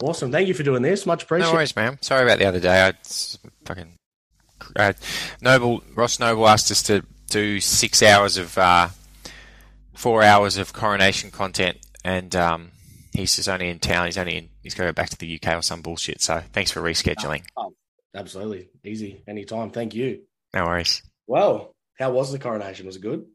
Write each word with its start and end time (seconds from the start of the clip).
Awesome. 0.00 0.30
Thank 0.30 0.48
you 0.48 0.54
for 0.54 0.62
doing 0.62 0.82
this. 0.82 1.06
Much 1.06 1.22
appreciated. 1.22 1.52
No 1.52 1.56
worries, 1.56 1.74
man. 1.74 1.98
Sorry 2.02 2.22
about 2.22 2.38
the 2.38 2.44
other 2.44 2.60
day. 2.60 2.86
I 2.86 2.92
fucking 3.64 3.94
uh, 4.76 4.92
Noble 5.40 5.82
Ross 5.94 6.18
Noble 6.20 6.48
asked 6.48 6.70
us 6.70 6.82
to 6.84 7.02
do 7.30 7.60
six 7.60 8.02
hours 8.02 8.36
of 8.36 8.56
uh, 8.58 8.88
four 9.94 10.22
hours 10.22 10.58
of 10.58 10.72
coronation 10.72 11.30
content, 11.30 11.78
and 12.04 12.34
um, 12.36 12.72
he's 13.12 13.36
just 13.36 13.48
only 13.48 13.68
in 13.70 13.78
town. 13.78 14.06
He's 14.06 14.18
only 14.18 14.36
in, 14.36 14.48
he's 14.62 14.74
going 14.74 14.92
back 14.92 15.08
to 15.10 15.18
the 15.18 15.40
UK 15.42 15.58
or 15.58 15.62
some 15.62 15.80
bullshit. 15.80 16.20
So 16.20 16.42
thanks 16.52 16.70
for 16.70 16.80
rescheduling. 16.80 17.42
Absolutely. 18.14 18.68
Easy. 18.84 19.22
Anytime. 19.26 19.70
Thank 19.70 19.94
you. 19.94 20.22
No 20.54 20.64
worries. 20.64 21.02
Well, 21.26 21.74
how 21.98 22.12
was 22.12 22.32
the 22.32 22.38
coronation? 22.38 22.86
Was 22.86 22.96
it 22.96 23.02
good? 23.02 23.26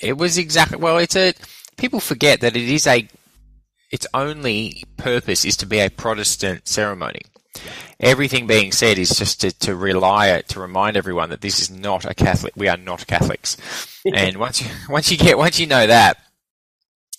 It 0.00 0.16
was 0.16 0.38
exactly 0.38 0.78
well. 0.78 0.98
It's 0.98 1.16
a 1.16 1.34
people 1.76 2.00
forget 2.00 2.40
that 2.40 2.56
it 2.56 2.68
is 2.68 2.86
a 2.86 3.06
its 3.90 4.06
only 4.14 4.84
purpose 4.96 5.44
is 5.44 5.56
to 5.58 5.66
be 5.66 5.78
a 5.78 5.90
Protestant 5.90 6.68
ceremony. 6.68 7.22
Everything 8.00 8.46
being 8.46 8.72
said 8.72 8.98
is 8.98 9.10
just 9.10 9.40
to, 9.40 9.50
to 9.60 9.74
rely 9.74 10.42
to 10.48 10.60
remind 10.60 10.96
everyone 10.96 11.30
that 11.30 11.40
this 11.40 11.60
is 11.60 11.70
not 11.70 12.04
a 12.04 12.14
Catholic. 12.14 12.52
We 12.56 12.68
are 12.68 12.76
not 12.76 13.06
Catholics, 13.06 13.56
and 14.14 14.36
once 14.36 14.60
you 14.60 14.68
once 14.90 15.10
you 15.10 15.16
get 15.16 15.38
once 15.38 15.58
you 15.58 15.66
know 15.66 15.86
that, 15.86 16.18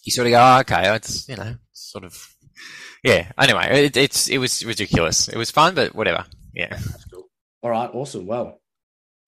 you 0.03 0.11
sort 0.11 0.27
of 0.27 0.31
go, 0.31 0.39
oh, 0.39 0.59
okay, 0.59 0.93
it's 0.95 1.27
you 1.27 1.35
know 1.35 1.55
sort 1.71 2.03
of 2.03 2.35
yeah. 3.03 3.31
Anyway, 3.39 3.85
it, 3.85 3.97
it's 3.97 4.29
it 4.29 4.37
was 4.37 4.63
ridiculous. 4.63 5.27
It 5.27 5.37
was 5.37 5.49
fun, 5.49 5.73
but 5.73 5.95
whatever. 5.95 6.25
Yeah. 6.53 6.77
Cool. 7.11 7.23
All 7.63 7.71
right. 7.71 7.89
Awesome. 7.91 8.27
Well, 8.27 8.61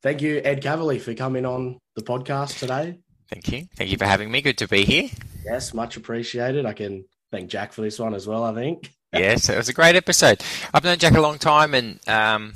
thank 0.03 0.21
you, 0.21 0.41
Ed 0.43 0.62
Kavalee, 0.62 1.01
for 1.01 1.13
coming 1.15 1.45
on 1.45 1.79
the 1.95 2.03
podcast 2.03 2.59
today. 2.59 2.99
Thank 3.29 3.51
you. 3.51 3.67
Thank 3.76 3.91
you 3.91 3.98
for 3.98 4.05
having 4.05 4.31
me. 4.31 4.41
Good 4.41 4.57
to 4.59 4.67
be 4.67 4.85
here. 4.85 5.09
Yes, 5.45 5.73
much 5.73 5.98
appreciated. 5.98 6.65
I 6.65 6.73
can 6.73 7.05
thank 7.31 7.49
Jack 7.49 7.73
for 7.73 7.81
this 7.81 7.99
one 7.99 8.13
as 8.13 8.27
well, 8.27 8.43
I 8.43 8.53
think. 8.53 8.91
yes, 9.13 9.49
it 9.49 9.57
was 9.57 9.70
a 9.70 9.73
great 9.73 9.95
episode. 9.95 10.43
I've 10.73 10.83
known 10.83 10.97
Jack 10.97 11.13
a 11.13 11.21
long 11.21 11.37
time, 11.37 11.73
and 11.73 11.99
um, 12.07 12.53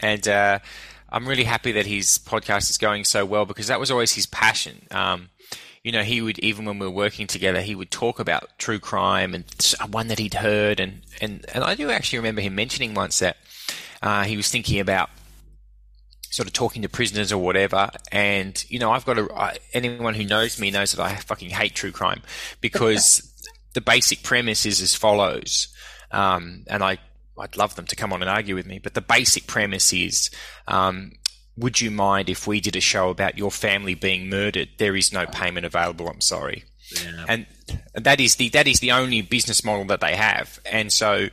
and 0.00 0.26
uh, 0.26 0.58
I'm 1.08 1.28
really 1.28 1.44
happy 1.44 1.72
that 1.72 1.86
his 1.86 2.18
podcast 2.18 2.70
is 2.70 2.78
going 2.78 3.04
so 3.04 3.24
well 3.24 3.44
because 3.44 3.68
that 3.68 3.80
was 3.80 3.90
always 3.90 4.12
his 4.12 4.26
passion. 4.26 4.86
Um, 4.90 5.30
you 5.82 5.92
know, 5.92 6.02
he 6.02 6.22
would 6.22 6.38
even 6.38 6.64
when 6.64 6.78
we 6.78 6.86
were 6.86 6.92
working 6.92 7.26
together, 7.26 7.60
he 7.60 7.74
would 7.74 7.90
talk 7.90 8.18
about 8.18 8.50
true 8.58 8.78
crime 8.78 9.34
and 9.34 9.44
one 9.90 10.08
that 10.08 10.18
he'd 10.18 10.34
heard, 10.34 10.80
and 10.80 11.02
and 11.20 11.44
and 11.52 11.64
I 11.64 11.74
do 11.74 11.90
actually 11.90 12.20
remember 12.20 12.40
him 12.40 12.54
mentioning 12.54 12.94
once 12.94 13.18
that 13.18 13.36
uh, 14.00 14.24
he 14.24 14.36
was 14.36 14.48
thinking 14.48 14.80
about 14.80 15.10
sort 16.30 16.46
of 16.46 16.52
talking 16.54 16.82
to 16.82 16.88
prisoners 16.88 17.30
or 17.30 17.38
whatever. 17.38 17.90
And 18.10 18.64
you 18.68 18.78
know, 18.78 18.92
I've 18.92 19.04
got 19.04 19.18
a 19.18 19.28
I, 19.34 19.56
anyone 19.72 20.14
who 20.14 20.24
knows 20.24 20.58
me 20.58 20.70
knows 20.70 20.92
that 20.92 21.02
I 21.02 21.14
fucking 21.16 21.50
hate 21.50 21.74
true 21.74 21.92
crime 21.92 22.22
because 22.60 23.31
the 23.74 23.80
basic 23.80 24.22
premise 24.22 24.66
is 24.66 24.80
as 24.80 24.94
follows. 24.94 25.68
Um, 26.10 26.64
and 26.68 26.82
I 26.82 26.98
I'd 27.38 27.56
love 27.56 27.74
them 27.76 27.86
to 27.86 27.96
come 27.96 28.12
on 28.12 28.20
and 28.22 28.30
argue 28.30 28.54
with 28.54 28.66
me, 28.66 28.78
but 28.78 28.94
the 28.94 29.00
basic 29.00 29.46
premise 29.46 29.92
is. 29.92 30.30
Um, 30.68 31.12
would 31.56 31.80
you 31.82 31.90
mind 31.90 32.30
if 32.30 32.46
we 32.46 32.60
did 32.60 32.76
a 32.76 32.80
show 32.80 33.10
about 33.10 33.36
your 33.36 33.50
family 33.50 33.94
being 33.94 34.30
murdered? 34.30 34.70
There 34.78 34.96
is 34.96 35.12
no 35.12 35.26
payment 35.26 35.66
available. 35.66 36.08
I'm 36.08 36.22
sorry 36.22 36.64
Yeah. 37.02 37.26
and 37.28 37.46
that 37.94 38.20
is 38.20 38.36
the 38.36 38.48
that 38.50 38.66
is 38.66 38.80
the 38.80 38.92
only 38.92 39.20
business 39.20 39.62
model 39.62 39.84
that 39.86 40.00
they 40.00 40.16
have. 40.16 40.60
And 40.64 40.90
so, 40.90 41.28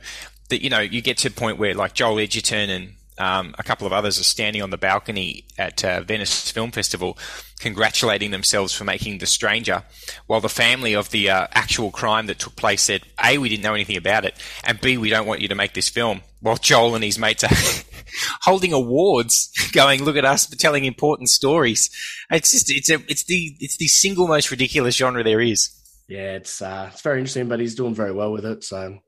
that 0.50 0.62
you 0.62 0.68
know, 0.68 0.80
you 0.80 1.00
get 1.00 1.16
to 1.18 1.28
a 1.28 1.30
point 1.30 1.58
where 1.58 1.74
like 1.74 1.94
Joel 1.94 2.18
Edgerton 2.18 2.68
and 2.68 2.92
um, 3.20 3.54
a 3.58 3.62
couple 3.62 3.86
of 3.86 3.92
others 3.92 4.18
are 4.18 4.24
standing 4.24 4.62
on 4.62 4.70
the 4.70 4.78
balcony 4.78 5.44
at 5.58 5.84
uh, 5.84 6.00
Venice 6.00 6.50
Film 6.50 6.70
Festival, 6.70 7.18
congratulating 7.60 8.30
themselves 8.30 8.72
for 8.72 8.84
making 8.84 9.18
The 9.18 9.26
Stranger, 9.26 9.82
while 10.26 10.40
the 10.40 10.48
family 10.48 10.94
of 10.94 11.10
the 11.10 11.28
uh, 11.28 11.46
actual 11.52 11.90
crime 11.90 12.26
that 12.26 12.38
took 12.38 12.56
place 12.56 12.82
said, 12.82 13.02
"A, 13.22 13.36
we 13.36 13.50
didn't 13.50 13.62
know 13.62 13.74
anything 13.74 13.98
about 13.98 14.24
it, 14.24 14.34
and 14.64 14.80
B, 14.80 14.96
we 14.96 15.10
don't 15.10 15.26
want 15.26 15.42
you 15.42 15.48
to 15.48 15.54
make 15.54 15.74
this 15.74 15.88
film." 15.88 16.22
While 16.40 16.56
Joel 16.56 16.94
and 16.94 17.04
his 17.04 17.18
mates 17.18 17.44
are 17.44 17.50
holding 18.40 18.72
awards, 18.72 19.50
going, 19.72 20.02
"Look 20.02 20.16
at 20.16 20.24
us 20.24 20.46
for 20.46 20.56
telling 20.56 20.86
important 20.86 21.28
stories." 21.28 21.90
It's 22.30 22.52
just 22.52 22.70
it's 22.70 22.88
a 22.88 23.00
it's 23.06 23.24
the 23.24 23.54
it's 23.60 23.76
the 23.76 23.88
single 23.88 24.28
most 24.28 24.50
ridiculous 24.50 24.96
genre 24.96 25.22
there 25.22 25.42
is. 25.42 25.68
Yeah, 26.08 26.36
it's 26.36 26.62
uh, 26.62 26.88
it's 26.90 27.02
very 27.02 27.18
interesting, 27.18 27.48
but 27.48 27.60
he's 27.60 27.74
doing 27.74 27.94
very 27.94 28.12
well 28.12 28.32
with 28.32 28.46
it, 28.46 28.64
so 28.64 28.98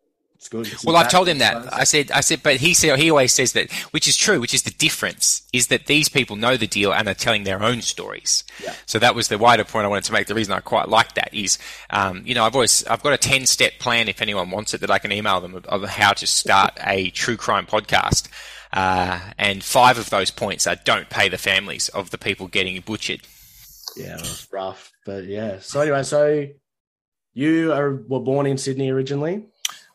it's 0.42 0.48
good. 0.48 0.66
It's 0.66 0.84
Well, 0.84 0.97
I've 0.97 1.08
told 1.08 1.28
him 1.28 1.38
that. 1.38 1.72
I 1.72 1.84
said, 1.84 2.10
I 2.10 2.20
said, 2.20 2.42
but 2.42 2.56
he 2.56 2.75
said 2.75 2.98
he 2.98 3.10
always 3.10 3.32
says 3.32 3.53
that, 3.53 3.70
which 3.92 4.08
is 4.08 4.16
true. 4.16 4.41
Which 4.41 4.53
is 4.53 4.62
the 4.62 4.72
difference 4.72 5.42
is 5.53 5.69
that 5.69 5.86
these 5.86 6.08
people 6.08 6.34
know 6.34 6.56
the 6.56 6.66
deal 6.66 6.92
and 6.92 7.08
are 7.08 7.14
telling 7.14 7.44
their 7.44 7.62
own 7.62 7.80
stories. 7.80 8.42
Yeah. 8.60 8.75
So 8.86 8.98
that 8.98 9.14
was 9.14 9.28
the 9.28 9.38
wider 9.38 9.62
point 9.62 9.84
I 9.84 9.88
wanted 9.88 10.04
to 10.04 10.12
make. 10.12 10.26
The 10.26 10.34
reason 10.34 10.53
I 10.53 10.58
quite 10.58 10.88
like 10.88 11.14
that 11.14 11.32
is, 11.32 11.58
um, 11.91 12.22
you 12.26 12.34
know, 12.34 12.44
I've 12.44 12.56
always 12.56 12.84
I've 12.86 13.04
got 13.04 13.12
a 13.12 13.19
ten 13.19 13.47
step 13.47 13.78
plan 13.78 14.08
if 14.08 14.20
anyone 14.20 14.50
wants 14.50 14.75
it 14.75 14.80
that 14.80 14.91
I 14.91 14.98
can 14.98 15.12
email 15.12 15.41
them 15.41 15.62
of, 15.66 15.84
how 15.84 16.12
to 16.12 16.26
start 16.26 16.76
a 16.84 17.10
true 17.10 17.36
crime 17.36 17.66
podcast. 17.66 18.28
Uh, 18.72 19.20
and 19.38 19.62
five 19.62 19.97
of 19.97 20.10
those 20.10 20.32
points 20.32 20.66
are 20.66 20.74
don't 20.84 21.09
pay 21.09 21.28
the 21.28 21.38
families 21.38 21.88
of 21.91 22.10
the 22.10 22.19
people 22.19 22.48
getting 22.48 22.80
butchered. 22.80 23.20
Yeah, 23.97 24.20
rough, 24.50 24.91
but 25.06 25.24
yeah. 25.24 25.60
So 25.60 25.82
anyway, 25.82 26.03
so 26.03 26.48
you 27.32 27.72
are, 27.72 28.03
were 28.09 28.20
born 28.20 28.47
in 28.47 28.59
Sydney 28.59 28.91
originally. 28.91 29.44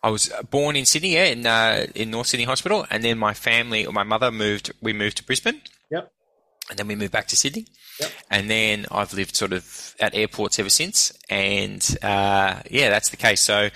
I 0.03 0.09
was 0.09 0.31
born 0.50 0.75
in 0.75 0.85
Sydney, 0.85 1.13
yeah, 1.13 1.25
in 1.25 1.46
uh, 1.46 1.88
in 1.96 2.12
North 2.12 2.28
Sydney 2.28 2.46
Hospital, 2.46 2.85
and 2.90 3.03
then 3.03 3.18
my 3.18 3.34
family 3.34 3.85
or 3.85 3.94
my 3.94 4.03
mother 4.03 4.31
moved. 4.31 4.72
We 4.81 4.94
moved 4.94 5.18
to 5.18 5.24
Brisbane. 5.24 5.62
Yep. 5.90 6.12
and 6.69 6.78
then 6.78 6.88
we 6.88 6.96
moved 6.96 7.13
back 7.13 7.28
to 7.28 7.38
Sydney. 7.38 7.66
Yep. 8.00 8.12
And 8.30 8.50
then 8.50 8.85
I've 8.91 9.13
lived 9.13 9.35
sort 9.35 9.53
of 9.53 9.96
at 10.00 10.13
airports 10.13 10.59
ever 10.59 10.69
since. 10.69 11.18
And 11.30 11.81
uh, 12.03 12.62
yeah, 12.69 12.90
that's 12.90 13.09
the 13.09 13.18
case. 13.18 13.41
So 13.41 13.69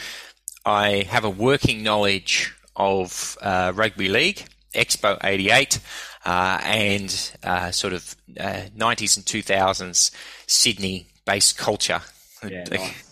I 0.65 1.05
have 1.09 1.23
a 1.23 1.29
working 1.29 1.83
knowledge 1.83 2.53
of 2.75 3.37
uh, 3.41 3.71
rugby 3.75 4.09
league, 4.09 4.45
Expo 4.75 5.17
88, 5.23 5.79
uh, 6.25 6.59
and 6.63 7.37
uh, 7.43 7.71
sort 7.71 7.93
of 7.93 8.15
uh, 8.39 8.63
90s 8.77 9.17
and 9.17 9.25
2000s 9.25 10.11
Sydney 10.47 11.07
based 11.25 11.57
culture. 11.57 12.01
Yeah, 12.47 12.63
nice. 12.71 13.10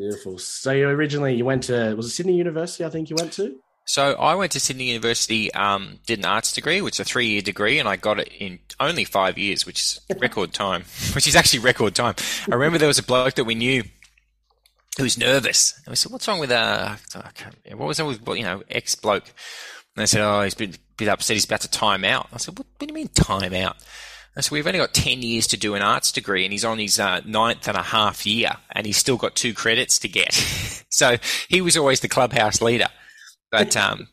Beautiful. 0.00 0.38
So 0.38 0.72
you 0.72 0.88
originally 0.88 1.34
you 1.34 1.44
went 1.44 1.64
to 1.64 1.94
was 1.94 2.06
it 2.06 2.10
Sydney 2.10 2.34
University? 2.34 2.86
I 2.86 2.88
think 2.88 3.10
you 3.10 3.16
went 3.18 3.34
to. 3.34 3.54
So 3.84 4.14
I 4.14 4.34
went 4.34 4.52
to 4.52 4.60
Sydney 4.60 4.84
University, 4.84 5.52
um, 5.52 5.98
did 6.06 6.20
an 6.20 6.24
arts 6.24 6.54
degree, 6.54 6.80
which 6.80 6.96
is 6.96 7.00
a 7.00 7.04
three-year 7.04 7.42
degree, 7.42 7.78
and 7.78 7.86
I 7.86 7.96
got 7.96 8.18
it 8.18 8.28
in 8.38 8.60
only 8.78 9.04
five 9.04 9.36
years, 9.36 9.66
which 9.66 9.80
is 9.80 10.00
record 10.18 10.54
time. 10.54 10.84
Which 11.12 11.26
is 11.26 11.36
actually 11.36 11.58
record 11.58 11.94
time. 11.94 12.14
I 12.50 12.54
remember 12.54 12.78
there 12.78 12.88
was 12.88 12.98
a 12.98 13.02
bloke 13.02 13.34
that 13.34 13.44
we 13.44 13.54
knew 13.54 13.82
who 14.96 15.02
was 15.02 15.18
nervous, 15.18 15.78
and 15.84 15.92
we 15.92 15.96
said, 15.96 16.10
"What's 16.10 16.26
wrong 16.26 16.40
with 16.40 16.50
uh, 16.50 16.96
I 17.14 17.30
can't 17.34 17.54
remember. 17.66 17.82
what 17.82 17.88
was 17.88 18.00
wrong 18.00 18.08
with 18.08 18.38
you 18.38 18.44
know 18.44 18.62
ex 18.70 18.94
bloke?" 18.94 19.26
And 19.26 20.02
they 20.02 20.06
said, 20.06 20.22
"Oh, 20.22 20.40
he's 20.40 20.54
been 20.54 20.70
a 20.70 20.78
bit 20.96 21.08
upset. 21.08 21.36
He's 21.36 21.44
about 21.44 21.60
to 21.60 21.70
time 21.70 22.06
out." 22.06 22.26
I 22.32 22.38
said, 22.38 22.56
"What, 22.56 22.68
what 22.78 22.78
do 22.78 22.86
you 22.86 22.94
mean 22.94 23.08
time 23.08 23.52
out?" 23.52 23.76
I 24.36 24.40
said, 24.42 24.52
"We've 24.52 24.66
only 24.66 24.78
got 24.78 24.94
ten 24.94 25.22
years 25.22 25.46
to 25.48 25.56
do 25.56 25.74
an 25.74 25.82
arts 25.82 26.12
degree, 26.12 26.44
and 26.44 26.52
he's 26.52 26.64
on 26.64 26.78
his 26.78 27.00
uh, 27.00 27.20
ninth 27.24 27.66
and 27.68 27.76
a 27.76 27.82
half 27.82 28.26
year, 28.26 28.52
and 28.72 28.86
he's 28.86 28.96
still 28.96 29.16
got 29.16 29.34
two 29.34 29.54
credits 29.54 29.98
to 30.00 30.08
get." 30.08 30.32
so 30.88 31.16
he 31.48 31.60
was 31.60 31.76
always 31.76 32.00
the 32.00 32.08
clubhouse 32.08 32.60
leader. 32.60 32.88
But 33.50 33.76
um, 33.76 34.08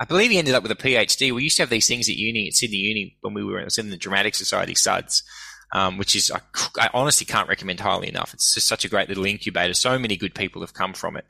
I 0.00 0.04
believe 0.04 0.30
he 0.30 0.38
ended 0.38 0.54
up 0.54 0.62
with 0.62 0.72
a 0.72 0.76
PhD. 0.76 1.34
We 1.34 1.42
used 1.42 1.56
to 1.56 1.62
have 1.62 1.70
these 1.70 1.88
things 1.88 2.08
at 2.08 2.14
uni, 2.16 2.46
at 2.46 2.54
Sydney 2.54 2.76
Uni, 2.76 3.16
when 3.20 3.34
we 3.34 3.44
were 3.44 3.58
in 3.60 3.90
the 3.90 3.96
Dramatic 3.96 4.34
Society 4.36 4.74
SUDS, 4.74 5.24
um, 5.72 5.98
which 5.98 6.14
is, 6.14 6.30
I, 6.30 6.40
I 6.78 6.88
honestly 6.94 7.26
can't 7.26 7.48
recommend 7.48 7.80
highly 7.80 8.08
enough. 8.08 8.32
It's 8.32 8.54
just 8.54 8.68
such 8.68 8.84
a 8.84 8.88
great 8.88 9.08
little 9.08 9.24
incubator. 9.24 9.74
So 9.74 9.98
many 9.98 10.16
good 10.16 10.34
people 10.34 10.62
have 10.62 10.72
come 10.72 10.94
from 10.94 11.16
it. 11.16 11.24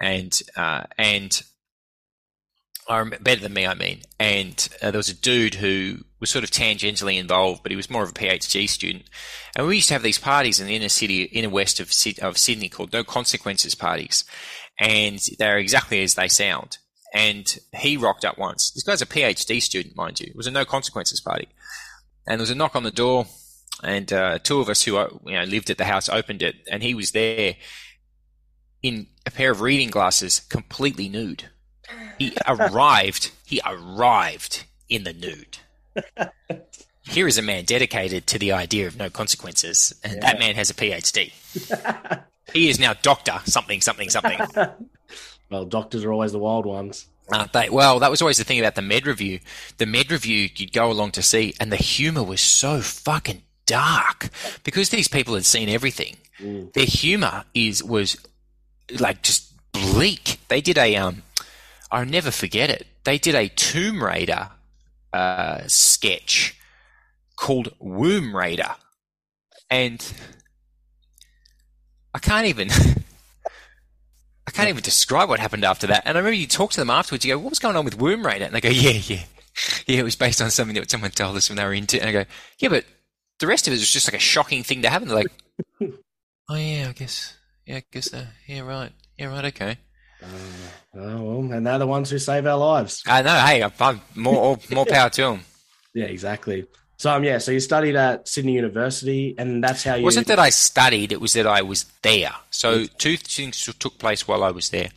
And, 0.00 0.36
uh, 0.56 0.84
and 0.96 1.40
I 2.88 3.04
better 3.04 3.42
than 3.42 3.52
me, 3.52 3.66
I 3.66 3.74
mean. 3.74 4.00
And 4.18 4.68
uh, 4.82 4.90
there 4.90 4.98
was 4.98 5.10
a 5.10 5.14
dude 5.14 5.56
who 5.56 5.98
was 6.20 6.30
sort 6.30 6.44
of 6.44 6.50
tangentially 6.50 7.18
involved, 7.18 7.62
but 7.62 7.70
he 7.70 7.76
was 7.76 7.90
more 7.90 8.02
of 8.02 8.10
a 8.10 8.14
PhD 8.14 8.68
student. 8.68 9.04
And 9.54 9.66
we 9.66 9.76
used 9.76 9.88
to 9.88 9.94
have 9.94 10.02
these 10.02 10.18
parties 10.18 10.58
in 10.58 10.66
the 10.66 10.74
inner 10.74 10.88
city, 10.88 11.24
inner 11.24 11.50
west 11.50 11.80
of, 11.80 11.92
of 12.22 12.38
Sydney 12.38 12.68
called 12.68 12.92
No 12.92 13.04
Consequences 13.04 13.74
parties. 13.74 14.24
And 14.78 15.20
they're 15.38 15.58
exactly 15.58 16.02
as 16.02 16.14
they 16.14 16.28
sound. 16.28 16.78
And 17.14 17.58
he 17.74 17.96
rocked 17.96 18.24
up 18.24 18.38
once. 18.38 18.70
This 18.70 18.84
guy's 18.84 19.02
a 19.02 19.06
PhD 19.06 19.62
student, 19.62 19.96
mind 19.96 20.20
you. 20.20 20.28
It 20.28 20.36
was 20.36 20.46
a 20.46 20.50
No 20.50 20.64
Consequences 20.64 21.20
party. 21.20 21.48
And 22.26 22.38
there 22.38 22.42
was 22.42 22.50
a 22.50 22.54
knock 22.54 22.76
on 22.76 22.82
the 22.82 22.90
door, 22.90 23.26
and 23.82 24.12
uh, 24.12 24.38
two 24.38 24.60
of 24.60 24.68
us 24.68 24.82
who 24.82 24.96
uh, 24.96 25.08
you 25.24 25.32
know, 25.32 25.44
lived 25.44 25.70
at 25.70 25.78
the 25.78 25.86
house 25.86 26.08
opened 26.08 26.42
it, 26.42 26.56
and 26.70 26.82
he 26.82 26.94
was 26.94 27.12
there 27.12 27.54
in 28.82 29.06
a 29.24 29.30
pair 29.30 29.50
of 29.50 29.62
reading 29.62 29.88
glasses, 29.88 30.40
completely 30.40 31.08
nude. 31.08 31.48
He 32.18 32.36
arrived. 32.46 33.30
He 33.44 33.60
arrived 33.64 34.64
in 34.88 35.04
the 35.04 35.12
nude. 35.12 35.58
Here 37.02 37.26
is 37.26 37.38
a 37.38 37.42
man 37.42 37.64
dedicated 37.64 38.26
to 38.28 38.38
the 38.38 38.52
idea 38.52 38.86
of 38.86 38.96
no 38.96 39.08
consequences, 39.08 39.94
and 40.04 40.22
that 40.22 40.38
man 40.38 40.56
has 40.56 40.68
a 40.68 40.74
PhD. 40.74 41.32
he 42.52 42.68
is 42.68 42.78
now 42.78 42.92
Doctor 42.94 43.40
something 43.44 43.80
something 43.80 44.10
something. 44.10 44.38
Well, 45.50 45.64
doctors 45.64 46.04
are 46.04 46.12
always 46.12 46.32
the 46.32 46.38
wild 46.38 46.66
ones. 46.66 47.06
Aren't 47.32 47.52
they? 47.52 47.70
Well, 47.70 48.00
that 48.00 48.10
was 48.10 48.20
always 48.20 48.38
the 48.38 48.44
thing 48.44 48.58
about 48.58 48.74
the 48.74 48.82
Med 48.82 49.06
Revue. 49.06 49.38
The 49.78 49.86
Med 49.86 50.10
Revue 50.10 50.48
you'd 50.54 50.72
go 50.72 50.90
along 50.90 51.12
to 51.12 51.22
see, 51.22 51.54
and 51.60 51.72
the 51.72 51.76
humour 51.76 52.22
was 52.22 52.40
so 52.40 52.80
fucking 52.80 53.42
dark 53.66 54.28
because 54.64 54.88
these 54.88 55.08
people 55.08 55.34
had 55.34 55.44
seen 55.44 55.68
everything. 55.68 56.16
Mm. 56.38 56.72
Their 56.72 56.86
humour 56.86 57.44
is 57.54 57.82
was 57.82 58.16
like 58.98 59.22
just 59.22 59.52
bleak. 59.72 60.38
They 60.48 60.60
did 60.60 60.78
a 60.78 60.96
um 60.96 61.22
I'll 61.90 62.06
never 62.06 62.30
forget 62.30 62.70
it. 62.70 62.86
They 63.04 63.18
did 63.18 63.34
a 63.34 63.48
Tomb 63.48 64.02
Raider 64.02 64.50
uh, 65.12 65.62
sketch 65.66 66.58
called 67.36 67.72
Womb 67.78 68.36
Raider, 68.36 68.74
and 69.70 70.04
I 72.14 72.18
can't 72.18 72.46
even. 72.46 72.70
I 74.46 74.50
can't 74.50 74.70
even 74.70 74.82
describe 74.82 75.28
what 75.28 75.40
happened 75.40 75.64
after 75.64 75.86
that. 75.88 76.04
And 76.06 76.16
I 76.16 76.20
remember 76.20 76.36
you 76.36 76.46
talk 76.46 76.70
to 76.70 76.80
them 76.80 76.88
afterwards. 76.88 77.22
You 77.24 77.34
go, 77.34 77.38
"What 77.38 77.50
was 77.50 77.58
going 77.58 77.76
on 77.76 77.84
with 77.84 77.98
Womb 77.98 78.24
Raider?" 78.24 78.46
And 78.46 78.54
they 78.54 78.62
go, 78.62 78.70
"Yeah, 78.70 78.92
yeah, 78.92 79.24
yeah. 79.86 79.98
It 80.00 80.02
was 80.02 80.16
based 80.16 80.40
on 80.40 80.50
something 80.50 80.74
that 80.74 80.90
someone 80.90 81.10
told 81.10 81.36
us 81.36 81.50
when 81.50 81.56
they 81.56 81.64
were 81.64 81.74
into." 81.74 82.00
And 82.00 82.08
I 82.08 82.12
go, 82.12 82.24
"Yeah, 82.58 82.70
but 82.70 82.86
the 83.40 83.46
rest 83.46 83.66
of 83.66 83.74
it 83.74 83.76
was 83.76 83.90
just 83.92 84.08
like 84.08 84.18
a 84.18 84.22
shocking 84.24 84.62
thing 84.62 84.82
to 84.82 84.88
happen." 84.90 85.08
They're 85.08 85.18
like, 85.18 85.32
"Oh 86.48 86.56
yeah, 86.56 86.86
I 86.88 86.92
guess. 86.92 87.36
Yeah, 87.66 87.76
I 87.76 87.82
guess. 87.92 88.12
Uh, 88.12 88.26
yeah, 88.46 88.60
right. 88.60 88.92
Yeah, 89.18 89.26
right. 89.26 89.44
Okay." 89.44 89.78
Uh, 90.22 90.26
oh, 90.96 91.22
well, 91.22 91.52
and 91.52 91.66
they're 91.66 91.78
the 91.78 91.86
ones 91.86 92.10
who 92.10 92.18
save 92.18 92.46
our 92.46 92.58
lives. 92.58 93.02
I 93.06 93.22
know. 93.22 93.38
Hey, 93.38 93.62
I'm 93.62 94.00
more 94.14 94.58
more 94.70 94.86
power 94.90 95.10
to 95.10 95.22
them. 95.22 95.40
Yeah, 95.94 96.06
exactly. 96.06 96.66
So 96.98 97.12
um, 97.12 97.22
yeah, 97.22 97.38
so 97.38 97.52
you 97.52 97.60
studied 97.60 97.94
at 97.94 98.26
Sydney 98.26 98.54
University, 98.54 99.36
and 99.38 99.62
that's 99.62 99.84
how 99.84 99.94
you. 99.94 100.00
It 100.00 100.04
wasn't 100.04 100.26
that 100.26 100.40
I 100.40 100.50
studied; 100.50 101.12
it 101.12 101.20
was 101.20 101.32
that 101.34 101.46
I 101.46 101.62
was 101.62 101.84
there. 102.02 102.32
So 102.50 102.86
two 102.86 103.16
things 103.16 103.64
took 103.78 103.98
place 103.98 104.26
while 104.26 104.42
I 104.42 104.50
was 104.50 104.70
there. 104.70 104.88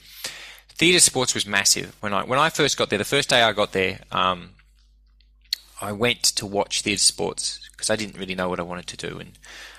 Theatre 0.69 0.99
sports 0.99 1.35
was 1.35 1.45
massive 1.45 1.95
when 1.99 2.11
I 2.11 2.23
when 2.23 2.39
I 2.39 2.49
first 2.49 2.75
got 2.75 2.89
there. 2.89 2.97
The 2.97 3.05
first 3.05 3.29
day 3.29 3.43
I 3.43 3.51
got 3.51 3.73
there, 3.73 3.99
um, 4.11 4.49
I 5.79 5.91
went 5.91 6.23
to 6.23 6.47
watch 6.47 6.81
theatre 6.81 6.97
sports 6.97 7.59
because 7.71 7.91
I 7.91 7.95
didn't 7.95 8.17
really 8.17 8.33
know 8.33 8.49
what 8.49 8.59
I 8.59 8.63
wanted 8.63 8.87
to 8.87 8.97
do, 8.97 9.19
and 9.19 9.37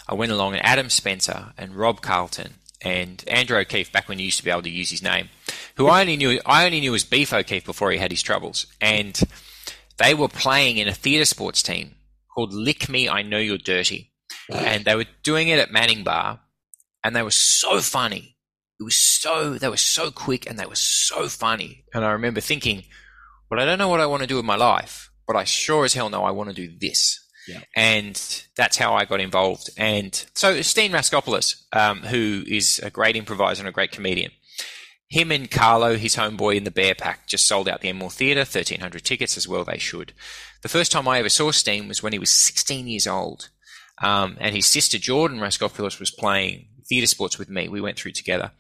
I 0.09 0.15
went 0.15 0.31
along. 0.31 0.55
And 0.55 0.65
Adam 0.65 0.91
Spencer 0.91 1.53
and 1.59 1.75
Rob 1.75 2.03
Carlton 2.03 2.55
and 2.83 3.25
Andrew 3.29 3.59
O'Keefe, 3.59 3.93
back 3.93 4.09
when 4.09 4.19
you 4.19 4.27
used 4.27 4.39
to 4.39 4.45
be 4.45 4.51
able 4.51 4.63
to 4.63 4.71
use 4.71 4.91
his 4.91 5.03
name, 5.03 5.29
who 5.77 5.87
I 5.89 6.01
only 6.01 6.17
knew 6.17 6.41
I 6.45 6.65
only 6.65 6.81
knew 6.81 6.95
as 6.95 7.05
Beef 7.05 7.33
O'Keefe 7.33 7.65
before 7.65 7.91
he 7.91 7.99
had 7.99 8.11
his 8.11 8.23
troubles, 8.23 8.67
and 8.81 9.21
they 9.99 10.15
were 10.15 10.29
playing 10.29 10.79
in 10.79 10.89
a 10.89 10.95
theatre 10.95 11.25
sports 11.25 11.63
team 11.63 11.95
called 12.35 12.53
Lick 12.53 12.89
Me, 12.89 13.09
I 13.09 13.23
Know 13.23 13.39
You're 13.39 13.59
Dirty. 13.59 14.13
And 14.51 14.85
they 14.85 14.97
were 14.97 15.07
doing 15.23 15.49
it 15.49 15.59
at 15.59 15.71
Manning 15.71 16.03
Bar, 16.03 16.41
and 17.05 17.15
they 17.15 17.23
were 17.23 17.31
so 17.31 17.81
funny. 17.81 18.37
It 18.81 18.85
was 18.85 18.97
so, 18.97 19.55
they 19.55 19.69
were 19.69 19.77
so 19.77 20.11
quick 20.11 20.49
and 20.49 20.59
they 20.59 20.67
were 20.67 20.75
so 20.75 21.29
funny. 21.29 21.85
And 21.95 22.05
I 22.05 22.11
remember 22.13 22.41
thinking, 22.41 22.85
well, 23.51 23.61
I 23.61 23.65
don't 23.65 23.79
know 23.79 23.89
what 23.89 24.01
I 24.01 24.07
want 24.07 24.23
to 24.23 24.27
do 24.27 24.37
with 24.37 24.45
my 24.45 24.57
life, 24.57 25.11
but 25.27 25.37
I 25.37 25.45
sure 25.45 25.85
as 25.85 25.95
hell 25.95 26.11
know 26.11 26.25
I 26.25 26.33
want 26.33 26.51
to 26.51 26.55
do 26.55 26.77
this. 26.81 27.22
Yeah. 27.49 27.61
And 27.75 28.45
that's 28.57 28.77
how 28.77 28.95
I 28.95 29.05
got 29.05 29.21
involved. 29.21 29.71
And 29.77 30.15
so 30.35 30.63
Steen 30.63 30.93
Raskopoulos, 30.93 31.63
um, 31.73 31.99
who 32.03 32.45
is 32.47 32.79
a 32.81 32.91
great 32.91 33.17
improviser 33.17 33.63
and 33.63 33.69
a 33.69 33.73
great 33.73 33.93
comedian, 33.93 34.31
him 35.09 35.31
and 35.31 35.51
Carlo, 35.51 35.97
his 35.97 36.17
homeboy 36.17 36.57
in 36.57 36.65
the 36.65 36.71
Bear 36.71 36.95
Pack, 36.95 37.27
just 37.27 37.47
sold 37.47 37.69
out 37.69 37.83
the 37.83 37.91
Enmore 37.91 38.11
Theatre, 38.11 38.41
1,300 38.41 39.05
tickets 39.05 39.37
as 39.37 39.47
well, 39.47 39.65
they 39.65 39.77
should. 39.77 40.15
The 40.63 40.71
first 40.71 40.91
time 40.91 41.07
I 41.07 41.19
ever 41.19 41.29
saw 41.29 41.51
Steen 41.51 41.87
was 41.87 42.03
when 42.03 42.15
he 42.15 42.19
was 42.19 42.31
16 42.31 42.87
years 42.87 43.07
old. 43.07 43.51
Um, 44.03 44.39
and 44.41 44.55
his 44.55 44.67
sister 44.67 44.99
Jordan 44.99 45.39
Raskopoulos 45.39 46.01
was 46.01 46.11
playing 46.11 46.67
theatre 46.89 47.07
sports 47.07 47.39
with 47.39 47.51
me. 47.51 47.69
We 47.69 47.81
went 47.81 47.99
through 47.99 48.13
together. 48.13 48.53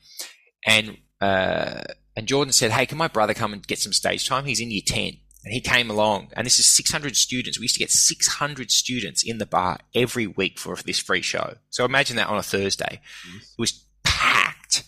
And, 0.66 0.98
uh, 1.22 1.84
and 2.14 2.26
Jordan 2.26 2.52
said, 2.52 2.70
Hey, 2.70 2.84
can 2.84 2.98
my 2.98 3.08
brother 3.08 3.32
come 3.32 3.54
and 3.54 3.66
get 3.66 3.78
some 3.78 3.94
stage 3.94 4.28
time? 4.28 4.44
He's 4.44 4.60
in 4.60 4.70
year 4.70 4.82
10. 4.84 5.14
And 5.44 5.52
he 5.52 5.60
came 5.60 5.90
along, 5.90 6.28
and 6.34 6.46
this 6.46 6.60
is 6.60 6.66
600 6.66 7.16
students. 7.16 7.58
We 7.58 7.64
used 7.64 7.74
to 7.74 7.80
get 7.80 7.90
600 7.90 8.70
students 8.70 9.24
in 9.24 9.38
the 9.38 9.46
bar 9.46 9.78
every 9.92 10.26
week 10.26 10.58
for 10.58 10.76
this 10.76 11.00
free 11.00 11.22
show. 11.22 11.56
So 11.70 11.84
imagine 11.84 12.16
that 12.16 12.28
on 12.28 12.38
a 12.38 12.44
Thursday. 12.44 13.00
It 13.24 13.58
was 13.58 13.84
packed. 14.04 14.84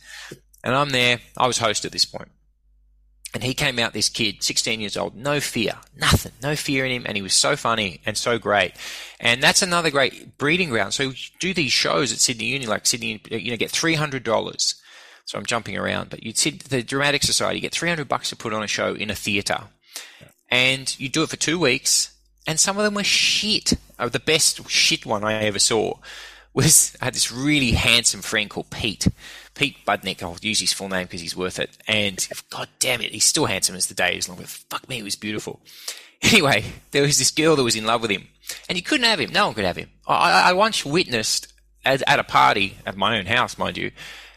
And 0.63 0.75
I'm 0.75 0.91
there. 0.91 1.19
I 1.37 1.49
was 1.49 1.59
host 1.59 1.85
at 1.85 1.91
this 1.91 2.05
point. 2.05 2.29
And 3.35 3.43
he 3.43 3.53
came 3.53 3.81
out, 3.81 3.95
this 3.95 4.09
kid, 4.09 4.45
16 4.45 4.79
years 4.79 4.97
old, 4.97 5.17
no 5.17 5.41
fear, 5.41 5.75
nothing, 5.97 6.31
no 6.41 6.55
fear 6.55 6.85
in 6.85 6.93
him. 6.93 7.03
And 7.05 7.17
he 7.17 7.23
was 7.23 7.35
so 7.35 7.57
funny 7.57 8.01
and 8.07 8.17
so 8.17 8.39
great. 8.39 8.75
And 9.19 9.43
that's 9.43 9.61
another 9.61 9.91
great 9.91 10.39
breeding 10.39 10.69
ground. 10.69 10.95
So 10.95 11.09
we 11.09 11.19
do 11.41 11.53
these 11.53 11.73
shows 11.73 12.13
at 12.13 12.19
Sydney 12.19 12.47
Uni, 12.47 12.67
like 12.67 12.87
Sydney, 12.87 13.21
you 13.29 13.51
know, 13.51 13.57
get 13.57 13.73
$300. 13.73 14.75
So 15.25 15.37
I'm 15.37 15.47
jumping 15.47 15.77
around, 15.77 16.11
but 16.11 16.23
you'd 16.23 16.39
see 16.39 16.51
the 16.51 16.85
Dramatic 16.85 17.25
Society, 17.25 17.59
you 17.59 17.63
get 17.63 17.73
300 17.73 18.07
bucks 18.07 18.29
to 18.29 18.37
put 18.37 18.53
on 18.53 18.63
a 18.63 18.69
show 18.69 18.95
in 18.95 19.11
a 19.11 19.17
theatre. 19.17 19.65
And 20.51 20.99
you 20.99 21.09
do 21.09 21.23
it 21.23 21.31
for 21.31 21.37
two 21.37 21.59
weeks. 21.59 22.15
And 22.47 22.61
some 22.61 22.77
of 22.77 22.85
them 22.85 22.95
were 22.95 23.05
shit. 23.05 23.75
Oh, 23.99 24.09
the 24.09 24.21
best 24.21 24.69
shit 24.69 25.07
one 25.07 25.25
I 25.25 25.43
ever 25.45 25.59
saw 25.59 25.95
was 26.53 26.97
I 27.01 27.05
had 27.07 27.15
this 27.15 27.33
really 27.33 27.73
handsome 27.73 28.23
friend 28.23 28.49
called 28.49 28.71
Pete. 28.71 29.09
Pete 29.55 29.77
Budnick, 29.87 30.23
I'll 30.23 30.37
use 30.41 30.61
his 30.61 30.73
full 30.73 30.89
name 30.89 31.05
because 31.05 31.21
he's 31.21 31.37
worth 31.37 31.59
it. 31.59 31.77
And 31.87 32.27
god 32.51 32.69
damn 32.79 33.01
it, 33.01 33.13
he's 33.13 33.25
still 33.25 33.47
handsome 33.47 33.77
as 33.77 33.87
the 33.87 33.95
day 33.95 34.17
is 34.17 34.29
long. 34.29 34.39
But 34.39 34.49
fuck 34.49 34.89
me, 34.89 34.97
he 34.97 35.03
was 35.03 35.17
beautiful. 35.17 35.61
Anyway, 36.23 36.65
there 36.93 37.03
was 37.03 37.19
this 37.19 37.31
girl 37.31 37.55
that 37.55 37.63
was 37.65 37.77
in 37.77 37.85
love 37.85 38.01
with 38.01 38.11
him, 38.11 38.27
and 38.67 38.79
you 38.79 38.83
couldn't 38.83 39.05
have 39.05 39.21
him. 39.21 39.31
No 39.31 39.45
one 39.45 39.55
could 39.55 39.67
have 39.67 39.77
him. 39.77 39.91
I, 40.07 40.49
I 40.49 40.53
once 40.55 40.83
witnessed 40.83 41.53
at, 41.85 42.03
at 42.07 42.19
a 42.19 42.25
party 42.25 42.79
at 42.87 42.97
my 42.97 43.19
own 43.19 43.27
house, 43.27 43.59
mind 43.59 43.77
you, 43.77 43.91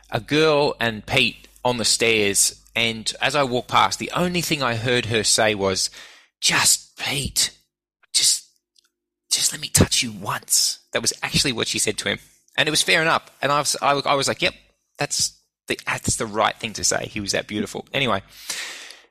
a 0.09 0.19
girl 0.19 0.75
and 0.81 1.05
Pete 1.05 1.47
on 1.63 1.77
the 1.77 1.85
stairs. 1.85 2.61
And 2.77 3.11
as 3.19 3.35
I 3.35 3.41
walked 3.41 3.69
past, 3.69 3.97
the 3.97 4.11
only 4.15 4.41
thing 4.41 4.61
I 4.61 4.75
heard 4.75 5.07
her 5.07 5.23
say 5.23 5.55
was, 5.55 5.89
"Just 6.39 6.95
Pete, 6.95 7.49
just, 8.13 8.47
just 9.31 9.51
let 9.51 9.59
me 9.59 9.67
touch 9.67 10.03
you 10.03 10.11
once." 10.11 10.77
That 10.93 11.01
was 11.01 11.11
actually 11.23 11.53
what 11.53 11.67
she 11.67 11.79
said 11.79 11.97
to 11.97 12.09
him, 12.09 12.19
and 12.55 12.67
it 12.67 12.71
was 12.71 12.83
fair 12.83 13.01
enough. 13.01 13.31
And 13.41 13.51
I 13.51 13.57
was, 13.57 13.75
I, 13.81 13.93
I 13.93 14.13
was 14.13 14.27
like, 14.27 14.43
"Yep, 14.43 14.53
that's 14.99 15.41
the 15.67 15.79
that's 15.87 16.17
the 16.17 16.27
right 16.27 16.55
thing 16.55 16.73
to 16.73 16.83
say. 16.83 17.07
He 17.07 17.19
was 17.19 17.31
that 17.31 17.47
beautiful. 17.47 17.87
Anyway, 17.93 18.21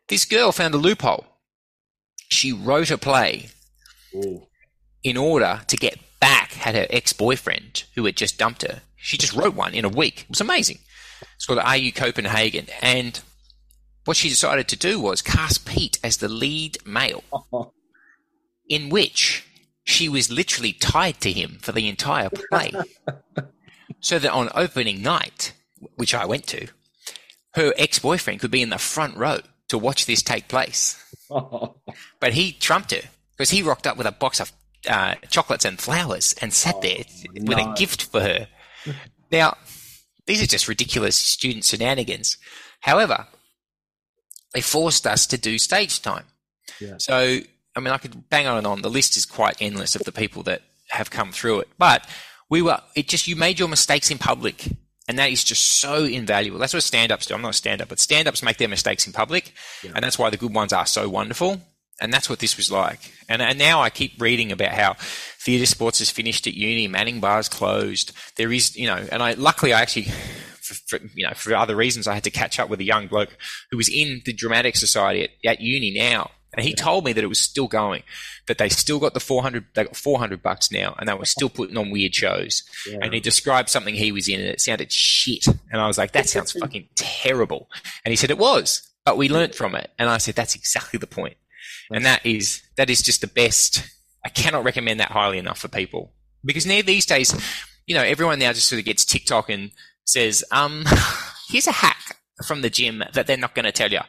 this 0.09 0.25
girl 0.25 0.53
found 0.53 0.73
a 0.75 0.79
loophole. 0.79 1.27
She 2.29 2.53
wrote 2.53 2.93
a 2.93 2.99
play 2.99 3.49
Ooh. 4.15 4.47
in 5.03 5.17
order 5.17 5.63
to 5.67 5.77
get 5.77 5.99
back 6.21 6.65
at 6.65 6.77
her 6.77 6.87
ex 6.89 7.13
boyfriend 7.13 7.83
who 7.97 8.05
had 8.05 8.17
just 8.17 8.39
dumped 8.39 8.63
her. 8.63 8.83
She 8.95 9.19
just 9.19 9.35
wrote 9.35 9.55
one 9.55 9.75
in 9.75 9.85
a 9.85 9.89
week. 9.89 10.23
It 10.23 10.29
was 10.29 10.41
amazing. 10.41 10.79
It's 11.35 11.47
called 11.47 11.59
Are 11.59 11.77
You 11.77 11.91
Copenhagen? 11.91 12.67
And 12.81 13.21
what 14.07 14.17
she 14.17 14.29
decided 14.29 14.69
to 14.69 14.77
do 14.77 14.99
was 14.99 15.21
cast 15.21 15.67
Pete 15.67 15.99
as 16.03 16.17
the 16.17 16.29
lead 16.29 16.79
male, 16.87 17.23
in 18.69 18.89
which 18.89 19.45
she 19.85 20.09
was 20.09 20.31
literally 20.31 20.73
tied 20.73 21.21
to 21.21 21.33
him 21.33 21.59
for 21.61 21.73
the 21.73 21.89
entire 21.89 22.31
play. 22.31 22.73
so 24.01 24.19
that 24.19 24.33
on 24.33 24.49
opening 24.55 25.03
night, 25.03 25.53
which 25.97 26.15
I 26.15 26.25
went 26.25 26.47
to, 26.49 26.69
her 27.55 27.73
ex 27.77 27.99
boyfriend 27.99 28.41
could 28.41 28.51
be 28.51 28.63
in 28.63 28.71
the 28.71 28.79
front 28.79 29.17
row 29.17 29.41
to 29.69 29.79
watch 29.79 30.07
this 30.07 30.23
take 30.23 30.49
place. 30.49 31.03
But 32.21 32.33
he 32.35 32.53
trumped 32.53 32.93
her 32.93 33.09
because 33.33 33.51
he 33.51 33.63
rocked 33.63 33.87
up 33.87 33.97
with 33.97 34.07
a 34.07 34.13
box 34.13 34.41
of 34.41 34.53
uh, 34.89 35.17
chocolates 35.29 35.65
and 35.65 35.79
flowers 35.79 36.35
and 36.41 36.53
sat 36.53 36.81
there 36.81 37.05
with 37.35 37.59
a 37.59 37.75
gift 37.77 38.05
for 38.05 38.21
her. 38.21 38.49
Now, 39.31 39.57
these 40.27 40.43
are 40.43 40.47
just 40.47 40.69
ridiculous 40.69 41.17
student 41.17 41.65
shenanigans. 41.65 42.39
However, 42.81 43.27
they 44.57 44.63
forced 44.63 45.07
us 45.07 45.27
to 45.27 45.37
do 45.37 45.59
stage 45.59 46.01
time. 46.01 46.25
Yeah. 46.81 46.95
So, 46.97 47.41
I 47.77 47.81
mean, 47.81 47.93
I 47.93 47.99
could 47.99 48.31
bang 48.31 48.47
on 48.47 48.57
and 48.57 48.67
on. 48.67 48.81
The 48.81 48.89
list 48.89 49.15
is 49.15 49.27
quite 49.27 49.55
endless 49.61 49.95
of 49.95 50.05
the 50.05 50.13
people 50.13 50.43
that 50.45 50.63
have 50.89 51.11
come 51.11 51.31
through 51.31 51.61
it. 51.61 51.69
But 51.77 52.09
we 52.49 52.63
were, 52.63 52.81
it 52.95 53.07
just, 53.07 53.29
you 53.29 53.37
made 53.37 53.59
your 53.59 53.69
mistakes 53.69 54.11
in 54.11 54.17
public. 54.17 54.67
And 55.09 55.19
that 55.19 55.31
is 55.31 55.45
just 55.45 55.79
so 55.79 56.05
invaluable. 56.05 56.59
That's 56.59 56.73
what 56.73 56.83
stand 56.85 57.13
ups 57.13 57.27
do. 57.27 57.35
I'm 57.35 57.43
not 57.43 57.51
a 57.51 57.53
stand 57.53 57.83
up, 57.83 57.91
but 57.91 58.01
stand 58.01 58.27
ups 58.29 58.43
make 58.43 58.57
their 58.57 58.67
mistakes 58.67 59.07
in 59.07 59.13
public. 59.13 59.53
Yeah. 59.85 59.93
And 59.95 60.03
that's 60.03 60.19
why 60.19 60.31
the 60.31 60.39
good 60.39 60.55
ones 60.55 60.73
are 60.73 60.87
so 60.87 61.07
wonderful. 61.07 61.61
And 62.01 62.11
that's 62.11 62.31
what 62.31 62.39
this 62.39 62.57
was 62.57 62.73
like. 62.73 63.13
And, 63.29 63.43
and 63.43 63.59
now 63.59 63.83
I 63.83 63.91
keep 63.91 64.19
reading 64.23 64.53
about 64.53 64.73
how 64.73 64.95
theatre 65.39 65.67
sports 65.67 66.01
is 66.01 66.11
finished 66.11 66.47
at 66.47 66.55
uni, 66.55 66.89
Manning 66.89 67.21
Bar's 67.21 67.51
closed. 67.51 68.13
There 68.37 68.51
is, 68.51 68.75
you 68.75 68.87
know, 68.87 69.07
and 69.13 69.23
I, 69.23 69.35
luckily 69.35 69.75
I 69.75 69.83
actually, 69.83 70.09
for, 70.67 70.99
for, 70.99 71.07
you 71.15 71.27
know, 71.27 71.35
for 71.35 71.55
other 71.55 71.77
reasons, 71.77 72.07
I 72.07 72.15
had 72.15 72.25
to 72.25 72.31
catch 72.31 72.59
up 72.59 72.69
with 72.69 72.81
a 72.81 72.85
young 72.85 73.07
bloke 73.07 73.37
who 73.71 73.77
was 73.77 73.89
in 73.89 74.23
the 74.25 74.33
Dramatic 74.33 74.77
Society 74.77 75.25
at, 75.25 75.31
at 75.45 75.61
uni 75.61 75.93
now. 75.93 76.31
And 76.55 76.65
he 76.65 76.75
told 76.75 77.05
me 77.05 77.13
that 77.13 77.23
it 77.23 77.29
was 77.29 77.41
still 77.41 77.69
going, 77.69 78.03
that 78.47 78.57
they 78.57 78.71
still 78.71 78.99
got 78.99 79.13
the 79.13 79.21
400, 79.21 79.67
they 79.75 79.85
got 79.85 79.97
400 79.97 80.43
bucks 80.43 80.73
now 80.73 80.95
and 80.99 81.07
they 81.07 81.13
were 81.13 81.27
still 81.27 81.51
putting 81.51 81.77
on 81.77 81.91
weird 81.91 82.15
shows. 82.15 82.63
Yeah. 82.91 82.99
And 83.03 83.13
he 83.13 83.21
described 83.21 83.69
something 83.69 83.95
he 83.95 84.11
was 84.11 84.27
in 84.27 84.41
and 84.41 84.49
it 84.49 84.61
sounded 84.61 84.91
shit. 84.91 85.47
And 85.47 85.81
I 85.81 85.87
was 85.87 85.99
like, 85.99 86.13
that 86.13 86.29
sounds 86.29 86.53
fucking 86.53 86.89
terrible. 86.95 87.69
And 88.05 88.13
he 88.13 88.17
said 88.17 88.31
it 88.31 88.39
was, 88.39 88.91
but 89.05 89.19
we 89.19 89.29
learnt 89.29 89.55
from 89.55 89.75
it. 89.75 89.91
And 89.99 90.09
I 90.09 90.17
said, 90.17 90.35
that's 90.35 90.55
exactly 90.55 90.99
the 90.99 91.07
point. 91.07 91.37
And 91.91 92.07
that 92.07 92.25
is, 92.25 92.63
that 92.77 92.89
is 92.89 93.03
just 93.03 93.21
the 93.21 93.27
best. 93.27 93.85
I 94.25 94.31
cannot 94.31 94.65
recommend 94.65 94.99
that 95.01 95.13
highly 95.13 95.39
enough 95.39 95.59
for 95.59 95.69
people 95.69 96.13
because 96.45 96.65
now 96.65 96.81
these 96.81 97.05
days, 97.05 97.35
you 97.87 97.95
know, 97.95 98.03
everyone 98.03 98.39
now 98.39 98.53
just 98.53 98.69
sort 98.69 98.79
of 98.79 98.85
gets 98.87 99.05
TikTok 99.05 99.51
and 99.51 99.71
says, 100.07 100.45
um, 100.53 100.85
here's 101.49 101.67
a 101.67 101.73
hack 101.73 102.17
from 102.47 102.63
the 102.63 102.71
gym 102.71 103.03
that 103.13 103.27
they're 103.27 103.37
not 103.37 103.55
going 103.55 103.65
to 103.65 103.73
tell 103.73 103.91
you. 103.91 104.01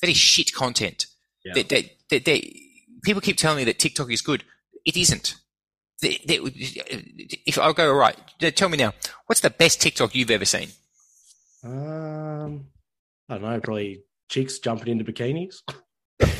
That 0.00 0.10
is 0.10 0.16
shit 0.16 0.52
content. 0.52 1.06
Yeah. 1.44 1.62
They, 1.62 2.18
they, 2.18 2.60
people 3.02 3.20
keep 3.20 3.36
telling 3.36 3.58
me 3.58 3.64
that 3.64 3.78
TikTok 3.78 4.10
is 4.10 4.20
good. 4.22 4.44
It 4.84 4.96
isn't. 4.96 5.36
They, 6.02 6.20
they, 6.26 6.38
if 7.46 7.58
I'll 7.58 7.72
go 7.72 7.92
right, 7.92 8.16
tell 8.54 8.68
me 8.68 8.76
now, 8.76 8.92
what's 9.26 9.40
the 9.40 9.50
best 9.50 9.80
TikTok 9.80 10.14
you've 10.14 10.30
ever 10.30 10.44
seen? 10.44 10.68
Um, 11.62 12.66
I 13.28 13.34
don't 13.38 13.42
know, 13.42 13.60
probably 13.60 14.02
chicks 14.28 14.58
jumping 14.58 14.88
into 14.88 15.10
bikinis. 15.10 15.56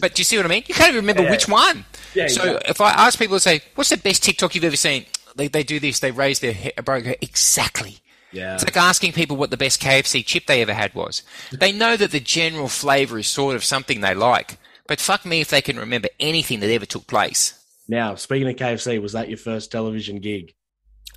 But 0.00 0.14
do 0.14 0.20
you 0.20 0.24
see 0.24 0.36
what 0.36 0.46
I 0.46 0.48
mean? 0.48 0.62
You 0.66 0.74
can't 0.74 0.90
even 0.90 1.02
remember 1.02 1.22
Yeah. 1.22 1.30
which 1.30 1.48
one. 1.48 1.84
yeah, 2.14 2.28
So 2.28 2.42
exactly. 2.42 2.70
if 2.70 2.80
I 2.80 2.90
ask 2.92 3.18
people 3.18 3.36
to 3.36 3.40
say, 3.40 3.60
"What's 3.74 3.90
the 3.90 3.96
best 3.96 4.22
TikTok 4.22 4.54
you've 4.54 4.64
ever 4.64 4.76
seen?" 4.76 5.06
They, 5.36 5.48
they 5.48 5.62
do 5.62 5.78
this. 5.78 6.00
They 6.00 6.10
raise 6.10 6.40
their 6.40 6.52
he- 6.52 6.72
brow. 6.84 7.00
go, 7.00 7.14
Exactly. 7.20 7.98
yeah, 8.32 8.54
It's 8.54 8.64
like 8.64 8.76
asking 8.76 9.12
people 9.12 9.36
what 9.36 9.50
the 9.50 9.56
best 9.56 9.80
KFC 9.82 10.24
chip 10.24 10.46
they 10.46 10.62
ever 10.62 10.74
had 10.74 10.94
was. 10.94 11.22
They 11.52 11.72
know 11.72 11.96
that 11.96 12.10
the 12.10 12.20
general 12.20 12.68
flavour 12.68 13.18
is 13.18 13.28
sort 13.28 13.54
of 13.54 13.64
something 13.64 14.00
they 14.00 14.14
like, 14.14 14.58
but 14.86 15.00
fuck 15.00 15.24
me 15.24 15.40
if 15.40 15.48
they 15.48 15.60
can 15.62 15.78
remember 15.78 16.08
anything 16.18 16.60
that 16.60 16.70
ever 16.70 16.86
took 16.86 17.06
place. 17.06 17.54
Now, 17.88 18.14
speaking 18.16 18.48
of 18.48 18.56
KFC, 18.56 19.00
was 19.00 19.12
that 19.12 19.28
your 19.28 19.38
first 19.38 19.70
television 19.70 20.18
gig? 20.20 20.54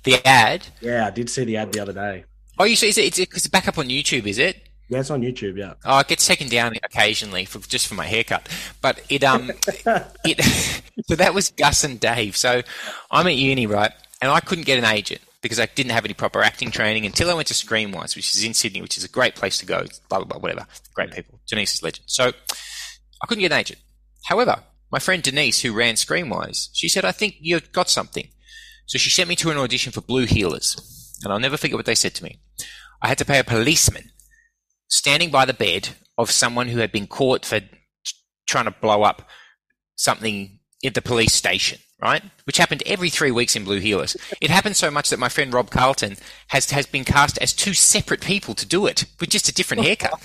The 0.04 0.24
ad. 0.26 0.66
Yeah, 0.80 1.06
I 1.06 1.10
did 1.10 1.28
see 1.28 1.44
the 1.44 1.56
ad 1.56 1.72
the 1.72 1.80
other 1.80 1.92
day. 1.92 2.24
Oh, 2.58 2.64
you 2.64 2.76
see, 2.76 2.88
is 2.88 2.98
it, 2.98 3.06
it's, 3.06 3.18
it's 3.18 3.46
back 3.48 3.66
up 3.68 3.78
on 3.78 3.88
YouTube, 3.88 4.26
is 4.26 4.38
it? 4.38 4.68
Yeah, 4.88 5.00
it's 5.00 5.10
on 5.10 5.22
YouTube. 5.22 5.56
Yeah. 5.56 5.74
Oh, 5.84 6.00
it 6.00 6.08
gets 6.08 6.26
taken 6.26 6.48
down 6.48 6.74
occasionally 6.82 7.44
for 7.44 7.60
just 7.60 7.86
for 7.86 7.94
my 7.94 8.06
haircut, 8.06 8.48
but 8.82 9.00
it 9.08 9.22
um 9.22 9.50
it 10.24 10.82
so 11.06 11.14
that 11.14 11.32
was 11.32 11.50
Gus 11.50 11.84
and 11.84 12.00
Dave. 12.00 12.36
So 12.36 12.62
I'm 13.10 13.26
at 13.28 13.36
uni, 13.36 13.68
right, 13.68 13.92
and 14.20 14.30
I 14.30 14.40
couldn't 14.40 14.66
get 14.66 14.78
an 14.78 14.84
agent 14.84 15.20
because 15.42 15.58
I 15.58 15.66
didn't 15.66 15.92
have 15.92 16.04
any 16.04 16.14
proper 16.14 16.42
acting 16.42 16.70
training 16.70 17.06
until 17.06 17.30
I 17.30 17.34
went 17.34 17.48
to 17.48 17.54
Screenwise, 17.54 18.14
which 18.16 18.34
is 18.34 18.44
in 18.44 18.54
Sydney, 18.54 18.82
which 18.82 18.98
is 18.98 19.04
a 19.04 19.08
great 19.08 19.34
place 19.34 19.58
to 19.58 19.66
go. 19.66 19.86
Blah 20.08 20.18
blah 20.18 20.26
blah, 20.26 20.38
whatever. 20.38 20.66
Great 20.94 21.12
people. 21.12 21.40
Denise 21.48 21.74
is 21.74 21.82
legend. 21.82 22.04
So 22.06 22.32
I 23.22 23.26
couldn't 23.26 23.42
get 23.42 23.52
an 23.52 23.58
agent. 23.58 23.80
However, 24.24 24.64
my 24.92 24.98
friend 24.98 25.22
Denise, 25.22 25.60
who 25.60 25.72
ran 25.72 25.94
Screenwise, 25.94 26.68
she 26.72 26.88
said, 26.88 27.04
"I 27.04 27.12
think 27.12 27.36
you've 27.40 27.72
got 27.72 27.88
something." 27.88 28.28
So 28.86 28.98
she 28.98 29.10
sent 29.10 29.28
me 29.28 29.36
to 29.36 29.50
an 29.50 29.56
audition 29.56 29.92
for 29.92 30.00
Blue 30.00 30.26
Heelers, 30.26 30.76
and 31.22 31.32
I'll 31.32 31.38
never 31.38 31.56
forget 31.56 31.76
what 31.76 31.86
they 31.86 31.94
said 31.94 32.14
to 32.16 32.24
me. 32.24 32.40
I 33.00 33.08
had 33.08 33.18
to 33.18 33.24
pay 33.24 33.38
a 33.38 33.44
policeman 33.44 34.10
standing 34.88 35.30
by 35.30 35.44
the 35.44 35.54
bed 35.54 35.90
of 36.18 36.30
someone 36.30 36.68
who 36.68 36.80
had 36.80 36.92
been 36.92 37.06
caught 37.06 37.46
for 37.46 37.60
trying 38.46 38.64
to 38.64 38.72
blow 38.72 39.04
up 39.04 39.28
something 39.94 40.58
at 40.84 40.94
the 40.94 41.02
police 41.02 41.32
station, 41.32 41.78
right? 42.00 42.22
Which 42.44 42.56
happened 42.56 42.82
every 42.86 43.10
three 43.10 43.30
weeks 43.30 43.56
in 43.56 43.64
Blue 43.64 43.80
Heelers. 43.80 44.16
It 44.40 44.50
happened 44.50 44.76
so 44.76 44.90
much 44.90 45.10
that 45.10 45.18
my 45.18 45.28
friend 45.28 45.52
Rob 45.52 45.70
Carlton 45.70 46.16
has 46.48 46.70
has 46.70 46.86
been 46.86 47.04
cast 47.04 47.38
as 47.38 47.52
two 47.52 47.74
separate 47.74 48.20
people 48.20 48.54
to 48.54 48.66
do 48.66 48.86
it 48.86 49.04
with 49.18 49.30
just 49.30 49.48
a 49.48 49.54
different 49.54 49.84
haircut. 49.84 50.20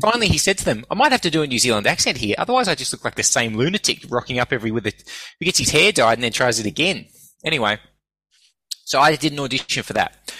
Finally, 0.00 0.28
he 0.28 0.38
said 0.38 0.58
to 0.58 0.64
them, 0.64 0.84
"I 0.90 0.94
might 0.94 1.12
have 1.12 1.20
to 1.20 1.30
do 1.30 1.42
a 1.42 1.46
New 1.46 1.58
Zealand 1.58 1.86
accent 1.86 2.18
here, 2.18 2.34
otherwise 2.38 2.66
I 2.66 2.74
just 2.74 2.92
look 2.92 3.04
like 3.04 3.14
the 3.14 3.22
same 3.22 3.56
lunatic 3.56 4.04
rocking 4.08 4.38
up 4.38 4.52
every 4.52 4.70
with 4.70 4.86
it 4.86 5.04
who 5.38 5.44
gets 5.44 5.58
his 5.58 5.70
hair 5.70 5.92
dyed 5.92 6.14
and 6.14 6.24
then 6.24 6.32
tries 6.32 6.58
it 6.58 6.66
again." 6.66 7.06
Anyway, 7.44 7.78
so 8.84 9.00
I 9.00 9.16
did 9.16 9.32
an 9.32 9.40
audition 9.40 9.82
for 9.82 9.92
that. 9.92 10.32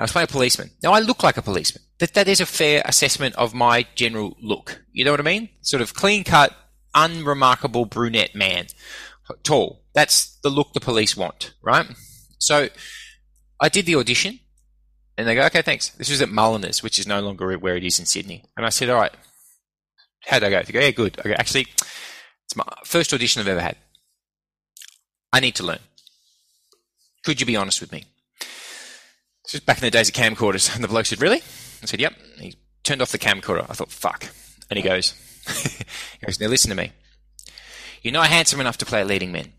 I 0.00 0.04
was 0.04 0.12
playing 0.12 0.28
a 0.28 0.32
policeman. 0.32 0.70
Now 0.82 0.92
I 0.92 1.00
look 1.00 1.22
like 1.22 1.36
a 1.36 1.42
policeman. 1.42 1.82
That 1.98 2.14
that 2.14 2.28
is 2.28 2.40
a 2.40 2.46
fair 2.46 2.82
assessment 2.84 3.34
of 3.34 3.54
my 3.54 3.86
general 3.96 4.36
look. 4.40 4.82
You 4.92 5.04
know 5.04 5.10
what 5.10 5.20
I 5.20 5.24
mean? 5.24 5.48
Sort 5.62 5.82
of 5.82 5.94
clean 5.94 6.22
cut, 6.22 6.56
unremarkable 6.94 7.84
brunette 7.84 8.34
man, 8.34 8.66
tall. 9.42 9.84
That's 9.94 10.38
the 10.40 10.50
look 10.50 10.72
the 10.72 10.80
police 10.80 11.16
want, 11.16 11.54
right? 11.62 11.86
So 12.38 12.68
I 13.60 13.68
did 13.68 13.86
the 13.86 13.96
audition, 13.96 14.40
and 15.16 15.26
they 15.26 15.34
go, 15.34 15.42
"Okay, 15.46 15.62
thanks." 15.62 15.90
This 15.90 16.10
was 16.10 16.22
at 16.22 16.28
Mullinars, 16.28 16.82
which 16.82 16.98
is 16.98 17.06
no 17.06 17.20
longer 17.20 17.56
where 17.58 17.76
it 17.76 17.84
is 17.84 17.98
in 17.98 18.06
Sydney. 18.06 18.44
And 18.56 18.64
I 18.64 18.70
said, 18.70 18.90
"All 18.90 19.00
right, 19.00 19.12
how'd 20.26 20.44
I 20.44 20.50
go?" 20.50 20.62
They 20.62 20.72
go, 20.72 20.80
"Yeah, 20.80 20.90
good." 20.90 21.16
Go, 21.16 21.32
"Actually, 21.32 21.66
it's 22.44 22.56
my 22.56 22.64
first 22.84 23.12
audition 23.12 23.40
I've 23.40 23.48
ever 23.48 23.60
had. 23.60 23.76
I 25.32 25.40
need 25.40 25.54
to 25.56 25.64
learn. 25.64 25.80
Could 27.24 27.40
you 27.40 27.46
be 27.46 27.56
honest 27.56 27.80
with 27.80 27.92
me?" 27.92 28.04
This 29.48 29.54
was 29.54 29.60
back 29.62 29.78
in 29.78 29.86
the 29.86 29.90
days 29.90 30.10
of 30.10 30.14
camcorders. 30.14 30.68
And 30.74 30.84
the 30.84 30.88
bloke 30.88 31.06
said, 31.06 31.22
Really? 31.22 31.38
I 31.82 31.86
said, 31.86 32.00
Yep. 32.00 32.12
He 32.38 32.58
turned 32.84 33.00
off 33.00 33.12
the 33.12 33.18
camcorder. 33.18 33.64
I 33.66 33.72
thought, 33.72 33.90
Fuck. 33.90 34.26
And 34.68 34.76
he 34.76 34.82
goes, 34.82 35.14
he 36.20 36.26
goes, 36.26 36.38
Now 36.38 36.48
listen 36.48 36.68
to 36.68 36.76
me. 36.76 36.92
You're 38.02 38.12
not 38.12 38.28
handsome 38.28 38.60
enough 38.60 38.78
to 38.78 38.86
play 38.86 39.02
a 39.02 39.04
leading 39.04 39.32
man, 39.32 39.52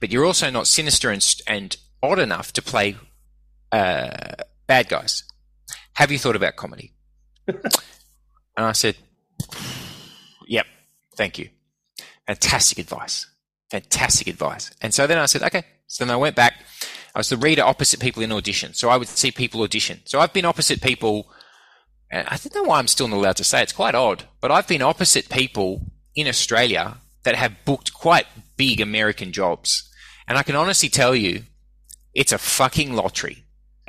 but 0.00 0.10
you're 0.10 0.24
also 0.24 0.50
not 0.50 0.66
sinister 0.66 1.10
and, 1.10 1.24
and 1.46 1.76
odd 2.02 2.18
enough 2.18 2.52
to 2.54 2.62
play 2.62 2.96
uh, 3.72 4.34
bad 4.66 4.88
guys. 4.88 5.24
Have 5.94 6.10
you 6.10 6.18
thought 6.18 6.36
about 6.36 6.56
comedy? 6.56 6.92
and 7.46 7.58
I 8.56 8.72
said, 8.72 8.96
Yep. 10.46 10.66
Thank 11.16 11.38
you. 11.38 11.50
Fantastic 12.26 12.78
advice. 12.78 13.26
Fantastic 13.70 14.26
advice. 14.26 14.70
And 14.80 14.92
so 14.94 15.06
then 15.06 15.18
I 15.18 15.26
said, 15.26 15.42
Okay. 15.42 15.64
So 15.86 16.04
then 16.04 16.12
I 16.12 16.16
went 16.16 16.36
back. 16.36 16.54
I 17.14 17.18
was 17.18 17.28
the 17.28 17.36
reader 17.36 17.62
opposite 17.62 18.00
people 18.00 18.22
in 18.22 18.32
audition. 18.32 18.74
So 18.74 18.88
I 18.88 18.96
would 18.96 19.08
see 19.08 19.32
people 19.32 19.62
audition. 19.62 20.00
So 20.04 20.20
I've 20.20 20.32
been 20.32 20.44
opposite 20.44 20.80
people. 20.80 21.30
And 22.10 22.26
I 22.28 22.36
don't 22.36 22.54
know 22.54 22.62
why 22.64 22.78
I'm 22.78 22.88
still 22.88 23.08
not 23.08 23.16
allowed 23.16 23.36
to 23.36 23.44
say 23.44 23.60
it. 23.60 23.64
it's 23.64 23.72
quite 23.72 23.94
odd, 23.94 24.24
but 24.40 24.50
I've 24.50 24.66
been 24.66 24.82
opposite 24.82 25.28
people 25.28 25.82
in 26.14 26.26
Australia 26.26 26.96
that 27.24 27.34
have 27.34 27.64
booked 27.64 27.92
quite 27.92 28.26
big 28.56 28.80
American 28.80 29.32
jobs. 29.32 29.88
And 30.26 30.38
I 30.38 30.42
can 30.42 30.56
honestly 30.56 30.88
tell 30.88 31.14
you, 31.14 31.42
it's 32.14 32.32
a 32.32 32.38
fucking 32.38 32.94
lottery. 32.94 33.44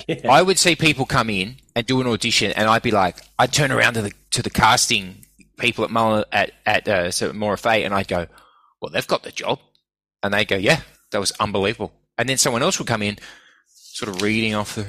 Yeah. 0.07 0.31
I 0.31 0.41
would 0.41 0.57
see 0.57 0.75
people 0.75 1.05
come 1.05 1.29
in 1.29 1.57
and 1.75 1.85
do 1.85 2.01
an 2.01 2.07
audition, 2.07 2.51
and 2.51 2.67
I'd 2.67 2.81
be 2.81 2.91
like, 2.91 3.17
I'd 3.38 3.53
turn 3.53 3.71
around 3.71 3.93
to 3.95 4.01
the 4.01 4.13
to 4.31 4.41
the 4.41 4.50
casting 4.50 5.25
people 5.59 5.83
at 5.83 5.91
Mull 5.91 6.25
at 6.31 6.51
at 6.65 6.88
uh, 6.88 7.11
so 7.11 7.29
and 7.29 7.93
I'd 7.93 8.07
go, 8.07 8.27
"Well, 8.81 8.91
they've 8.91 9.07
got 9.07 9.23
the 9.23 9.31
job," 9.31 9.59
and 10.23 10.33
they 10.33 10.43
go, 10.43 10.55
"Yeah, 10.55 10.81
that 11.11 11.19
was 11.19 11.31
unbelievable." 11.39 11.93
And 12.17 12.27
then 12.27 12.38
someone 12.38 12.63
else 12.63 12.79
would 12.79 12.88
come 12.88 13.03
in, 13.03 13.17
sort 13.67 14.09
of 14.09 14.21
reading 14.21 14.55
off 14.55 14.75
the 14.75 14.83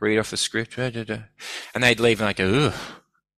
read 0.00 0.18
off 0.18 0.30
the 0.30 0.36
script, 0.36 0.78
and 0.78 1.84
they'd 1.84 2.00
leave, 2.00 2.20
and 2.20 2.28
I 2.28 2.32
go, 2.32 2.66
Ugh. 2.66 2.74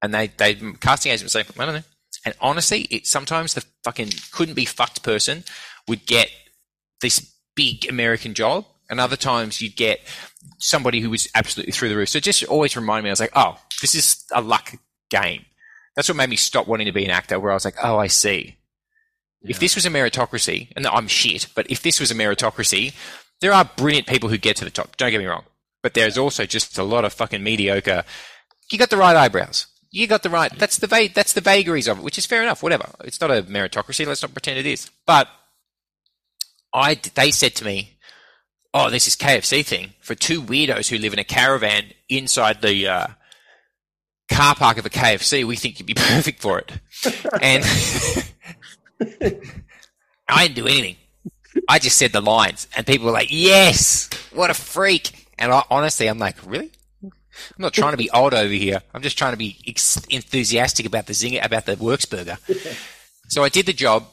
and 0.03 0.15
they 0.15 0.29
they 0.29 0.55
casting 0.81 1.13
agent 1.13 1.25
would 1.25 1.33
say, 1.33 1.45
"I 1.59 1.67
don't 1.67 1.75
know." 1.75 1.83
And 2.27 2.35
honestly, 2.41 2.83
it 2.91 3.07
sometimes 3.07 3.55
the 3.55 3.65
fucking 3.85 4.11
couldn't 4.33 4.55
be 4.55 4.65
fucked 4.65 5.03
person 5.05 5.45
would 5.87 6.05
get 6.07 6.29
this 7.01 7.33
big 7.55 7.89
American 7.89 8.35
job, 8.35 8.67
and 8.91 9.01
other 9.01 9.17
times 9.17 9.63
you'd 9.63 9.77
get 9.77 10.01
somebody 10.59 11.01
who 11.01 11.09
was 11.09 11.29
absolutely 11.35 11.73
through 11.73 11.89
the 11.89 11.97
roof. 11.97 12.09
So 12.09 12.19
it 12.19 12.25
just 12.25 12.45
always 12.45 12.77
reminded 12.77 13.05
me, 13.05 13.11
I 13.11 13.13
was 13.13 13.21
like, 13.21 13.37
oh, 13.37 13.59
this 13.81 13.95
is 13.95 14.25
a 14.33 14.41
luck 14.41 14.75
game. 15.09 15.45
That's 15.95 16.09
what 16.09 16.17
made 16.17 16.29
me 16.29 16.37
stop 16.37 16.67
wanting 16.67 16.87
to 16.87 16.93
be 16.93 17.05
an 17.05 17.11
actor, 17.11 17.39
where 17.39 17.53
I 17.53 17.55
was 17.55 17.65
like, 17.65 17.77
oh, 17.83 17.97
I 17.97 18.09
see. 18.09 18.57
If 19.43 19.61
this 19.61 19.77
was 19.77 19.87
a 19.87 19.91
meritocracy, 19.91 20.73
and 20.75 20.87
I'm 20.87 21.07
shit, 21.07 21.47
but 21.55 21.71
if 21.71 21.81
this 21.81 22.01
was 22.01 22.11
a 22.11 22.15
meritocracy, 22.15 22.93
there 23.41 23.53
are 23.53 23.71
brilliant 23.77 24.09
people 24.09 24.29
who 24.29 24.39
get 24.39 24.57
to 24.57 24.65
the 24.65 24.71
top. 24.71 24.97
Don't 24.97 25.13
get 25.13 25.21
me 25.21 25.27
wrong. 25.27 25.45
But 25.83 25.95
there's 25.95 26.19
also 26.19 26.45
just 26.45 26.77
a 26.79 26.83
lot 26.83 27.05
of 27.05 27.13
fucking 27.13 27.45
mediocre. 27.45 28.03
You 28.71 28.79
got 28.79 28.91
the 28.91 28.97
right 28.97 29.15
eyebrows. 29.15 29.67
You 29.91 30.07
got 30.07 30.23
the 30.23 30.31
right. 30.31 30.53
That's 30.59 30.79
the 30.79 30.87
va- 30.87 31.09
that's 31.15 31.33
the 31.33 31.41
vagaries 31.41 31.89
of 31.89 31.99
it, 31.99 32.05
which 32.05 32.19
is 32.19 32.27
fair 32.27 32.43
enough. 32.43 32.63
Whatever. 32.63 32.91
It's 33.05 33.21
not 33.21 33.31
a 33.31 33.43
meritocracy. 33.43 34.07
Let's 34.07 34.23
not 34.23 34.33
pretend 34.33 34.59
it 34.59 34.67
is. 34.67 34.91
But 35.07 35.29
I, 36.75 36.95
they 37.15 37.31
said 37.31 37.55
to 37.57 37.65
me, 37.65 37.99
"Oh, 38.75 38.91
this 38.91 39.07
is 39.07 39.17
KFC 39.17 39.65
thing 39.65 39.95
for 40.01 40.15
two 40.15 40.43
weirdos 40.43 40.89
who 40.89 40.99
live 40.99 41.13
in 41.13 41.19
a 41.19 41.25
caravan 41.25 41.93
inside 42.09 42.61
the 42.63 42.87
uh, 42.89 43.07
car 44.31 44.55
park 44.55 44.79
of 44.79 44.87
a 44.87 44.91
KFC. 44.91 45.45
We 45.45 45.57
think 45.57 45.79
you'd 45.79 45.87
be 45.87 45.95
perfect 45.97 46.43
for 46.43 46.59
it." 46.59 46.73
And 47.41 47.65
I 50.29 50.49
didn't 50.49 50.57
do 50.57 50.67
anything. 50.67 50.97
I 51.69 51.79
just 51.79 51.97
said 51.97 52.13
the 52.13 52.21
lines, 52.21 52.67
and 52.77 52.87
people 52.87 53.07
were 53.07 53.13
like, 53.13 53.29
"Yes, 53.31 54.11
what 54.33 54.51
a 54.51 54.55
freak!" 54.55 55.27
And 55.39 55.53
I, 55.53 55.63
honestly, 55.71 56.07
I'm 56.09 56.19
like, 56.19 56.37
"Really?" 56.45 56.71
I'm 57.57 57.63
not 57.63 57.73
trying 57.73 57.93
to 57.93 57.97
be 57.97 58.11
odd 58.11 58.35
over 58.35 58.53
here. 58.53 58.83
I'm 58.95 59.03
just 59.03 59.19
trying 59.19 59.33
to 59.33 59.37
be 59.37 59.59
ex- 59.67 60.05
enthusiastic 60.09 60.87
about 60.87 61.07
the 61.07 61.13
zinger, 61.13 61.45
about 61.45 61.67
the 61.67 61.77
Works 61.77 62.07
burger. 62.07 62.39
so 63.29 63.45
I 63.45 63.49
did 63.49 63.67
the 63.67 63.73
job. 63.73 64.07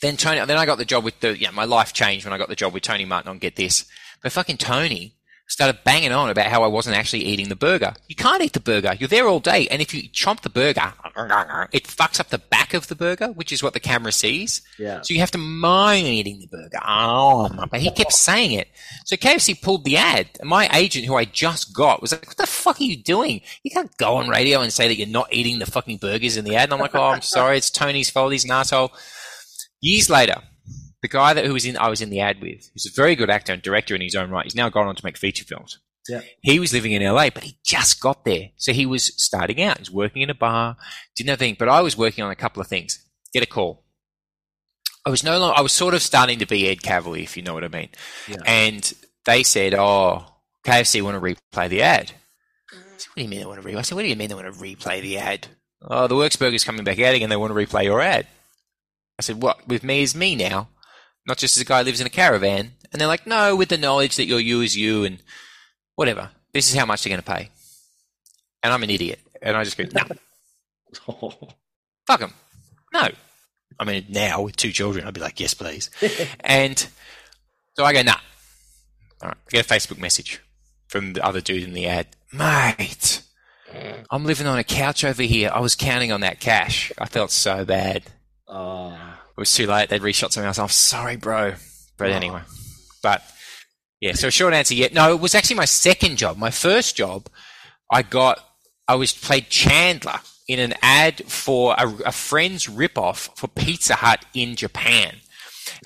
Then 0.00 0.16
Tony, 0.16 0.44
then 0.44 0.56
I 0.56 0.66
got 0.66 0.78
the 0.78 0.84
job 0.84 1.04
with 1.04 1.18
the, 1.20 1.36
yeah, 1.36 1.50
my 1.50 1.64
life 1.64 1.92
changed 1.92 2.24
when 2.24 2.32
I 2.32 2.38
got 2.38 2.48
the 2.48 2.56
job 2.56 2.72
with 2.72 2.82
Tony 2.82 3.04
Martin 3.04 3.30
on 3.30 3.38
Get 3.38 3.56
This. 3.56 3.84
But 4.22 4.32
fucking 4.32 4.58
Tony 4.58 5.14
started 5.48 5.78
banging 5.82 6.12
on 6.12 6.28
about 6.28 6.46
how 6.46 6.62
I 6.62 6.66
wasn't 6.66 6.96
actually 6.96 7.24
eating 7.24 7.48
the 7.48 7.56
burger. 7.56 7.94
You 8.06 8.14
can't 8.14 8.42
eat 8.42 8.52
the 8.52 8.60
burger. 8.60 8.94
You're 8.98 9.08
there 9.08 9.26
all 9.26 9.40
day. 9.40 9.66
And 9.68 9.80
if 9.80 9.94
you 9.94 10.02
chomp 10.10 10.42
the 10.42 10.50
burger, 10.50 10.92
it 11.72 11.84
fucks 11.84 12.20
up 12.20 12.28
the 12.28 12.38
back 12.38 12.74
of 12.74 12.88
the 12.88 12.94
burger, 12.94 13.28
which 13.28 13.50
is 13.50 13.62
what 13.62 13.72
the 13.72 13.80
camera 13.80 14.12
sees. 14.12 14.60
Yeah. 14.78 15.00
So 15.00 15.14
you 15.14 15.20
have 15.20 15.30
to 15.32 15.38
mind 15.38 16.06
eating 16.06 16.40
the 16.40 16.48
burger. 16.48 16.78
Oh, 16.86 17.48
but 17.70 17.80
he 17.80 17.90
kept 17.90 18.12
saying 18.12 18.52
it. 18.52 18.68
So 19.06 19.16
KFC 19.16 19.60
pulled 19.60 19.84
the 19.84 19.96
ad. 19.96 20.28
And 20.38 20.50
my 20.50 20.68
agent, 20.74 21.06
who 21.06 21.16
I 21.16 21.24
just 21.24 21.74
got, 21.74 22.02
was 22.02 22.12
like, 22.12 22.26
what 22.26 22.36
the 22.36 22.46
fuck 22.46 22.78
are 22.78 22.84
you 22.84 23.02
doing? 23.02 23.40
You 23.62 23.70
can't 23.70 23.96
go 23.96 24.16
on 24.16 24.28
radio 24.28 24.60
and 24.60 24.70
say 24.70 24.86
that 24.86 24.96
you're 24.96 25.08
not 25.08 25.32
eating 25.32 25.60
the 25.60 25.66
fucking 25.66 25.96
burgers 25.96 26.36
in 26.36 26.44
the 26.44 26.56
ad. 26.56 26.64
And 26.64 26.74
I'm 26.74 26.80
like, 26.80 26.94
oh, 26.94 27.02
I'm 27.02 27.22
sorry. 27.22 27.56
It's 27.56 27.70
Tony's 27.70 28.10
fault. 28.10 28.32
He's 28.32 28.44
an 28.44 28.50
asshole. 28.50 28.92
Years 29.80 30.10
later, 30.10 30.42
the 31.02 31.08
guy 31.08 31.34
that 31.34 31.44
who 31.44 31.52
was 31.52 31.64
in 31.64 31.76
I 31.76 31.88
was 31.88 32.00
in 32.00 32.10
the 32.10 32.20
ad 32.20 32.40
with, 32.40 32.70
who's 32.72 32.86
a 32.86 32.94
very 32.94 33.14
good 33.14 33.30
actor 33.30 33.52
and 33.52 33.62
director 33.62 33.94
in 33.94 34.00
his 34.00 34.14
own 34.14 34.30
right, 34.30 34.44
he's 34.44 34.54
now 34.54 34.68
gone 34.68 34.86
on 34.86 34.96
to 34.96 35.04
make 35.04 35.16
feature 35.16 35.44
films. 35.44 35.78
Yeah. 36.08 36.22
He 36.40 36.58
was 36.58 36.72
living 36.72 36.92
in 36.92 37.02
LA, 37.02 37.30
but 37.30 37.44
he 37.44 37.58
just 37.64 38.00
got 38.00 38.24
there. 38.24 38.48
So 38.56 38.72
he 38.72 38.86
was 38.86 39.12
starting 39.22 39.60
out. 39.60 39.76
He 39.76 39.82
was 39.82 39.90
working 39.90 40.22
in 40.22 40.30
a 40.30 40.34
bar, 40.34 40.76
didn't 41.14 41.30
have 41.30 41.42
anything. 41.42 41.56
But 41.58 41.68
I 41.68 41.82
was 41.82 41.98
working 41.98 42.24
on 42.24 42.30
a 42.30 42.36
couple 42.36 42.62
of 42.62 42.66
things. 42.66 43.04
Get 43.32 43.42
a 43.42 43.46
call. 43.46 43.84
I 45.04 45.10
was 45.10 45.22
no 45.22 45.38
longer, 45.38 45.56
I 45.56 45.60
was 45.60 45.72
sort 45.72 45.94
of 45.94 46.02
starting 46.02 46.38
to 46.38 46.46
be 46.46 46.68
Ed 46.68 46.80
Kavalee, 46.80 47.22
if 47.22 47.36
you 47.36 47.42
know 47.42 47.54
what 47.54 47.64
I 47.64 47.68
mean. 47.68 47.90
Yeah. 48.26 48.36
And 48.46 48.92
they 49.26 49.42
said, 49.42 49.74
oh, 49.74 50.24
KFC 50.66 51.02
want 51.02 51.14
to 51.14 51.20
replay 51.20 51.68
the 51.68 51.82
ad. 51.82 52.12
I 52.72 52.76
said, 52.96 53.10
do 53.14 53.22
you 53.22 53.28
mean 53.28 53.40
they 53.40 53.46
want 53.46 53.62
to 53.62 53.68
replay? 53.68 53.76
I 53.76 53.82
said, 53.82 53.94
what 53.94 54.02
do 54.02 54.08
you 54.08 54.16
mean 54.16 54.28
they 54.28 54.34
want 54.34 54.52
to 54.52 54.60
replay 54.60 55.00
the 55.02 55.18
ad? 55.18 55.48
Oh, 55.82 56.06
the 56.06 56.16
Works 56.16 56.36
Burger's 56.36 56.64
coming 56.64 56.84
back 56.84 56.98
out 57.00 57.14
again. 57.14 57.30
They 57.30 57.36
want 57.36 57.52
to 57.52 57.54
replay 57.54 57.84
your 57.84 58.00
ad. 58.00 58.26
I 59.18 59.22
said, 59.22 59.42
what? 59.42 59.66
With 59.68 59.84
me 59.84 60.02
is 60.02 60.14
me 60.14 60.36
now, 60.36 60.68
not 61.28 61.36
just 61.38 61.56
as 61.56 61.60
a 61.60 61.64
guy 61.64 61.78
who 61.78 61.84
lives 61.84 62.00
in 62.00 62.06
a 62.06 62.10
caravan. 62.10 62.72
And 62.90 63.00
they're 63.00 63.06
like, 63.06 63.26
no, 63.26 63.54
with 63.54 63.68
the 63.68 63.78
knowledge 63.78 64.16
that 64.16 64.24
you're 64.24 64.40
you 64.40 64.62
is 64.62 64.76
you 64.76 65.04
and 65.04 65.18
whatever. 65.94 66.30
This 66.54 66.70
is 66.70 66.74
how 66.74 66.86
much 66.86 67.04
they're 67.04 67.10
going 67.10 67.22
to 67.22 67.30
pay. 67.30 67.50
And 68.62 68.72
I'm 68.72 68.82
an 68.82 68.90
idiot. 68.90 69.20
And 69.42 69.56
I 69.56 69.62
just 69.62 69.76
go, 69.76 69.84
no, 69.92 70.02
Oh, 71.06 71.32
fuck 72.06 72.20
them. 72.20 72.32
No. 72.92 73.08
I 73.78 73.84
mean, 73.84 74.06
now 74.08 74.40
with 74.42 74.56
two 74.56 74.72
children, 74.72 75.06
I'd 75.06 75.14
be 75.14 75.20
like, 75.20 75.38
yes, 75.38 75.52
please. 75.54 75.90
and 76.40 76.78
so 77.74 77.84
I 77.84 77.92
go, 77.92 78.02
nah. 78.02 78.16
All 79.22 79.28
right. 79.28 79.36
I 79.36 79.50
get 79.50 79.66
a 79.66 79.68
Facebook 79.68 79.98
message 79.98 80.40
from 80.88 81.12
the 81.12 81.24
other 81.24 81.40
dude 81.42 81.62
in 81.62 81.74
the 81.74 81.86
ad. 81.86 82.06
Mate, 82.32 83.22
I'm 84.10 84.24
living 84.24 84.46
on 84.46 84.58
a 84.58 84.64
couch 84.64 85.04
over 85.04 85.22
here. 85.22 85.50
I 85.52 85.60
was 85.60 85.74
counting 85.74 86.10
on 86.10 86.22
that 86.22 86.40
cash. 86.40 86.90
I 86.98 87.06
felt 87.06 87.30
so 87.30 87.64
bad. 87.66 88.04
oh, 88.48 89.17
It 89.38 89.42
was 89.42 89.54
too 89.54 89.68
late. 89.68 89.88
They'd 89.88 90.02
reshot 90.02 90.32
something 90.32 90.44
else. 90.46 90.58
I'm 90.58 90.66
sorry, 90.68 91.14
bro. 91.14 91.54
But 91.96 92.10
Oh. 92.10 92.14
anyway, 92.14 92.40
but 93.04 93.22
yeah. 94.00 94.14
So 94.14 94.30
short 94.30 94.52
answer, 94.52 94.74
yeah. 94.74 94.88
No, 94.92 95.12
it 95.14 95.20
was 95.20 95.36
actually 95.36 95.54
my 95.56 95.64
second 95.64 96.16
job. 96.16 96.36
My 96.36 96.50
first 96.50 96.96
job, 96.96 97.28
I 97.92 98.02
got. 98.02 98.44
I 98.88 98.96
was 98.96 99.12
played 99.12 99.48
Chandler 99.48 100.18
in 100.48 100.58
an 100.58 100.74
ad 100.82 101.22
for 101.30 101.74
a, 101.78 101.86
a 102.06 102.10
friend's 102.12 102.66
ripoff 102.66 103.36
for 103.38 103.46
Pizza 103.46 103.94
Hut 103.94 104.24
in 104.34 104.56
Japan. 104.56 105.14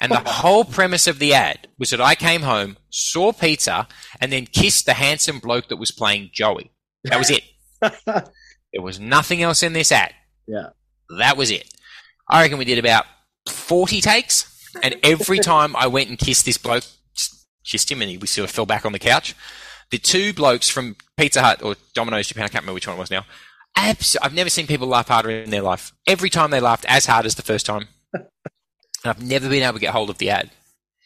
And 0.01 0.11
the 0.11 0.21
whole 0.27 0.65
premise 0.65 1.07
of 1.07 1.19
the 1.19 1.35
ad 1.35 1.69
was 1.79 1.91
that 1.91 2.01
I 2.01 2.15
came 2.15 2.41
home, 2.43 2.79
saw 2.89 3.33
pizza, 3.33 3.87
and 4.19 4.33
then 4.33 4.47
kissed 4.47 4.87
the 4.87 4.95
handsome 4.95 5.41
bloke 5.41 5.69
that 5.69 5.77
was 5.77 5.91
playing 5.91 6.31
Joey. 6.33 6.71
That 7.05 7.19
was 7.19 7.31
it. 7.31 7.43
there 8.07 8.81
was 8.81 8.99
nothing 8.99 9.43
else 9.43 9.63
in 9.63 9.75
this 9.75 9.93
ad. 9.93 10.15
yeah. 10.47 10.69
That 11.19 11.37
was 11.37 11.51
it. 11.51 11.69
I 12.31 12.41
reckon 12.43 12.57
we 12.57 12.65
did 12.65 12.79
about 12.79 13.05
40 13.49 14.01
takes, 14.01 14.69
and 14.83 14.97
every 15.03 15.39
time 15.53 15.75
I 15.77 15.87
went 15.87 16.09
and 16.09 16.19
kissed 16.19 16.45
this 16.45 16.59
bloke, 16.59 16.85
kissed 17.65 17.91
him, 17.91 18.03
and 18.03 18.11
he, 18.11 18.19
we 18.19 18.27
sort 18.27 18.49
of 18.49 18.55
fell 18.55 18.67
back 18.67 18.85
on 18.85 18.93
the 18.93 18.99
couch. 18.99 19.35
The 19.91 19.99
two 19.99 20.33
blokes 20.33 20.69
from 20.71 20.97
Pizza 21.17 21.43
Hut 21.43 21.63
or 21.63 21.77
Domino's 21.95 22.29
Japan, 22.29 22.45
I 22.45 22.49
can't 22.49 22.63
remember 22.63 22.75
which 22.75 22.87
one 22.87 22.97
it 22.97 23.01
was 23.01 23.11
now. 23.11 23.25
Abs- 23.77 24.17
I've 24.17 24.35
never 24.35 24.51
seen 24.51 24.67
people 24.67 24.87
laugh 24.87 25.09
harder 25.09 25.31
in 25.31 25.51
their 25.51 25.63
life. 25.63 25.93
Every 26.07 26.31
time 26.31 26.51
they 26.51 26.61
laughed 26.61 26.85
as 26.89 27.07
hard 27.07 27.27
as 27.27 27.35
the 27.35 27.43
first 27.43 27.67
time. 27.67 27.89
And 28.13 28.25
I've 29.05 29.23
never 29.23 29.49
been 29.49 29.63
able 29.63 29.75
to 29.75 29.81
get 29.81 29.93
hold 29.93 30.11
of 30.11 30.19
the 30.19 30.31
ad. 30.31 30.51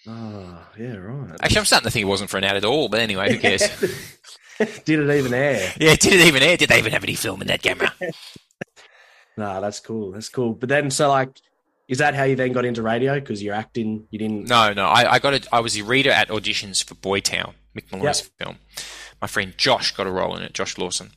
Oh, 0.06 0.66
yeah, 0.78 0.94
right. 0.94 1.36
Actually, 1.42 1.58
I'm 1.58 1.64
starting 1.64 1.86
to 1.86 1.90
think 1.90 2.02
it 2.04 2.08
wasn't 2.08 2.30
for 2.30 2.38
an 2.38 2.44
ad 2.44 2.56
at 2.56 2.64
all, 2.64 2.88
but 2.88 3.00
anyway, 3.00 3.32
who 3.32 3.38
cares? 3.38 3.62
Did 4.84 5.00
it 5.00 5.18
even 5.18 5.34
air? 5.34 5.72
yeah, 5.78 5.96
did 5.96 6.14
it 6.14 6.26
even 6.26 6.42
air? 6.42 6.56
Did 6.56 6.70
they 6.70 6.78
even 6.78 6.92
have 6.92 7.04
any 7.04 7.14
film 7.14 7.42
in 7.42 7.48
that 7.48 7.60
camera? 7.60 7.92
Nah, 9.36 9.60
that's 9.60 9.80
cool. 9.80 10.12
That's 10.12 10.30
cool. 10.30 10.54
But 10.54 10.70
then, 10.70 10.90
so 10.90 11.10
like, 11.10 11.28
is 11.88 11.98
that 11.98 12.14
how 12.14 12.24
you 12.24 12.36
then 12.36 12.52
got 12.52 12.64
into 12.64 12.82
radio? 12.82 13.14
Because 13.20 13.42
you're 13.42 13.54
acting, 13.54 14.06
you 14.10 14.18
didn't. 14.18 14.48
No, 14.48 14.72
no. 14.72 14.86
I, 14.86 15.14
I 15.14 15.18
got 15.18 15.34
it. 15.34 15.46
I 15.52 15.60
was 15.60 15.76
a 15.76 15.84
reader 15.84 16.10
at 16.10 16.28
auditions 16.28 16.82
for 16.82 16.94
Boytown, 16.94 17.54
Mick 17.76 17.90
Molloy's 17.92 18.22
film. 18.22 18.56
My 19.20 19.28
friend 19.28 19.54
Josh 19.56 19.92
got 19.94 20.06
a 20.06 20.10
role 20.10 20.36
in 20.36 20.42
it, 20.42 20.52
Josh 20.52 20.76
Lawson, 20.76 21.12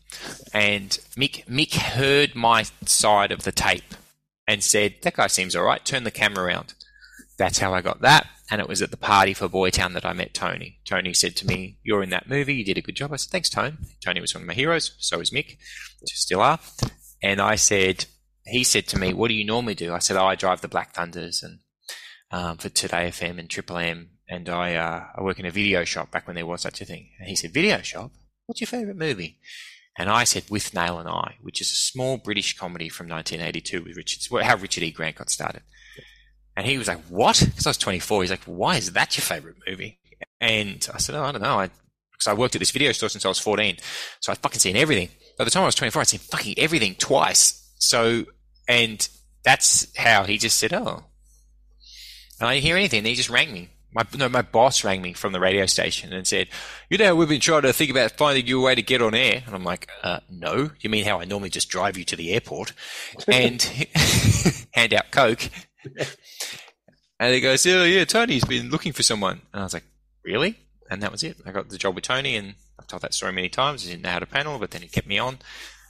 and 0.54 0.90
Mick 1.18 1.46
Mick 1.46 1.76
heard 1.76 2.36
my 2.36 2.64
side 2.86 3.32
of 3.32 3.44
the 3.44 3.52
tape 3.52 3.96
and 4.48 4.64
said, 4.64 4.96
"That 5.02 5.16
guy 5.16 5.28
seems 5.28 5.56
all 5.56 5.64
right. 5.64 5.84
Turn 5.84 6.04
the 6.04 6.12
camera 6.12 6.46
around." 6.46 6.76
That's 7.38 7.60
how 7.60 7.74
I 7.74 7.82
got 7.82 8.02
that, 8.02 8.28
and 8.52 8.62
it 8.62 8.68
was 8.68 8.82
at 8.82 8.92
the 8.92 8.98
party 8.98 9.34
for 9.34 9.50
Boytown 9.50 9.94
that 9.94 10.06
I 10.06 10.14
met 10.14 10.34
Tony. 10.34 10.80
Tony 10.86 11.14
said 11.14 11.36
to 11.38 11.48
me, 11.48 11.78
"You're 11.84 12.04
in 12.04 12.10
that 12.12 12.30
movie. 12.30 12.54
You 12.54 12.64
did 12.64 12.78
a 12.78 12.82
good 12.82 12.96
job." 12.96 13.12
I 13.12 13.18
said, 13.18 13.32
"Thanks, 13.32 13.50
Tony." 13.50 13.76
Tony 14.02 14.22
was 14.22 14.34
one 14.34 14.44
of 14.44 14.48
my 14.48 14.54
heroes. 14.54 14.94
So 15.00 15.20
is 15.20 15.32
Mick, 15.32 15.58
still 16.06 16.42
are. 16.42 16.60
And 17.22 17.42
I 17.42 17.56
said, 17.56 18.06
he 18.50 18.64
said 18.64 18.88
to 18.88 19.00
me, 19.00 19.14
"What 19.14 19.30
do 19.30 19.34
you 19.34 19.46
normally 19.46 19.76
do?" 19.76 19.94
I 19.94 20.00
said, 20.00 20.18
"Oh, 20.18 20.26
I 20.26 20.36
drive 20.36 20.62
the 20.62 20.68
Black 20.68 20.94
Thunders 20.94 21.44
and 21.44 21.60
um, 22.32 22.58
for 22.58 22.70
Today 22.70 23.10
FM 23.10 23.40
and 23.40 23.50
Triple 23.50 23.78
M, 23.78 24.12
and 24.28 24.50
I 24.50 24.76
uh, 24.76 25.06
I 25.16 25.22
work 25.22 25.40
in 25.40 25.46
a 25.46 25.52
video 25.52 25.84
shop 25.84 26.12
back 26.12 26.28
when 26.28 26.36
there 26.36 26.46
was 26.46 26.62
such 26.62 26.82
a 26.82 26.86
thing." 26.86 27.10
And 27.20 27.30
he 27.30 27.36
said, 27.36 27.54
"Video 27.54 27.82
shop? 27.82 28.12
What's 28.46 28.62
your 28.62 28.68
favourite 28.68 28.98
movie?" 28.98 29.40
And 29.98 30.10
I 30.10 30.24
said, 30.24 30.44
"Withnail 30.44 31.00
and 31.00 31.10
I," 31.10 31.36
which 31.42 31.62
is 31.62 31.72
a 31.72 31.76
small 31.76 32.18
British 32.18 32.58
comedy 32.58 32.90
from 32.90 33.08
1982 33.08 33.84
with 33.84 33.98
Richard, 33.98 34.44
how 34.44 34.56
Richard 34.56 34.84
E. 34.84 34.92
Grant 34.92 35.18
got 35.18 35.30
started. 35.30 35.64
And 36.56 36.66
he 36.68 36.78
was 36.78 36.88
like, 36.88 37.04
"What?" 37.06 37.42
Because 37.46 37.68
I 37.68 37.70
was 37.72 37.78
24. 37.78 38.22
He's 38.24 38.32
like, 38.32 38.44
"Why 38.46 38.78
is 38.78 38.92
that 38.94 39.18
your 39.18 39.24
favourite 39.24 39.58
movie?" 39.68 40.00
And 40.42 40.88
I 40.94 40.98
said, 40.98 41.16
"Oh, 41.16 41.24
I 41.24 41.32
don't 41.32 41.42
know. 41.42 41.60
I 41.60 41.70
because 42.20 42.28
I 42.28 42.34
worked 42.34 42.56
at 42.56 42.60
this 42.60 42.72
video 42.72 42.92
store 42.92 43.08
since 43.08 43.24
I 43.24 43.30
was 43.30 43.40
14, 43.40 43.78
so 44.20 44.32
I'd 44.32 44.40
fucking 44.40 44.60
seen 44.60 44.76
everything. 44.76 45.08
By 45.38 45.46
the 45.46 45.52
time 45.52 45.64
I 45.64 45.68
was 45.68 45.76
24, 45.76 46.02
I'd 46.02 46.08
seen 46.08 46.20
fucking 46.20 46.56
everything 46.58 46.96
twice. 46.96 47.74
So, 47.78 48.26
and 48.70 49.10
that's 49.44 49.88
how 49.98 50.24
he 50.24 50.38
just 50.38 50.58
said, 50.58 50.72
"Oh." 50.74 51.04
And 52.40 52.48
I 52.48 52.54
didn't 52.54 52.66
hear 52.66 52.78
anything. 52.78 53.04
He 53.04 53.16
just 53.16 53.30
rang 53.30 53.52
me. 53.52 53.70
My 53.92 54.06
no, 54.16 54.30
my 54.30 54.44
boss 54.44 54.84
rang 54.84 55.02
me 55.02 55.14
from 55.14 55.34
the 55.34 55.40
radio 55.40 55.66
station 55.66 56.14
and 56.14 56.26
said, 56.28 56.48
"You 56.90 57.00
know, 57.00 57.16
we've 57.16 57.28
been 57.28 57.42
trying 57.42 57.64
to 57.64 57.74
think 57.74 57.90
about 57.90 58.12
finding 58.12 58.46
you 58.46 58.62
a 58.62 58.64
way 58.64 58.76
to 58.76 58.82
get 58.84 59.02
on 59.02 59.16
air." 59.16 59.44
And 59.46 59.56
I'm 59.56 59.64
like, 59.64 59.90
uh, 60.04 60.20
"No, 60.30 60.70
you 60.80 60.90
mean 60.90 61.04
how 61.04 61.20
I 61.20 61.26
normally 61.26 61.50
just 61.50 61.70
drive 61.70 61.98
you 61.98 62.06
to 62.06 62.16
the 62.16 62.32
airport 62.32 62.72
and 63.28 63.62
hand 64.74 64.94
out 64.94 65.12
coke?" 65.12 65.50
And 67.20 67.34
he 67.34 67.42
goes, 67.42 67.66
"Oh 67.66 67.84
yeah, 67.84 68.06
Tony's 68.06 68.46
been 68.46 68.70
looking 68.70 68.94
for 68.94 69.04
someone." 69.04 69.42
And 69.52 69.62
I 69.62 69.64
was 69.64 69.74
like, 69.74 69.86
"Really?" 70.24 70.60
And 70.92 71.02
that 71.02 71.12
was 71.12 71.24
it. 71.24 71.38
I 71.46 71.52
got 71.52 71.70
the 71.70 71.78
job 71.78 71.96
with 71.96 72.04
Tony, 72.04 72.36
and 72.36 72.54
I've 72.80 72.88
told 72.88 73.02
that 73.02 73.16
story 73.16 73.34
many 73.34 73.50
times. 73.50 73.82
He 73.84 73.90
didn't 73.90 74.04
know 74.04 74.12
how 74.12 74.20
to 74.20 74.26
panel, 74.28 74.60
but 74.60 74.72
then 74.72 74.84
he 74.84 74.88
kept 74.88 75.08
me 75.08 75.18
on, 75.18 75.40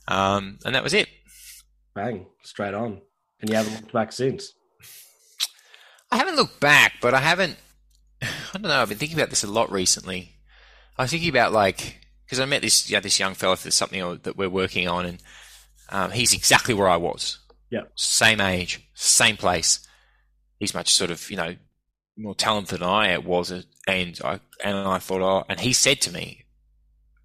um, 0.07 0.59
and 0.65 0.73
that 0.73 0.83
was 0.83 0.93
it. 0.93 1.09
Bang, 1.99 2.27
straight 2.43 2.73
on. 2.73 3.01
And 3.41 3.49
you 3.49 3.57
haven't 3.57 3.73
looked 3.73 3.91
back 3.91 4.13
since. 4.13 4.53
I 6.09 6.15
haven't 6.15 6.38
looked 6.38 6.62
back, 6.62 6.93
but 7.01 7.13
I 7.13 7.19
haven't. 7.19 7.57
I 8.21 8.27
don't 8.53 8.63
know. 8.63 8.81
I've 8.81 8.88
been 8.88 8.97
thinking 8.97 9.17
about 9.17 9.29
this 9.29 9.43
a 9.43 9.51
lot 9.51 9.69
recently. 9.69 10.38
I 10.97 11.01
was 11.01 11.12
thinking 11.12 11.27
about 11.27 11.51
like 11.51 11.99
because 12.25 12.39
I 12.39 12.45
met 12.45 12.62
this 12.62 12.89
yeah, 12.89 13.01
this 13.01 13.19
young 13.19 13.33
fella 13.33 13.57
for 13.57 13.69
something 13.69 14.19
that 14.23 14.38
we're 14.38 14.49
working 14.49 14.88
on, 14.88 15.05
and 15.07 15.23
um, 15.89 16.12
he's 16.12 16.33
exactly 16.33 16.73
where 16.73 16.88
I 16.88 16.95
was. 16.95 17.38
Yeah. 17.69 17.83
Same 17.95 18.39
age, 18.39 18.79
same 18.93 19.35
place. 19.35 19.85
He's 20.57 20.73
much 20.73 20.93
sort 20.93 21.12
of 21.12 21.29
you 21.29 21.35
know 21.35 21.57
more 22.17 22.33
talented 22.33 22.79
than 22.79 22.88
I 22.88 23.17
was, 23.17 23.51
and 23.51 23.65
I 24.23 24.39
and 24.63 24.77
I 24.77 24.99
thought, 24.99 25.21
oh, 25.21 25.43
and 25.49 25.59
he 25.59 25.73
said 25.73 25.99
to 26.01 26.13
me, 26.13 26.45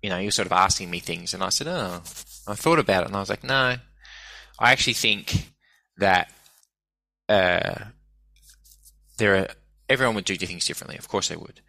you 0.03 0.11
know, 0.11 0.19
he 0.19 0.27
was 0.27 0.35
sort 0.35 0.47
of 0.47 0.53
asking 0.53 0.91
me 0.91 0.99
things, 0.99 1.33
and 1.33 1.45
I 1.45 1.51
said, 1.51 1.69
oh, 1.69 2.03
I 2.49 2.55
thought 2.57 2.81
about 2.81 3.05
it, 3.05 3.07
and 3.07 3.17
I 3.17 3.21
was 3.21 3.31
like, 3.31 3.45
no, 3.45 3.77
I 4.59 4.73
actually 4.73 4.95
think 4.95 5.53
that 5.99 6.33
uh, 7.29 7.87
there 9.19 9.37
are 9.37 9.49
everyone 9.89 10.15
would 10.15 10.25
do 10.25 10.37
things 10.37 10.67
differently. 10.67 10.97
Of 10.99 11.09
course 11.09 11.29
they 11.29 11.37
would, 11.37 11.61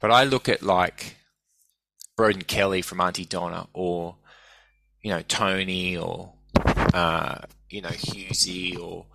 but 0.00 0.10
I 0.10 0.24
look 0.24 0.48
at 0.48 0.62
like 0.62 1.16
Broden 2.16 2.46
Kelly 2.46 2.82
from 2.82 3.00
Aunty 3.00 3.24
Donna, 3.24 3.68
or 3.72 4.16
you 5.02 5.10
know 5.10 5.22
Tony, 5.22 5.96
or 5.96 6.32
uh, 6.92 7.38
you 7.70 7.82
know 7.82 7.88
Hughesy, 7.88 8.78
or 8.78 9.06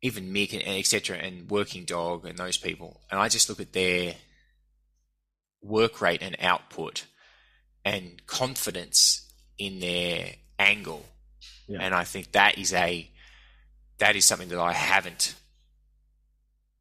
even 0.00 0.32
Mick, 0.32 0.52
and, 0.52 0.62
and 0.62 0.78
etc., 0.78 1.18
and 1.18 1.50
Working 1.50 1.84
Dog, 1.84 2.26
and 2.26 2.38
those 2.38 2.56
people, 2.56 3.00
and 3.10 3.20
I 3.20 3.28
just 3.28 3.48
look 3.48 3.60
at 3.60 3.72
their 3.72 4.14
work 5.62 6.00
rate 6.00 6.22
and 6.22 6.36
output 6.40 7.06
and 7.84 8.26
confidence 8.26 9.32
in 9.58 9.80
their 9.80 10.34
angle, 10.58 11.06
Yeah. 11.72 11.78
and 11.80 11.94
I 11.94 12.04
think 12.04 12.32
that 12.32 12.58
is 12.58 12.72
a 12.72 13.08
that 13.98 14.16
is 14.16 14.24
something 14.24 14.48
that 14.48 14.58
I 14.58 14.72
haven't 14.72 15.34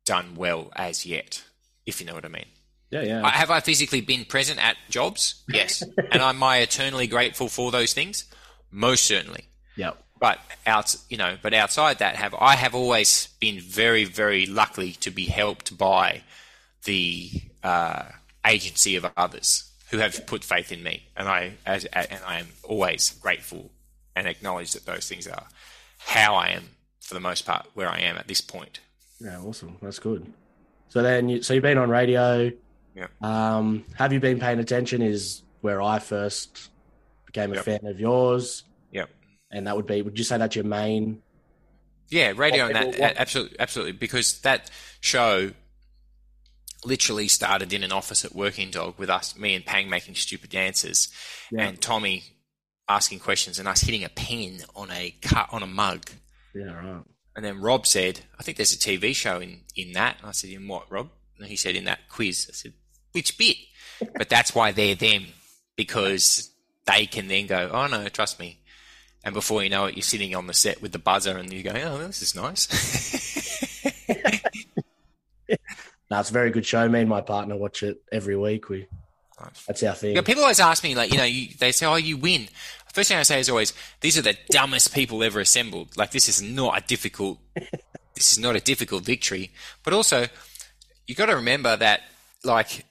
done 0.05 0.35
well 0.35 0.71
as 0.75 1.05
yet, 1.05 1.43
if 1.85 2.01
you 2.01 2.07
know 2.07 2.15
what 2.15 2.25
I 2.25 2.29
mean. 2.29 2.45
Yeah, 2.89 3.03
yeah. 3.03 3.25
I, 3.25 3.29
have 3.29 3.51
I 3.51 3.59
physically 3.61 4.01
been 4.01 4.25
present 4.25 4.63
at 4.63 4.75
jobs? 4.89 5.43
Yes. 5.47 5.81
and 6.11 6.21
am 6.21 6.43
I 6.43 6.57
eternally 6.57 7.07
grateful 7.07 7.47
for 7.47 7.71
those 7.71 7.93
things? 7.93 8.25
Most 8.71 9.05
certainly. 9.05 9.45
yep. 9.75 9.97
But 10.19 10.39
out, 10.67 10.95
you 11.09 11.17
know, 11.17 11.37
but 11.41 11.53
outside 11.53 11.99
that, 11.99 12.15
have 12.15 12.35
I 12.35 12.55
have 12.55 12.75
always 12.75 13.29
been 13.39 13.59
very, 13.59 14.03
very 14.05 14.45
lucky 14.45 14.91
to 14.93 15.09
be 15.09 15.25
helped 15.25 15.77
by 15.77 16.21
the 16.83 17.31
uh, 17.63 18.03
agency 18.45 18.95
of 18.95 19.05
others 19.17 19.71
who 19.89 19.97
have 19.97 20.27
put 20.27 20.43
faith 20.43 20.71
in 20.71 20.83
me, 20.83 21.03
and 21.17 21.27
I 21.27 21.53
as, 21.65 21.85
and 21.85 22.19
I 22.25 22.39
am 22.39 22.49
always 22.63 23.09
grateful 23.19 23.71
and 24.15 24.27
acknowledge 24.27 24.73
that 24.73 24.85
those 24.85 25.07
things 25.07 25.27
are 25.27 25.47
how 25.99 26.35
I 26.35 26.49
am 26.49 26.63
for 26.99 27.13
the 27.13 27.19
most 27.19 27.45
part 27.45 27.67
where 27.73 27.87
I 27.89 27.99
am 27.99 28.17
at 28.17 28.27
this 28.27 28.41
point. 28.41 28.79
Yeah, 29.19 29.39
awesome. 29.39 29.77
That's 29.81 29.99
good. 29.99 30.31
So 30.89 31.01
then, 31.01 31.29
you, 31.29 31.41
so 31.43 31.53
you've 31.53 31.63
been 31.63 31.77
on 31.77 31.89
radio. 31.89 32.51
Yeah. 32.95 33.07
Um, 33.21 33.85
have 33.95 34.11
you 34.11 34.19
been 34.19 34.39
paying 34.39 34.59
attention? 34.59 35.01
Is 35.01 35.43
where 35.61 35.81
I 35.81 35.99
first 35.99 36.69
became 37.25 37.51
a 37.53 37.55
Yep. 37.55 37.65
fan 37.65 37.85
of 37.85 37.99
yours, 37.99 38.63
Yep. 38.91 39.09
and 39.51 39.67
that 39.67 39.75
would 39.75 39.85
be. 39.87 40.01
Would 40.01 40.17
you 40.17 40.23
say 40.25 40.37
that's 40.37 40.55
your 40.55 40.65
main? 40.65 41.21
Yeah, 42.09 42.33
radio 42.35 42.65
and 42.65 42.75
that 42.75 42.99
what- 42.99 43.15
absolutely, 43.17 43.57
absolutely, 43.59 43.93
because 43.93 44.41
that 44.41 44.69
show 44.99 45.51
literally 46.83 47.27
started 47.27 47.71
in 47.73 47.83
an 47.83 47.91
office 47.91 48.25
at 48.25 48.33
Working 48.35 48.71
Dog 48.71 48.97
with 48.97 49.09
us, 49.09 49.37
me 49.37 49.53
and 49.55 49.65
Pang 49.65 49.89
making 49.89 50.15
stupid 50.15 50.49
dances, 50.49 51.09
Yeah. 51.51 51.67
and 51.67 51.79
Tommy 51.81 52.23
asking 52.95 53.19
questions 53.19 53.59
and 53.59 53.67
us 53.67 53.81
hitting 53.81 54.03
a 54.03 54.09
pen 54.09 54.59
on 54.75 54.91
a 54.91 55.15
cut 55.21 55.49
on 55.51 55.63
a 55.63 55.67
mug. 55.67 56.09
Yeah, 56.53 56.73
right. 56.73 57.03
And 57.35 57.45
then 57.45 57.61
Rob 57.61 57.87
said, 57.87 58.21
I 58.39 58.43
think 58.43 58.57
there's 58.57 58.73
a 58.73 58.77
TV 58.77 59.15
show 59.15 59.39
in, 59.39 59.61
in 59.75 59.93
that. 59.93 60.17
And 60.19 60.27
I 60.27 60.31
said, 60.31 60.49
in 60.49 60.67
what, 60.67 60.91
Rob? 60.91 61.09
And 61.37 61.47
he 61.47 61.55
said, 61.55 61.75
in 61.75 61.85
that 61.85 62.09
quiz. 62.09 62.47
I 62.49 62.53
said, 62.53 62.73
which 63.13 63.37
bit? 63.37 63.57
but 64.17 64.29
that's 64.29 64.53
why 64.53 64.71
they're 64.71 64.95
them, 64.95 65.27
because 65.75 66.51
they 66.85 67.05
can 67.05 67.27
then 67.27 67.47
go, 67.47 67.69
oh 67.71 67.87
no, 67.87 68.07
trust 68.09 68.39
me. 68.39 68.59
And 69.23 69.33
before 69.33 69.63
you 69.63 69.69
know 69.69 69.85
it, 69.85 69.95
you're 69.95 70.01
sitting 70.01 70.35
on 70.35 70.47
the 70.47 70.53
set 70.53 70.81
with 70.81 70.91
the 70.91 70.99
buzzer 70.99 71.37
and 71.37 71.53
you 71.53 71.63
go, 71.63 71.71
oh, 71.71 71.99
this 71.99 72.21
is 72.21 72.35
nice. 72.35 72.67
No, 76.11 76.19
it's 76.19 76.29
a 76.29 76.33
very 76.33 76.51
good 76.51 76.65
show. 76.65 76.89
Me 76.89 76.99
and 76.99 77.09
my 77.09 77.21
partner 77.21 77.55
watch 77.55 77.83
it 77.83 78.01
every 78.11 78.35
week. 78.35 78.67
We 78.67 78.85
that's 79.65 79.81
our 79.81 79.95
thing. 79.95 80.21
People 80.23 80.43
always 80.43 80.59
ask 80.59 80.83
me, 80.83 80.93
like, 80.93 81.11
you 81.11 81.17
know, 81.17 81.23
you, 81.23 81.47
they 81.57 81.71
say, 81.71 81.85
oh, 81.85 81.95
you 81.95 82.17
win. 82.17 82.49
First 82.93 83.09
thing 83.09 83.17
I 83.17 83.23
say 83.23 83.39
is 83.39 83.49
always, 83.49 83.73
these 84.01 84.17
are 84.17 84.21
the 84.21 84.37
dumbest 84.49 84.93
people 84.93 85.23
ever 85.23 85.39
assembled. 85.39 85.95
Like, 85.95 86.11
this 86.11 86.27
is 86.27 86.41
not 86.41 86.77
a 86.77 86.85
difficult, 86.85 87.39
this 88.15 88.33
is 88.33 88.37
not 88.37 88.55
a 88.55 88.59
difficult 88.59 89.03
victory. 89.03 89.51
But 89.83 89.93
also, 89.93 90.27
you 91.07 91.15
got 91.15 91.27
to 91.27 91.35
remember 91.35 91.75
that, 91.77 92.01
like, 92.43 92.85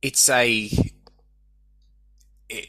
it's 0.00 0.28
a, 0.28 0.70
it, 2.48 2.68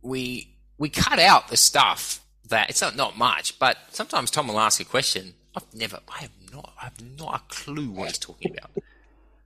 we 0.00 0.56
we 0.78 0.88
cut 0.88 1.18
out 1.18 1.48
the 1.48 1.56
stuff 1.56 2.24
that 2.48 2.70
it's 2.70 2.80
not 2.80 2.96
not 2.96 3.18
much, 3.18 3.58
but 3.58 3.76
sometimes 3.90 4.30
Tom 4.30 4.48
will 4.48 4.60
ask 4.60 4.80
a 4.80 4.84
question. 4.84 5.34
I've 5.54 5.74
never, 5.74 6.00
I 6.08 6.22
have 6.22 6.30
not, 6.52 6.72
I 6.80 6.84
have 6.84 7.18
not 7.18 7.34
a 7.34 7.54
clue 7.54 7.90
what 7.90 8.08
he's 8.08 8.18
talking 8.18 8.56
about. 8.56 8.70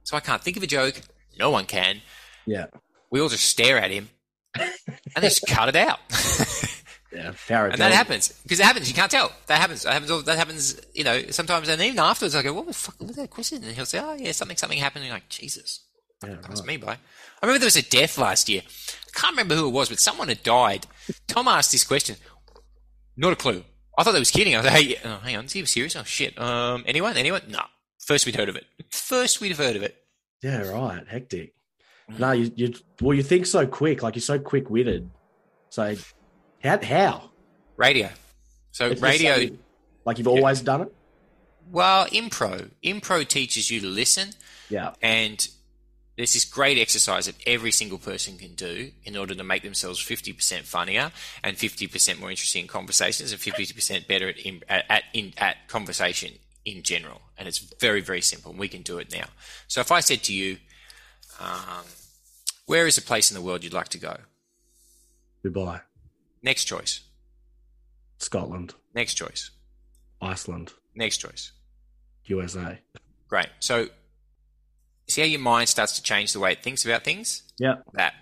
So 0.04 0.16
I 0.16 0.20
can't 0.20 0.42
think 0.42 0.56
of 0.56 0.62
a 0.62 0.66
joke. 0.68 1.00
No 1.38 1.50
one 1.50 1.66
can. 1.66 2.02
Yeah. 2.46 2.66
We 3.10 3.20
all 3.20 3.28
just 3.28 3.44
stare 3.44 3.78
at 3.78 3.90
him 3.90 4.10
and 4.58 5.20
just 5.22 5.46
cut 5.46 5.68
it 5.68 5.76
out. 5.76 5.98
yeah, 7.12 7.32
power 7.48 7.66
and 7.68 7.80
that 7.80 7.92
happens 7.92 8.32
because 8.42 8.60
it 8.60 8.64
happens. 8.64 8.88
You 8.88 8.94
can't 8.94 9.10
tell. 9.10 9.32
That 9.46 9.60
happens. 9.60 9.82
That 9.82 9.92
happens. 9.94 10.24
That 10.24 10.38
happens. 10.38 10.80
You 10.94 11.04
know, 11.04 11.22
sometimes 11.30 11.68
and 11.68 11.80
even 11.82 11.98
afterwards, 11.98 12.34
I 12.34 12.42
go, 12.42 12.52
"What 12.52 12.66
the 12.66 12.72
fuck 12.72 13.00
was 13.00 13.16
that 13.16 13.30
question?" 13.30 13.62
And 13.62 13.74
he'll 13.74 13.86
say, 13.86 14.00
"Oh 14.00 14.14
yeah, 14.14 14.32
something, 14.32 14.56
something 14.56 14.78
happened." 14.78 15.02
And 15.04 15.08
you're 15.08 15.16
like, 15.16 15.28
Jesus, 15.28 15.80
Yeah, 16.22 16.36
that 16.36 16.50
was 16.50 16.60
right. 16.60 16.68
me, 16.68 16.76
boy. 16.78 16.96
I 17.42 17.46
remember 17.46 17.58
there 17.60 17.66
was 17.66 17.76
a 17.76 17.82
death 17.82 18.18
last 18.18 18.48
year. 18.48 18.62
I 18.66 19.18
can't 19.18 19.32
remember 19.32 19.54
who 19.54 19.68
it 19.68 19.72
was, 19.72 19.88
but 19.88 19.98
someone 19.98 20.28
had 20.28 20.42
died. 20.42 20.86
Tom 21.26 21.48
asked 21.48 21.72
this 21.72 21.84
question. 21.84 22.16
Not 23.16 23.32
a 23.32 23.36
clue. 23.36 23.64
I 23.98 24.02
thought 24.02 24.12
they 24.12 24.18
was 24.18 24.30
kidding. 24.30 24.54
I 24.54 24.58
was 24.58 24.66
like, 24.66 24.82
hey, 24.84 24.96
oh, 25.04 25.18
hang 25.18 25.36
on, 25.36 25.44
is 25.46 25.52
he 25.52 25.64
serious? 25.66 25.96
Oh 25.96 26.04
shit. 26.04 26.38
Um, 26.40 26.84
anyone? 26.86 27.16
Anyone? 27.16 27.42
No. 27.48 27.60
First 27.98 28.24
we'd 28.26 28.36
heard 28.36 28.48
of 28.48 28.56
it. 28.56 28.64
First 28.90 29.40
we'd 29.40 29.48
have 29.50 29.58
heard 29.58 29.76
of 29.76 29.82
it. 29.82 29.96
Yeah, 30.42 30.62
right. 30.70 31.06
Hectic. 31.06 31.52
No, 32.18 32.32
you, 32.32 32.50
you 32.56 32.74
well, 33.00 33.14
you 33.14 33.22
think 33.22 33.46
so 33.46 33.66
quick, 33.66 34.02
like 34.02 34.14
you're 34.16 34.22
so 34.22 34.38
quick 34.38 34.70
witted. 34.70 35.10
So, 35.70 35.96
how? 36.62 36.82
How? 36.82 37.30
Radio. 37.76 38.10
So 38.72 38.86
It's 38.88 39.00
radio. 39.00 39.32
something- 39.34 39.58
like 40.04 40.18
you've 40.18 40.28
always 40.28 40.60
done 40.60 40.82
it. 40.82 40.94
Well, 41.70 42.06
impro. 42.06 42.70
Impro 42.82 43.26
teaches 43.28 43.70
you 43.70 43.80
to 43.80 43.86
listen, 43.86 44.30
Yeah, 44.70 44.94
and 45.00 45.46
there's 46.16 46.32
this 46.32 46.44
great 46.44 46.78
exercise 46.78 47.26
that 47.26 47.36
every 47.46 47.70
single 47.70 47.98
person 47.98 48.36
can 48.38 48.54
do 48.54 48.90
in 49.04 49.16
order 49.16 49.34
to 49.34 49.44
make 49.44 49.62
themselves 49.62 50.00
50% 50.00 50.62
funnier 50.62 51.12
and 51.44 51.56
50% 51.56 52.18
more 52.18 52.30
interesting 52.30 52.62
in 52.62 52.68
conversations 52.68 53.30
and 53.32 53.40
50% 53.40 54.06
better 54.08 54.28
at, 54.28 54.38
in, 54.38 54.62
at, 54.68 54.84
at, 54.88 55.04
in, 55.14 55.32
at 55.38 55.68
conversation 55.68 56.32
in 56.64 56.82
general. 56.82 57.20
And 57.38 57.46
it's 57.46 57.58
very, 57.58 58.00
very 58.00 58.20
simple. 58.20 58.52
We 58.52 58.68
can 58.68 58.82
do 58.82 58.98
it 58.98 59.12
now. 59.12 59.26
So 59.68 59.80
if 59.80 59.92
I 59.92 60.00
said 60.00 60.22
to 60.24 60.34
you, 60.34 60.56
um, 61.38 61.84
where 62.70 62.86
is 62.86 62.96
a 62.96 63.02
place 63.02 63.32
in 63.32 63.34
the 63.34 63.42
world 63.42 63.64
you'd 63.64 63.72
like 63.72 63.88
to 63.88 63.98
go? 63.98 64.16
Dubai, 65.44 65.80
Next 66.40 66.66
choice. 66.66 67.00
Scotland, 68.18 68.74
Next 68.94 69.14
choice. 69.14 69.50
Iceland, 70.22 70.72
Next 70.94 71.16
choice. 71.16 71.50
USA. 72.26 72.78
Great. 73.26 73.48
So 73.58 73.88
see 75.08 75.20
how 75.20 75.26
your 75.26 75.40
mind 75.40 75.68
starts 75.68 75.96
to 75.96 76.02
change 76.02 76.32
the 76.32 76.38
way 76.38 76.52
it 76.52 76.62
thinks 76.62 76.84
about 76.84 77.02
things? 77.02 77.42
Yeah, 77.58 77.76
that. 77.94 78.14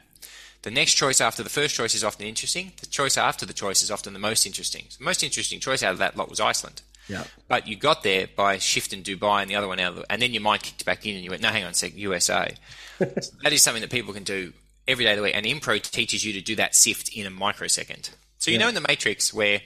The 0.62 0.70
next 0.70 0.94
choice 0.94 1.20
after 1.20 1.42
the 1.42 1.50
first 1.50 1.74
choice 1.74 1.94
is 1.94 2.02
often 2.02 2.26
interesting. 2.26 2.72
The 2.80 2.86
choice 2.86 3.18
after 3.18 3.44
the 3.44 3.52
choice 3.52 3.82
is 3.82 3.90
often 3.90 4.14
the 4.14 4.18
most 4.18 4.46
interesting. 4.46 4.86
The 4.98 5.04
most 5.04 5.22
interesting 5.22 5.60
choice 5.60 5.82
out 5.82 5.92
of 5.92 5.98
that 5.98 6.16
lot 6.16 6.30
was 6.30 6.40
Iceland. 6.40 6.80
Yeah, 7.08 7.24
But 7.48 7.66
you 7.66 7.76
got 7.76 8.02
there 8.02 8.28
by 8.36 8.58
shifting 8.58 9.02
Dubai 9.02 9.42
and 9.42 9.50
the 9.50 9.56
other 9.56 9.66
one 9.68 9.80
out 9.80 9.90
of 9.92 9.96
the, 9.96 10.12
and 10.12 10.20
then 10.22 10.32
your 10.32 10.42
mind 10.42 10.62
kicked 10.62 10.84
back 10.84 11.06
in 11.06 11.14
and 11.14 11.24
you 11.24 11.30
went, 11.30 11.42
no, 11.42 11.48
hang 11.48 11.64
on 11.64 11.70
a 11.70 11.74
sec, 11.74 11.96
USA. 11.96 12.54
So 12.98 13.04
that 13.42 13.52
is 13.52 13.62
something 13.62 13.80
that 13.82 13.90
people 13.90 14.12
can 14.14 14.24
do 14.24 14.52
every 14.86 15.04
day 15.04 15.12
of 15.12 15.16
the 15.18 15.22
week. 15.22 15.36
And 15.36 15.46
Impro 15.46 15.80
teaches 15.80 16.24
you 16.24 16.32
to 16.34 16.40
do 16.40 16.56
that 16.56 16.74
sift 16.74 17.08
in 17.10 17.26
a 17.26 17.30
microsecond. 17.30 18.10
So 18.38 18.50
you 18.50 18.56
Yeah. 18.58 18.64
know 18.64 18.68
in 18.68 18.74
the 18.74 18.80
Matrix 18.86 19.32
where 19.34 19.60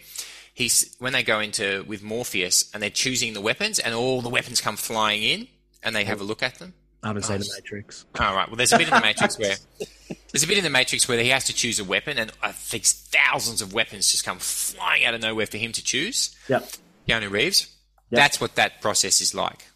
he's, 0.54 0.94
when 0.98 1.12
they 1.12 1.22
go 1.22 1.40
into 1.40 1.84
with 1.86 2.02
Morpheus 2.02 2.70
and 2.72 2.82
they're 2.82 2.90
choosing 2.90 3.32
the 3.34 3.40
weapons 3.40 3.78
and 3.78 3.94
all 3.94 4.20
the 4.22 4.28
weapons 4.28 4.60
come 4.60 4.76
flying 4.76 5.22
in 5.22 5.48
and 5.82 5.94
they 5.96 6.04
have 6.04 6.20
a 6.20 6.24
look 6.24 6.42
at 6.42 6.58
them. 6.58 6.74
I 7.04 7.08
haven't 7.08 7.22
seen 7.24 7.38
the 7.40 7.50
Matrix. 7.56 8.04
All 8.20 8.34
right. 8.36 8.46
Well, 8.48 8.56
there's 8.56 8.72
a 8.72 8.78
bit 8.78 8.86
in 8.86 8.94
the 8.94 9.00
Matrix 9.00 9.36
where 9.36 9.56
there's 10.32 10.44
a 10.44 10.46
bit 10.46 10.58
in 10.58 10.62
the 10.62 10.70
Matrix 10.70 11.08
where 11.08 11.18
he 11.18 11.30
has 11.30 11.42
to 11.46 11.52
choose 11.52 11.80
a 11.80 11.84
weapon, 11.84 12.16
and 12.16 12.30
I 12.40 12.52
think 12.52 12.84
thousands 12.84 13.60
of 13.60 13.72
weapons 13.74 14.08
just 14.12 14.24
come 14.24 14.38
flying 14.38 15.04
out 15.04 15.12
of 15.12 15.20
nowhere 15.20 15.46
for 15.46 15.56
him 15.56 15.72
to 15.72 15.82
choose. 15.82 16.32
Yep. 16.48 16.68
Keanu 17.08 17.30
Reeves. 17.30 17.74
Yep. 18.10 18.18
That's 18.18 18.40
what 18.40 18.54
that 18.56 18.80
process 18.80 19.20
is 19.20 19.34
like. 19.34 19.66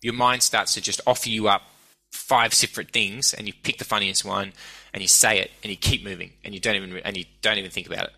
Your 0.00 0.14
mind 0.14 0.42
starts 0.42 0.74
to 0.74 0.80
just 0.80 1.00
offer 1.06 1.28
you 1.28 1.48
up 1.48 1.62
five 2.10 2.52
separate 2.54 2.90
things, 2.90 3.32
and 3.32 3.46
you 3.46 3.52
pick 3.62 3.78
the 3.78 3.84
funniest 3.84 4.24
one, 4.24 4.52
and 4.92 5.02
you 5.02 5.08
say 5.08 5.38
it, 5.40 5.50
and 5.62 5.70
you 5.70 5.76
keep 5.76 6.04
moving, 6.04 6.32
and 6.44 6.54
you 6.54 6.60
don't 6.60 6.76
even 6.76 6.96
and 6.98 7.16
you 7.16 7.24
don't 7.40 7.58
even 7.58 7.70
think 7.70 7.86
about 7.86 8.04
it. 8.04 8.12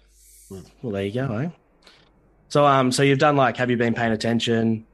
Well, 0.82 0.92
there 0.92 1.04
you 1.04 1.12
go. 1.12 1.36
Eh? 1.38 1.48
So, 2.48 2.64
um, 2.64 2.92
so 2.92 3.02
you've 3.02 3.18
done 3.18 3.36
like, 3.36 3.56
have 3.56 3.70
you 3.70 3.76
been 3.76 3.94
paying 3.94 4.12
attention? 4.12 4.86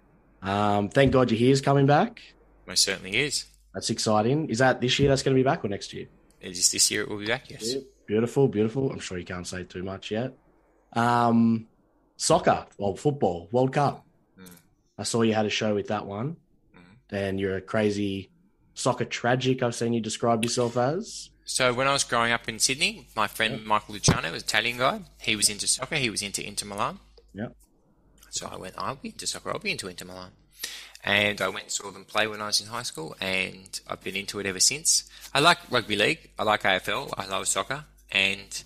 Um, 0.42 0.88
thank 0.88 1.12
God 1.12 1.30
your 1.30 1.38
hair's 1.38 1.60
coming 1.60 1.86
back. 1.86 2.22
Most 2.66 2.84
certainly 2.84 3.16
is. 3.16 3.44
That's 3.74 3.90
exciting. 3.90 4.48
Is 4.48 4.58
that 4.58 4.80
this 4.80 4.98
year? 4.98 5.08
That's 5.08 5.22
going 5.22 5.36
to 5.36 5.38
be 5.38 5.44
back 5.44 5.64
or 5.64 5.68
next 5.68 5.92
year? 5.92 6.06
It 6.40 6.52
is 6.52 6.70
this 6.70 6.90
year. 6.90 7.02
It 7.02 7.08
will 7.08 7.18
be 7.18 7.26
back. 7.26 7.50
Yes. 7.50 7.74
Beautiful, 8.06 8.48
beautiful. 8.48 8.90
I'm 8.90 8.98
sure 8.98 9.18
you 9.18 9.24
can't 9.24 9.46
say 9.46 9.64
too 9.64 9.82
much 9.82 10.10
yet. 10.10 10.32
Um, 10.94 11.66
soccer, 12.20 12.66
well, 12.76 12.94
football, 12.94 13.48
World 13.50 13.72
Cup. 13.72 14.04
Mm. 14.38 14.50
I 14.98 15.04
saw 15.04 15.22
you 15.22 15.32
had 15.32 15.46
a 15.46 15.50
show 15.50 15.74
with 15.74 15.88
that 15.88 16.04
one, 16.06 16.36
and 17.08 17.40
you're 17.40 17.56
a 17.56 17.62
crazy 17.62 18.30
soccer 18.74 19.06
tragic. 19.06 19.62
I've 19.62 19.74
seen 19.74 19.94
you 19.94 20.00
describe 20.00 20.44
yourself 20.44 20.76
as. 20.76 21.30
So 21.44 21.72
when 21.72 21.88
I 21.88 21.92
was 21.92 22.04
growing 22.04 22.30
up 22.30 22.48
in 22.48 22.58
Sydney, 22.58 23.08
my 23.16 23.26
friend 23.26 23.64
Michael 23.64 23.94
Luciano 23.94 24.30
was 24.30 24.42
an 24.42 24.48
Italian 24.48 24.76
guy. 24.76 25.00
He 25.18 25.34
was 25.34 25.48
into 25.48 25.66
soccer. 25.66 25.96
He 25.96 26.10
was 26.10 26.22
into 26.22 26.46
Inter 26.46 26.66
Milan. 26.66 26.98
Yep. 27.32 27.56
So 28.30 28.48
I 28.52 28.56
went, 28.56 28.74
I'll 28.76 28.94
be 28.94 29.08
into 29.08 29.26
soccer. 29.26 29.50
I'll 29.50 29.58
be 29.58 29.72
into 29.72 29.88
Inter 29.88 30.04
Milan. 30.04 30.30
And 31.02 31.40
I 31.40 31.48
went 31.48 31.64
and 31.64 31.72
saw 31.72 31.90
them 31.90 32.04
play 32.04 32.26
when 32.26 32.42
I 32.42 32.46
was 32.46 32.60
in 32.60 32.66
high 32.66 32.82
school, 32.82 33.16
and 33.18 33.80
I've 33.88 34.04
been 34.04 34.14
into 34.14 34.38
it 34.38 34.46
ever 34.46 34.60
since. 34.60 35.10
I 35.34 35.40
like 35.40 35.58
rugby 35.70 35.96
league. 35.96 36.30
I 36.38 36.42
like 36.42 36.62
AFL. 36.64 37.14
I 37.16 37.26
love 37.26 37.48
soccer. 37.48 37.84
And 38.12 38.62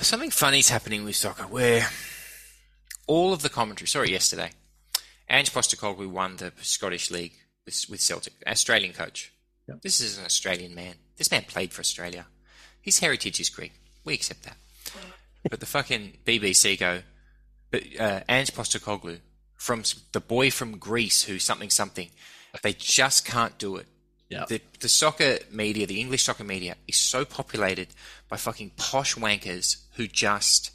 something 0.00 0.30
funny's 0.30 0.68
happening 0.68 1.04
with 1.04 1.16
soccer 1.16 1.44
where 1.44 1.88
all 3.06 3.32
of 3.32 3.42
the 3.42 3.48
commentary, 3.48 3.88
sorry, 3.88 4.10
yesterday, 4.10 4.50
Ange 5.28 5.52
Postecoglou 5.52 6.08
won 6.08 6.36
the 6.36 6.52
Scottish 6.62 7.10
League 7.10 7.34
with, 7.64 7.84
with 7.88 8.00
Celtic, 8.00 8.34
Australian 8.46 8.92
coach. 8.92 9.32
Yep. 9.68 9.82
This 9.82 10.00
is 10.00 10.18
an 10.18 10.24
Australian 10.24 10.74
man. 10.74 10.94
This 11.16 11.30
man 11.30 11.44
played 11.46 11.72
for 11.72 11.80
Australia. 11.80 12.26
His 12.80 12.98
heritage 12.98 13.40
is 13.40 13.48
Greek. 13.48 13.72
We 14.04 14.14
accept 14.14 14.42
that. 14.44 14.56
But 15.48 15.60
the 15.60 15.66
fucking 15.66 16.18
BBC 16.24 16.78
go, 16.78 17.00
but 17.70 17.82
uh, 17.98 18.20
Ange 18.28 18.52
Postecoglou 18.52 19.20
from 19.56 19.82
the 20.12 20.20
boy 20.20 20.50
from 20.50 20.78
Greece 20.78 21.24
who's 21.24 21.42
something 21.44 21.70
something, 21.70 22.10
they 22.62 22.72
just 22.72 23.24
can't 23.24 23.56
do 23.58 23.76
it. 23.76 23.86
Yeah. 24.34 24.44
The, 24.48 24.60
the 24.80 24.88
soccer 24.88 25.38
media, 25.50 25.86
the 25.86 26.00
English 26.00 26.24
soccer 26.24 26.44
media, 26.44 26.76
is 26.88 26.96
so 26.96 27.24
populated 27.24 27.88
by 28.28 28.36
fucking 28.36 28.72
posh 28.76 29.14
wankers 29.14 29.84
who 29.96 30.06
just 30.06 30.70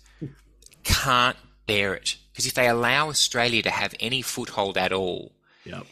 can't 0.83 1.37
bear 1.67 1.93
it. 1.93 2.15
Because 2.31 2.45
if 2.45 2.53
they 2.53 2.67
allow 2.67 3.09
Australia 3.09 3.61
to 3.63 3.69
have 3.69 3.93
any 3.99 4.21
foothold 4.21 4.77
at 4.77 4.91
all, 4.93 5.33
Yep. 5.65 5.85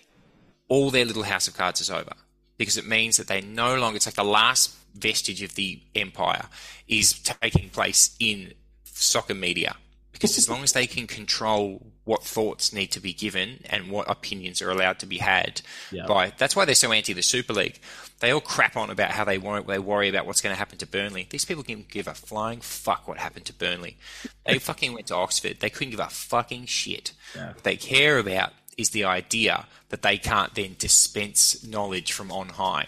all 0.69 0.91
their 0.91 1.05
little 1.05 1.23
house 1.23 1.47
of 1.47 1.55
cards 1.57 1.81
is 1.81 1.89
over 1.91 2.13
because 2.57 2.77
it 2.77 2.87
means 2.87 3.17
that 3.17 3.27
they 3.27 3.41
no 3.41 3.75
longer 3.75 3.97
it's 3.97 4.05
like 4.07 4.15
the 4.15 4.23
last 4.23 4.73
vestige 4.95 5.41
of 5.43 5.53
the 5.55 5.81
empire 5.93 6.45
is 6.87 7.13
taking 7.19 7.69
place 7.69 8.15
in 8.19 8.53
soccer 8.85 9.35
media 9.35 9.75
because 10.13 10.37
as 10.37 10.49
long 10.49 10.63
as 10.63 10.71
they 10.71 10.87
can 10.87 11.05
control 11.05 11.85
what 12.07 12.23
thoughts 12.23 12.71
need 12.71 12.87
to 12.87 13.01
be 13.01 13.11
given 13.13 13.59
and 13.69 13.91
what 13.91 14.09
opinions 14.09 14.61
are 14.61 14.71
allowed 14.71 14.97
to 14.97 15.05
be 15.05 15.17
had 15.17 15.61
Yeah. 15.91 16.05
by 16.07 16.31
that's 16.37 16.55
why 16.55 16.63
they're 16.63 16.73
so 16.73 16.91
anti 16.93 17.11
the 17.11 17.21
super 17.21 17.53
league 17.53 17.79
they 18.19 18.31
all 18.31 18.41
crap 18.41 18.75
on 18.75 18.89
about 18.89 19.11
how 19.11 19.23
they 19.25 19.37
worry, 19.37 19.61
they 19.61 19.77
worry 19.77 20.09
about 20.09 20.25
what's 20.25 20.41
going 20.41 20.53
to 20.53 20.57
happen 20.57 20.79
to 20.79 20.87
Burnley. 20.87 21.27
These 21.29 21.45
people 21.45 21.63
can 21.63 21.85
give 21.87 22.07
a 22.07 22.15
flying 22.15 22.61
fuck 22.61 23.07
what 23.07 23.19
happened 23.19 23.45
to 23.45 23.53
Burnley. 23.53 23.95
They 24.43 24.57
fucking 24.69 24.91
went 24.93 25.05
to 25.07 25.15
Oxford. 25.15 25.59
They 25.59 25.69
couldn't 25.69 25.91
give 25.91 25.99
a 25.99 26.09
fucking 26.09 26.65
shit. 26.65 27.11
Yeah. 27.35 27.49
What 27.49 27.63
they 27.63 27.75
care 27.75 28.17
about 28.17 28.53
is 28.75 28.89
the 28.89 29.03
idea 29.05 29.67
that 29.89 30.01
they 30.01 30.17
can't 30.17 30.55
then 30.55 30.75
dispense 30.79 31.63
knowledge 31.63 32.11
from 32.11 32.31
on 32.31 32.49
high. 32.49 32.87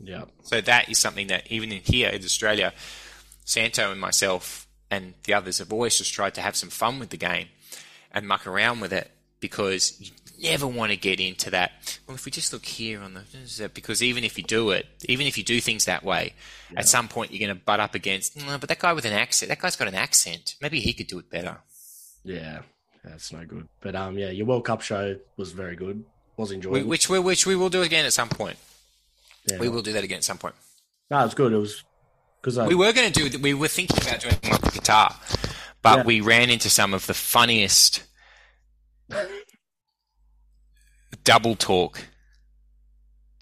Yep. 0.00 0.28
So 0.42 0.60
that 0.60 0.88
is 0.88 0.98
something 0.98 1.28
that 1.28 1.46
even 1.52 1.70
in 1.70 1.82
here 1.82 2.08
in 2.08 2.24
Australia, 2.24 2.72
Santo 3.44 3.92
and 3.92 4.00
myself 4.00 4.66
and 4.90 5.14
the 5.24 5.34
others 5.34 5.58
have 5.58 5.72
always 5.72 5.98
just 5.98 6.12
tried 6.12 6.34
to 6.34 6.40
have 6.40 6.56
some 6.56 6.70
fun 6.70 6.98
with 6.98 7.10
the 7.10 7.16
game 7.16 7.46
and 8.12 8.26
muck 8.26 8.46
around 8.46 8.80
with 8.80 8.92
it 8.92 9.10
because 9.40 10.00
you 10.00 10.10
never 10.50 10.66
want 10.66 10.90
to 10.90 10.96
get 10.96 11.20
into 11.20 11.50
that. 11.50 11.98
Well, 12.06 12.14
if 12.14 12.24
we 12.24 12.30
just 12.30 12.52
look 12.52 12.64
here 12.64 13.00
on 13.00 13.14
the 13.14 13.70
because 13.74 14.02
even 14.02 14.24
if 14.24 14.38
you 14.38 14.44
do 14.44 14.70
it, 14.70 14.86
even 15.04 15.26
if 15.26 15.38
you 15.38 15.44
do 15.44 15.60
things 15.60 15.84
that 15.84 16.04
way, 16.04 16.34
yeah. 16.72 16.80
at 16.80 16.88
some 16.88 17.08
point 17.08 17.32
you're 17.32 17.46
going 17.46 17.56
to 17.56 17.64
butt 17.64 17.80
up 17.80 17.94
against. 17.94 18.36
No, 18.36 18.58
but 18.58 18.68
that 18.68 18.78
guy 18.78 18.92
with 18.92 19.04
an 19.04 19.12
accent, 19.12 19.48
that 19.48 19.60
guy's 19.60 19.76
got 19.76 19.88
an 19.88 19.94
accent. 19.94 20.56
Maybe 20.60 20.80
he 20.80 20.92
could 20.92 21.06
do 21.06 21.18
it 21.18 21.30
better. 21.30 21.58
Yeah, 22.24 22.60
that's 23.04 23.32
no 23.32 23.44
good. 23.44 23.68
But 23.80 23.94
um, 23.94 24.18
yeah, 24.18 24.30
your 24.30 24.46
World 24.46 24.64
Cup 24.64 24.82
show 24.82 25.16
was 25.36 25.52
very 25.52 25.76
good. 25.76 26.04
Was 26.36 26.52
enjoyable. 26.52 26.88
Which 26.88 27.08
we 27.08 27.18
which 27.18 27.46
we 27.46 27.56
will 27.56 27.70
do 27.70 27.82
again 27.82 28.06
at 28.06 28.12
some 28.12 28.28
point. 28.28 28.58
Yeah. 29.46 29.58
We 29.58 29.68
will 29.68 29.82
do 29.82 29.92
that 29.92 30.04
again 30.04 30.18
at 30.18 30.24
some 30.24 30.38
point. 30.38 30.54
No, 31.10 31.20
it 31.20 31.24
was 31.24 31.34
good. 31.34 31.52
It 31.52 31.56
was 31.56 31.82
because 32.40 32.58
we 32.68 32.74
were 32.74 32.92
going 32.92 33.12
to 33.12 33.28
do. 33.28 33.38
We 33.38 33.54
were 33.54 33.68
thinking 33.68 34.00
about 34.02 34.20
doing 34.20 34.36
one 34.44 34.60
with 34.62 34.74
guitar, 34.74 35.14
but 35.82 35.98
yeah. 35.98 36.04
we 36.04 36.20
ran 36.20 36.50
into 36.50 36.68
some 36.68 36.94
of 36.94 37.06
the 37.06 37.14
funniest 37.14 38.02
double 41.24 41.54
talk 41.54 42.06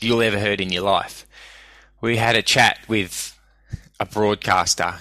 you'll 0.01 0.22
ever 0.22 0.38
heard 0.38 0.61
in 0.61 0.70
your 0.70 0.83
life. 0.83 1.27
We 2.01 2.16
had 2.16 2.37
a 2.37 2.42
chat 2.42 2.79
with 2.88 3.37
a 3.99 4.05
broadcaster 4.05 4.96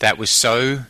that 0.00 0.18
was 0.18 0.30
so 0.30 0.80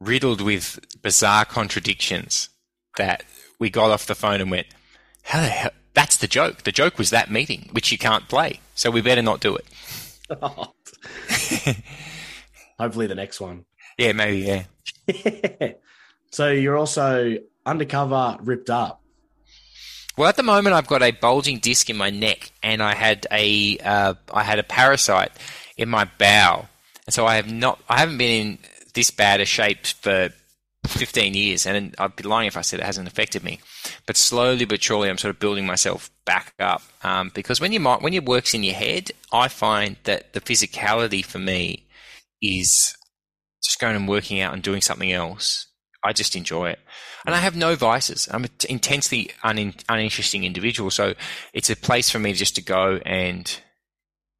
riddled 0.00 0.40
with 0.40 0.80
bizarre 1.02 1.44
contradictions 1.44 2.48
that 2.96 3.24
we 3.58 3.70
got 3.70 3.90
off 3.90 4.06
the 4.06 4.14
phone 4.14 4.40
and 4.40 4.50
went, 4.50 4.68
"How 5.22 5.40
the 5.40 5.48
hell?" 5.48 5.70
That's 5.94 6.16
the 6.16 6.26
joke. 6.26 6.62
The 6.64 6.72
joke 6.72 6.98
was 6.98 7.10
that 7.10 7.30
meeting, 7.30 7.68
which 7.72 7.92
you 7.92 7.98
can't 7.98 8.28
play, 8.28 8.60
so 8.74 8.90
we 8.90 9.00
better 9.00 9.22
not 9.22 9.40
do 9.40 9.56
it. 9.56 9.66
Hopefully, 12.78 13.06
the 13.06 13.14
next 13.14 13.40
one. 13.40 13.64
Yeah, 13.98 14.12
maybe. 14.12 14.64
Yeah. 15.08 15.72
so 16.30 16.50
you're 16.50 16.76
also 16.76 17.38
undercover, 17.64 18.36
ripped 18.40 18.70
up. 18.70 19.00
Well, 20.16 20.28
at 20.28 20.36
the 20.36 20.42
moment, 20.42 20.74
I've 20.74 20.86
got 20.86 21.02
a 21.02 21.10
bulging 21.10 21.58
disc 21.58 21.90
in 21.90 21.96
my 21.96 22.10
neck, 22.10 22.52
and 22.62 22.82
I 22.82 22.94
had 22.94 23.26
a 23.32 23.78
uh, 23.78 24.14
I 24.32 24.42
had 24.42 24.58
a 24.58 24.62
parasite 24.62 25.32
in 25.76 25.88
my 25.88 26.08
bowel, 26.18 26.68
and 27.06 27.14
so 27.14 27.26
I 27.26 27.36
have 27.36 27.50
not 27.50 27.80
I 27.88 27.98
haven't 27.98 28.18
been 28.18 28.46
in 28.46 28.58
this 28.94 29.10
bad 29.10 29.40
a 29.40 29.44
shape 29.44 29.86
for 29.86 30.30
15 30.86 31.34
years, 31.34 31.66
and 31.66 31.94
I'd 31.98 32.14
be 32.14 32.22
lying 32.22 32.46
if 32.46 32.56
I 32.56 32.60
said 32.60 32.78
it 32.78 32.86
hasn't 32.86 33.08
affected 33.08 33.42
me. 33.42 33.58
But 34.06 34.16
slowly 34.16 34.64
but 34.64 34.82
surely, 34.82 35.10
I'm 35.10 35.18
sort 35.18 35.34
of 35.34 35.40
building 35.40 35.66
myself 35.66 36.10
back 36.24 36.54
up 36.60 36.82
um, 37.02 37.32
because 37.34 37.60
when 37.60 37.72
you 37.72 37.82
when 37.82 38.12
your 38.12 38.22
work's 38.22 38.54
in 38.54 38.62
your 38.62 38.74
head, 38.74 39.10
I 39.32 39.48
find 39.48 39.96
that 40.04 40.32
the 40.32 40.40
physicality 40.40 41.24
for 41.24 41.40
me 41.40 41.83
is 42.44 42.96
just 43.62 43.80
going 43.80 43.96
and 43.96 44.08
working 44.08 44.40
out 44.40 44.52
and 44.54 44.62
doing 44.62 44.80
something 44.80 45.12
else. 45.12 45.66
I 46.02 46.12
just 46.12 46.36
enjoy 46.36 46.68
it, 46.70 46.78
and 47.24 47.34
I 47.34 47.38
have 47.38 47.56
no 47.56 47.76
vices. 47.76 48.28
I'm 48.30 48.44
an 48.44 48.50
intensely 48.68 49.30
un- 49.42 49.74
uninteresting 49.88 50.44
individual, 50.44 50.90
so 50.90 51.14
it's 51.54 51.70
a 51.70 51.76
place 51.76 52.10
for 52.10 52.18
me 52.18 52.34
just 52.34 52.56
to 52.56 52.62
go 52.62 53.00
and 53.06 53.58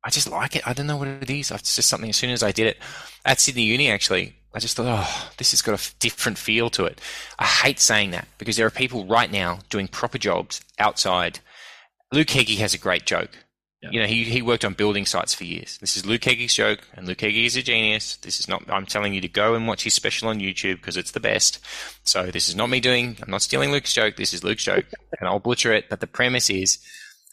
I 0.04 0.10
just 0.10 0.30
like 0.30 0.54
it. 0.54 0.68
I 0.68 0.74
don't 0.74 0.86
know 0.86 0.98
what 0.98 1.08
it 1.08 1.30
is. 1.30 1.50
It's 1.50 1.76
just 1.76 1.88
something. 1.88 2.10
As 2.10 2.16
soon 2.16 2.30
as 2.30 2.42
I 2.42 2.52
did 2.52 2.66
it 2.66 2.76
at 3.24 3.40
Sydney 3.40 3.62
Uni, 3.62 3.90
actually, 3.90 4.34
I 4.52 4.58
just 4.58 4.76
thought, 4.76 4.86
oh, 4.86 5.30
this 5.38 5.52
has 5.52 5.62
got 5.62 5.80
a 5.80 5.94
different 5.98 6.36
feel 6.36 6.68
to 6.70 6.84
it. 6.84 7.00
I 7.38 7.46
hate 7.46 7.80
saying 7.80 8.10
that 8.10 8.28
because 8.36 8.56
there 8.56 8.66
are 8.66 8.70
people 8.70 9.06
right 9.06 9.32
now 9.32 9.60
doing 9.70 9.88
proper 9.88 10.18
jobs 10.18 10.60
outside. 10.78 11.40
Luke 12.12 12.28
Heggie 12.28 12.56
has 12.56 12.74
a 12.74 12.78
great 12.78 13.06
joke. 13.06 13.30
Yeah. 13.84 13.90
You 13.90 14.00
know, 14.00 14.06
he, 14.06 14.24
he 14.24 14.40
worked 14.40 14.64
on 14.64 14.72
building 14.72 15.04
sites 15.04 15.34
for 15.34 15.44
years. 15.44 15.76
This 15.78 15.96
is 15.96 16.06
Luke 16.06 16.24
Heggie's 16.24 16.54
joke, 16.54 16.80
and 16.94 17.06
Luke 17.06 17.20
Heggie 17.20 17.44
is 17.44 17.54
a 17.56 17.62
genius. 17.62 18.16
This 18.16 18.40
is 18.40 18.48
not, 18.48 18.64
I'm 18.70 18.86
telling 18.86 19.12
you 19.12 19.20
to 19.20 19.28
go 19.28 19.54
and 19.54 19.68
watch 19.68 19.84
his 19.84 19.92
special 19.92 20.28
on 20.28 20.40
YouTube 20.40 20.76
because 20.76 20.96
it's 20.96 21.10
the 21.10 21.20
best. 21.20 21.60
So 22.02 22.26
this 22.26 22.48
is 22.48 22.56
not 22.56 22.70
me 22.70 22.80
doing, 22.80 23.18
I'm 23.22 23.30
not 23.30 23.42
stealing 23.42 23.72
Luke's 23.72 23.92
joke. 23.92 24.16
This 24.16 24.32
is 24.32 24.42
Luke's 24.42 24.64
joke, 24.64 24.86
and 25.20 25.28
I'll 25.28 25.38
butcher 25.38 25.72
it. 25.74 25.90
But 25.90 26.00
the 26.00 26.06
premise 26.06 26.48
is 26.48 26.78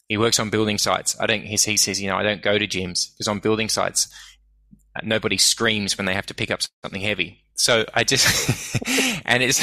he 0.09 0.17
works 0.17 0.39
on 0.39 0.49
building 0.49 0.77
sites. 0.77 1.15
I 1.21 1.25
don't, 1.25 1.43
he, 1.43 1.55
he 1.55 1.77
says, 1.77 2.01
you 2.01 2.09
know, 2.09 2.17
I 2.17 2.23
don't 2.23 2.41
go 2.41 2.57
to 2.57 2.67
gyms 2.67 3.13
because 3.13 3.29
on 3.29 3.39
building 3.39 3.69
sites, 3.69 4.09
nobody 5.03 5.37
screams 5.37 5.97
when 5.97 6.05
they 6.05 6.13
have 6.13 6.25
to 6.27 6.33
pick 6.33 6.51
up 6.51 6.59
something 6.83 7.01
heavy. 7.01 7.43
So 7.55 7.85
I 7.93 8.03
just 8.03 8.75
and 9.25 9.43
it's 9.43 9.59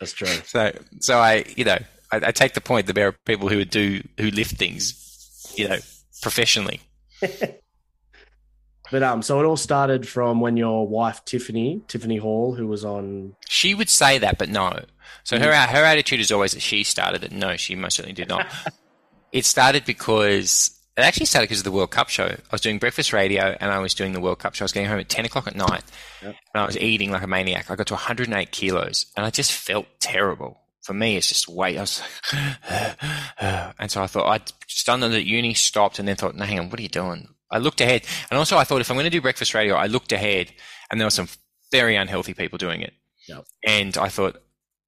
that's 0.00 0.12
true. 0.12 0.28
So 0.44 0.72
so 1.00 1.18
I 1.18 1.44
you 1.56 1.64
know 1.64 1.78
I, 2.12 2.16
I, 2.16 2.32
take 2.32 2.54
the 2.54 2.60
point 2.60 2.86
that 2.86 2.94
there 2.94 3.08
are 3.08 3.12
people 3.24 3.48
who 3.48 3.64
do 3.64 4.02
who 4.18 4.30
lift 4.30 4.56
things 4.56 5.54
you 5.56 5.68
know 5.68 5.78
professionally. 6.22 6.80
but 8.90 9.02
um, 9.02 9.22
so 9.22 9.40
it 9.40 9.44
all 9.44 9.56
started 9.56 10.06
from 10.08 10.40
when 10.40 10.56
your 10.56 10.86
wife 10.86 11.24
Tiffany 11.24 11.82
Tiffany 11.88 12.16
Hall, 12.16 12.54
who 12.54 12.66
was 12.66 12.84
on. 12.84 13.34
She 13.48 13.74
would 13.74 13.88
say 13.88 14.18
that, 14.18 14.38
but 14.38 14.48
no. 14.48 14.84
So 15.24 15.38
her 15.38 15.54
her 15.54 15.84
attitude 15.84 16.20
is 16.20 16.32
always 16.32 16.52
that 16.52 16.62
she 16.62 16.82
started 16.82 17.24
it. 17.24 17.32
No, 17.32 17.56
she 17.56 17.74
most 17.74 17.96
certainly 17.96 18.14
did 18.14 18.28
not. 18.28 18.46
it 19.32 19.44
started 19.44 19.84
because 19.84 20.76
it 20.96 21.02
actually 21.02 21.26
started 21.26 21.48
because 21.48 21.60
of 21.60 21.64
the 21.64 21.72
World 21.72 21.90
Cup 21.90 22.08
show. 22.08 22.26
I 22.26 22.52
was 22.52 22.60
doing 22.60 22.78
breakfast 22.78 23.12
radio 23.12 23.56
and 23.60 23.70
I 23.70 23.78
was 23.78 23.94
doing 23.94 24.12
the 24.12 24.20
World 24.20 24.38
Cup 24.38 24.54
show. 24.54 24.64
I 24.64 24.66
was 24.66 24.72
getting 24.72 24.88
home 24.88 24.98
at 24.98 25.08
10 25.08 25.24
o'clock 25.24 25.46
at 25.46 25.54
night 25.54 25.82
yep. 26.22 26.34
and 26.54 26.62
I 26.62 26.66
was 26.66 26.76
eating 26.76 27.10
like 27.10 27.22
a 27.22 27.26
maniac. 27.26 27.70
I 27.70 27.76
got 27.76 27.86
to 27.88 27.94
108 27.94 28.50
kilos 28.50 29.06
and 29.16 29.24
I 29.24 29.30
just 29.30 29.52
felt 29.52 29.86
terrible. 30.00 30.60
For 30.82 30.94
me, 30.94 31.16
it's 31.16 31.28
just 31.28 31.48
wait. 31.48 31.76
I 31.76 31.82
was 31.82 32.02
like, 32.32 32.96
and 33.78 33.90
so 33.90 34.02
I 34.02 34.06
thought 34.06 34.28
I'd 34.28 34.52
just 34.66 34.86
done 34.86 35.02
at 35.02 35.24
uni, 35.24 35.54
stopped, 35.54 35.98
and 35.98 36.08
then 36.08 36.16
thought, 36.16 36.34
no, 36.34 36.44
hang 36.44 36.58
on, 36.58 36.70
what 36.70 36.78
are 36.78 36.82
you 36.82 36.88
doing? 36.88 37.28
I 37.50 37.58
looked 37.58 37.80
ahead. 37.80 38.04
And 38.30 38.38
also 38.38 38.56
I 38.56 38.64
thought 38.64 38.80
if 38.80 38.90
I'm 38.90 38.96
going 38.96 39.04
to 39.04 39.10
do 39.10 39.20
breakfast 39.20 39.54
radio, 39.54 39.74
I 39.74 39.86
looked 39.86 40.12
ahead 40.12 40.52
and 40.90 41.00
there 41.00 41.06
were 41.06 41.10
some 41.10 41.28
very 41.70 41.96
unhealthy 41.96 42.34
people 42.34 42.58
doing 42.58 42.80
it. 42.82 42.94
Yep. 43.28 43.44
And 43.66 43.98
I 43.98 44.08
thought, 44.08 44.40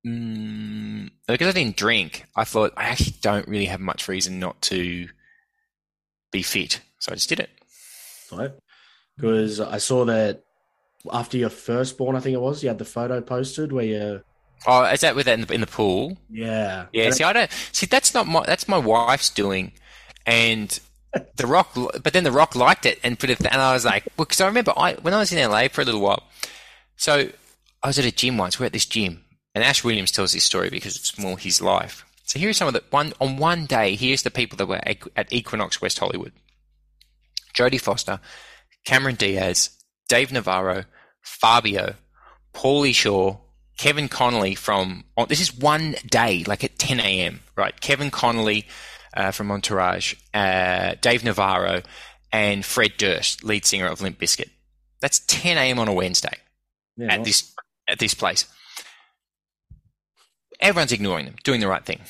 mm, 0.06 1.10
because 1.26 1.48
I 1.48 1.58
didn't 1.58 1.76
drink, 1.76 2.26
I 2.34 2.44
thought 2.44 2.72
I 2.76 2.84
actually 2.84 3.16
don't 3.20 3.48
really 3.48 3.66
have 3.66 3.80
much 3.80 4.08
reason 4.08 4.38
not 4.38 4.60
to 4.62 5.08
be 6.30 6.42
fit. 6.42 6.80
So 6.98 7.12
I 7.12 7.16
just 7.16 7.28
did 7.28 7.40
it. 7.40 7.50
Right. 8.30 8.52
Because 9.16 9.60
I 9.60 9.78
saw 9.78 10.04
that 10.06 10.42
after 11.12 11.36
your 11.36 11.50
firstborn, 11.50 12.16
I 12.16 12.20
think 12.20 12.34
it 12.34 12.40
was, 12.40 12.62
you 12.62 12.68
had 12.68 12.78
the 12.78 12.84
photo 12.84 13.20
posted 13.20 13.72
where 13.72 13.84
you. 13.84 14.22
Oh, 14.66 14.84
is 14.84 15.00
that 15.00 15.16
with 15.16 15.26
that 15.26 15.38
in 15.38 15.46
the, 15.46 15.54
in 15.54 15.60
the 15.60 15.66
pool? 15.66 16.16
Yeah. 16.30 16.86
Yeah. 16.92 17.10
see, 17.10 17.24
I 17.24 17.32
don't 17.32 17.50
see. 17.72 17.86
That's 17.86 18.14
not 18.14 18.26
my. 18.26 18.44
That's 18.46 18.68
my 18.68 18.78
wife's 18.78 19.30
doing, 19.30 19.72
and 20.26 20.78
the 21.36 21.46
Rock. 21.46 21.72
But 21.74 22.12
then 22.12 22.24
the 22.24 22.32
Rock 22.32 22.54
liked 22.54 22.86
it 22.86 22.98
and 23.02 23.18
put 23.18 23.30
it. 23.30 23.40
And 23.40 23.60
I 23.60 23.72
was 23.72 23.84
like, 23.84 24.04
well, 24.16 24.24
because 24.24 24.40
I 24.40 24.46
remember 24.46 24.72
I 24.76 24.94
when 24.94 25.14
I 25.14 25.18
was 25.18 25.32
in 25.32 25.50
LA 25.50 25.68
for 25.68 25.80
a 25.80 25.84
little 25.84 26.00
while. 26.00 26.22
So 26.96 27.28
I 27.82 27.86
was 27.86 27.98
at 27.98 28.04
a 28.04 28.12
gym 28.12 28.36
once. 28.36 28.60
We're 28.60 28.66
at 28.66 28.72
this 28.72 28.86
gym, 28.86 29.24
and 29.54 29.64
Ash 29.64 29.82
Williams 29.82 30.12
tells 30.12 30.32
this 30.32 30.44
story 30.44 30.70
because 30.70 30.96
it's 30.96 31.18
more 31.18 31.38
his 31.38 31.60
life. 31.60 32.04
So 32.24 32.38
here's 32.38 32.56
some 32.56 32.68
of 32.68 32.74
the 32.74 32.84
one 32.90 33.12
on 33.20 33.36
one 33.36 33.66
day. 33.66 33.96
Here's 33.96 34.22
the 34.22 34.30
people 34.30 34.56
that 34.58 34.66
were 34.66 34.80
at 35.16 35.32
Equinox 35.32 35.82
West 35.82 35.98
Hollywood: 35.98 36.32
Jodie 37.54 37.80
Foster, 37.80 38.20
Cameron 38.84 39.16
Diaz, 39.16 39.70
Dave 40.08 40.32
Navarro, 40.32 40.84
Fabio, 41.22 41.96
Pauly 42.54 42.94
Shore, 42.94 43.40
Kevin 43.76 44.08
Connolly 44.08 44.54
from. 44.54 45.04
Oh, 45.16 45.26
this 45.26 45.40
is 45.40 45.56
one 45.56 45.96
day, 46.06 46.44
like 46.46 46.64
at 46.64 46.78
10 46.78 47.00
a.m. 47.00 47.40
Right? 47.56 47.78
Kevin 47.80 48.10
Connolly 48.10 48.66
uh, 49.14 49.30
from 49.30 49.50
Entourage, 49.50 50.14
uh, 50.34 50.94
Dave 51.00 51.24
Navarro, 51.24 51.82
and 52.32 52.64
Fred 52.64 52.92
Durst, 52.96 53.44
lead 53.44 53.64
singer 53.64 53.86
of 53.86 54.00
Limp 54.00 54.18
Bizkit. 54.18 54.50
That's 55.00 55.20
10 55.20 55.58
a.m. 55.58 55.78
on 55.78 55.88
a 55.88 55.92
Wednesday 55.92 56.36
yeah, 56.96 57.14
at 57.14 57.24
this 57.24 57.52
at 57.88 57.98
this 57.98 58.14
place. 58.14 58.46
Everyone's 60.60 60.92
ignoring 60.92 61.26
them, 61.26 61.34
doing 61.42 61.60
the 61.60 61.66
right 61.66 61.84
thing, 61.84 62.00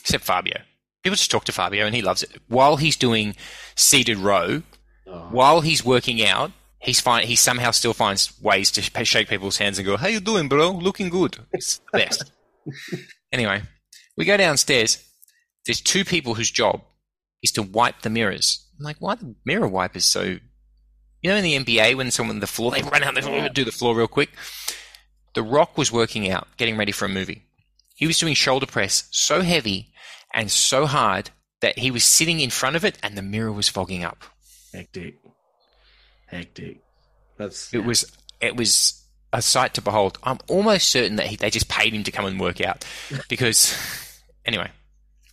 except 0.00 0.24
Fabio. 0.24 0.60
People 1.02 1.16
just 1.16 1.30
talk 1.30 1.44
to 1.44 1.52
Fabio 1.52 1.86
and 1.86 1.94
he 1.94 2.02
loves 2.02 2.22
it. 2.22 2.30
While 2.48 2.76
he's 2.76 2.96
doing 2.96 3.36
seated 3.76 4.18
row, 4.18 4.62
oh. 5.06 5.18
while 5.30 5.60
he's 5.60 5.84
working 5.84 6.22
out, 6.24 6.50
he's 6.80 7.00
fine. 7.00 7.26
He 7.26 7.36
somehow 7.36 7.70
still 7.70 7.94
finds 7.94 8.40
ways 8.40 8.70
to 8.72 9.04
shake 9.04 9.28
people's 9.28 9.58
hands 9.58 9.78
and 9.78 9.86
go, 9.86 9.96
"How 9.96 10.08
you 10.08 10.20
doing, 10.20 10.48
bro? 10.48 10.70
Looking 10.70 11.08
good." 11.08 11.38
It's 11.52 11.80
the 11.92 11.98
best. 11.98 12.32
anyway, 13.32 13.62
we 14.16 14.24
go 14.24 14.36
downstairs. 14.36 15.06
There's 15.66 15.80
two 15.80 16.04
people 16.04 16.34
whose 16.34 16.50
job 16.50 16.82
is 17.42 17.52
to 17.52 17.62
wipe 17.62 18.02
the 18.02 18.10
mirrors. 18.10 18.66
I'm 18.78 18.84
like, 18.84 18.96
why 18.98 19.14
the 19.14 19.34
mirror 19.44 19.68
wipers 19.68 20.04
so? 20.04 20.38
You 21.22 21.30
know, 21.30 21.36
in 21.36 21.44
the 21.44 21.78
NBA, 21.78 21.96
when 21.96 22.10
someone 22.10 22.40
the 22.40 22.46
floor, 22.46 22.70
they 22.74 22.82
run 22.82 23.02
out, 23.02 23.14
they 23.14 23.48
do 23.50 23.64
the 23.64 23.72
floor 23.72 23.94
real 23.94 24.08
quick. 24.08 24.30
The 25.34 25.42
Rock 25.42 25.78
was 25.78 25.92
working 25.92 26.30
out, 26.30 26.48
getting 26.56 26.76
ready 26.76 26.92
for 26.92 27.04
a 27.04 27.08
movie. 27.08 27.44
He 27.94 28.06
was 28.06 28.18
doing 28.18 28.34
shoulder 28.34 28.66
press 28.66 29.04
so 29.10 29.42
heavy 29.42 29.92
and 30.32 30.50
so 30.50 30.86
hard 30.86 31.30
that 31.60 31.78
he 31.78 31.90
was 31.90 32.04
sitting 32.04 32.40
in 32.40 32.50
front 32.50 32.76
of 32.76 32.84
it 32.84 32.98
and 33.02 33.16
the 33.16 33.22
mirror 33.22 33.52
was 33.52 33.68
fogging 33.68 34.02
up. 34.02 34.24
Hectic. 34.72 35.16
Hectic. 36.30 36.80
That's 37.36 37.72
it 37.72 37.84
was 37.84 38.10
it 38.40 38.56
was 38.56 39.02
a 39.32 39.42
sight 39.42 39.74
to 39.74 39.82
behold. 39.82 40.18
I'm 40.22 40.38
almost 40.48 40.88
certain 40.88 41.16
that 41.16 41.26
he, 41.26 41.36
they 41.36 41.50
just 41.50 41.68
paid 41.68 41.94
him 41.94 42.02
to 42.04 42.10
come 42.10 42.24
and 42.26 42.38
work 42.40 42.60
out 42.60 42.84
because 43.28 43.74
anyway, 44.44 44.70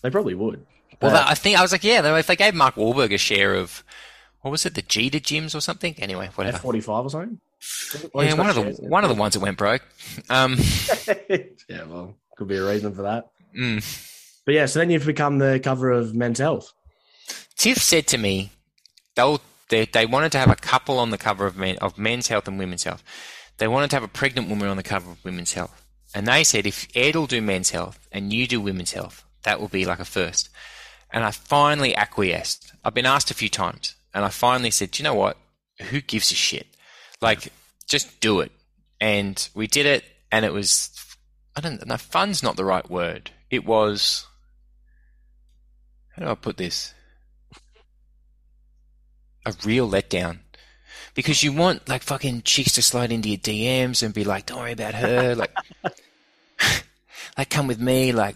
they 0.02 0.10
probably 0.10 0.36
would. 0.36 0.66
Well, 1.02 1.12
that, 1.12 1.30
I 1.30 1.36
think 1.36 1.60
I 1.60 1.62
was 1.62 1.72
like, 1.72 1.84
yeah, 1.84 2.18
if 2.18 2.28
they 2.28 2.36
gave 2.36 2.56
Mark 2.56 2.76
Wahlberg 2.76 3.14
a 3.14 3.20
share 3.20 3.54
of 3.54 3.84
what 4.42 4.52
was 4.52 4.66
it? 4.66 4.74
The 4.76 4.82
Jeter 4.82 5.20
gyms 5.20 5.54
or 5.54 5.62
something? 5.62 5.96
Anyway, 6.00 6.30
whatever. 6.36 6.56
F 6.56 6.62
forty 6.62 6.82
five 6.82 7.06
or 7.06 7.10
something. 7.10 7.40
Or 8.14 8.24
Yeah, 8.24 8.34
one 8.34 8.50
of 8.50 8.56
the 8.56 8.64
shares 8.64 8.80
one 8.80 9.04
of 9.04 9.10
the 9.10 9.16
ones 9.16 9.34
that 9.34 9.42
went 9.42 9.58
broke. 9.58 9.82
Um, 10.30 10.58
yeah, 11.70 11.84
well, 11.86 12.16
could 12.36 12.48
be 12.48 12.58
a 12.58 12.66
reason 12.66 12.94
for 12.94 13.04
that. 13.04 13.30
mm. 13.58 14.04
But 14.46 14.54
yeah, 14.54 14.66
so 14.66 14.80
then 14.80 14.90
you've 14.90 15.06
become 15.06 15.40
the 15.40 15.60
cover 15.62 15.92
of 15.92 16.16
Men's 16.16 16.40
Health. 16.40 16.72
Tiff 17.58 17.80
said 17.80 18.08
to 18.08 18.18
me, 18.18 18.52
they'll, 19.16 19.42
they 19.70 19.86
they 19.86 20.06
wanted 20.06 20.32
to 20.34 20.40
have 20.40 20.50
a 20.50 20.56
couple 20.56 21.00
on 21.00 21.12
the 21.12 21.18
cover 21.18 21.46
of 21.46 21.58
men, 21.58 21.78
of 21.78 21.98
Men's 21.98 22.28
Health 22.28 22.48
and 22.48 22.60
Women's 22.60 22.84
Health. 22.84 23.04
They 23.58 23.68
wanted 23.68 23.90
to 23.92 23.96
have 23.96 24.04
a 24.04 24.08
pregnant 24.08 24.50
woman 24.50 24.68
on 24.68 24.78
the 24.78 24.84
cover 24.84 25.12
of 25.12 25.24
Women's 25.24 25.54
Health, 25.54 25.86
and 26.14 26.28
they 26.28 26.44
said 26.44 26.66
if 26.66 26.88
Ed 26.96 27.16
will 27.16 27.28
do 27.28 27.42
Men's 27.42 27.72
Health 27.72 28.08
and 28.12 28.32
you 28.32 28.48
do 28.48 28.62
Women's 28.62 28.94
Health, 28.94 29.26
that 29.44 29.60
will 29.60 29.68
be 29.68 29.86
like 29.86 30.00
a 30.00 30.06
first. 30.06 30.50
And 31.12 31.24
I 31.24 31.32
finally 31.32 31.96
acquiesced. 31.96 32.74
I've 32.84 32.94
been 32.94 33.06
asked 33.06 33.32
a 33.32 33.36
few 33.36 33.50
times, 33.50 33.96
and 34.14 34.26
I 34.26 34.30
finally 34.30 34.72
said, 34.72 34.92
"Do 34.92 35.02
you 35.02 35.04
know 35.04 35.16
what? 35.16 35.38
Who 35.90 36.02
gives 36.02 36.32
a 36.32 36.36
shit? 36.36 36.68
Like, 37.22 37.52
just 37.88 38.20
do 38.20 38.42
it." 38.42 38.52
And 39.00 39.48
we 39.54 39.68
did 39.68 39.86
it, 39.86 40.04
and 40.32 40.44
it 40.44 40.54
was 40.54 40.98
I 41.58 41.60
don't 41.60 41.84
know. 41.88 41.98
Fun's 41.98 42.44
not 42.44 42.56
the 42.56 42.64
right 42.64 42.88
word. 42.88 43.32
It 43.50 43.66
was. 43.66 44.28
How 46.16 46.24
do 46.24 46.30
I 46.30 46.36
put 46.36 46.58
this? 46.58 46.94
A 49.48 49.68
real 49.68 49.90
letdown. 49.90 50.40
Because 51.14 51.42
you 51.42 51.52
want 51.52 51.88
like 51.90 52.04
fucking 52.04 52.44
chicks 52.44 52.74
to 52.74 52.82
slide 52.82 53.12
into 53.12 53.30
your 53.30 53.40
DMs 53.40 54.04
and 54.04 54.14
be 54.14 54.24
like, 54.24 54.46
"Don't 54.46 54.60
worry 54.60 54.74
about 54.74 54.94
her," 54.94 55.34
like, 55.36 55.52
like 57.38 57.50
come 57.50 57.66
with 57.66 57.80
me, 57.80 58.12
like, 58.12 58.36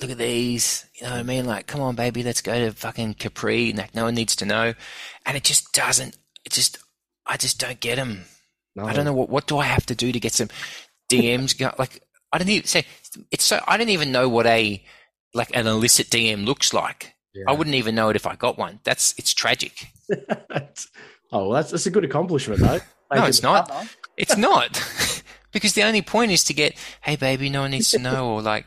look 0.00 0.10
at 0.10 0.18
these, 0.18 0.86
you 0.94 1.06
know 1.06 1.12
what 1.12 1.20
I 1.20 1.24
mean? 1.24 1.46
Like, 1.46 1.66
come 1.66 1.80
on, 1.80 1.96
baby, 1.96 2.22
let's 2.22 2.40
go 2.40 2.52
to 2.52 2.72
fucking 2.72 3.14
Capri. 3.14 3.72
Like, 3.72 3.94
no 3.94 4.04
one 4.04 4.14
needs 4.14 4.36
to 4.36 4.44
know, 4.44 4.74
and 5.26 5.36
it 5.36 5.42
just 5.42 5.72
doesn't. 5.72 6.16
It 6.44 6.52
just, 6.52 6.78
I 7.26 7.36
just 7.36 7.58
don't 7.58 7.80
get 7.80 7.96
them. 7.96 8.24
No. 8.76 8.84
I 8.84 8.92
don't 8.92 9.04
know 9.04 9.12
what 9.12 9.28
what 9.28 9.46
do 9.46 9.58
I 9.58 9.64
have 9.64 9.86
to 9.86 9.94
do 9.94 10.12
to 10.12 10.20
get 10.20 10.32
some 10.32 10.48
DMs 11.10 11.58
go 11.58 11.74
like 11.78 12.02
I 12.32 12.38
don't 12.38 12.48
even 12.48 12.66
say 12.66 12.86
it's 13.30 13.44
so 13.44 13.60
I 13.66 13.76
don't 13.76 13.88
even 13.88 14.12
know 14.12 14.28
what 14.28 14.46
a 14.46 14.82
like 15.34 15.54
an 15.54 15.66
illicit 15.66 16.08
DM 16.08 16.46
looks 16.46 16.72
like. 16.72 17.14
Yeah. 17.34 17.44
I 17.48 17.52
wouldn't 17.52 17.76
even 17.76 17.94
know 17.94 18.08
it 18.10 18.16
if 18.16 18.26
I 18.26 18.36
got 18.36 18.58
one. 18.58 18.80
That's 18.84 19.14
it's 19.18 19.34
tragic. 19.34 19.88
oh, 21.32 21.48
well, 21.48 21.50
that's 21.50 21.70
that's 21.70 21.86
a 21.86 21.90
good 21.90 22.04
accomplishment, 22.04 22.60
though. 22.60 22.76
No, 22.76 22.80
Making 23.12 23.28
it's 23.28 23.42
not. 23.42 23.88
It's 24.16 24.36
not 24.36 25.22
because 25.52 25.74
the 25.74 25.82
only 25.82 26.02
point 26.02 26.30
is 26.32 26.44
to 26.44 26.54
get 26.54 26.76
hey 27.02 27.16
baby, 27.16 27.48
no 27.48 27.62
one 27.62 27.72
needs 27.72 27.90
to 27.90 27.98
know 27.98 28.34
or 28.34 28.42
like 28.42 28.66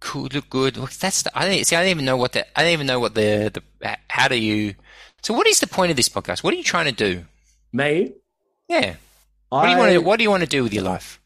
cool, 0.00 0.28
look 0.32 0.50
good. 0.50 0.76
Look, 0.76 0.90
that's 0.92 1.22
the, 1.22 1.36
I 1.36 1.48
don't 1.48 1.64
see. 1.64 1.76
I 1.76 1.80
don't 1.82 1.90
even 1.90 2.04
know 2.04 2.16
what 2.16 2.32
the 2.32 2.46
I 2.58 2.62
don't 2.62 2.72
even 2.72 2.86
know 2.86 3.00
what 3.00 3.14
the 3.14 3.50
the 3.52 3.96
how 4.08 4.28
do 4.28 4.36
you. 4.36 4.74
So 5.22 5.32
what 5.32 5.46
is 5.46 5.60
the 5.60 5.66
point 5.66 5.90
of 5.90 5.96
this 5.96 6.08
podcast? 6.08 6.42
What 6.44 6.52
are 6.54 6.56
you 6.56 6.62
trying 6.64 6.86
to 6.86 6.92
do? 6.92 7.24
Me, 7.72 8.12
Yeah. 8.68 8.96
What 9.48 9.64
do 9.64 9.70
you 9.70 9.78
want 9.78 9.92
to 9.92 9.98
What 9.98 10.16
do 10.18 10.22
you 10.22 10.30
want 10.30 10.42
to 10.42 10.48
do 10.48 10.62
with 10.62 10.74
your 10.74 10.84
life? 10.84 11.20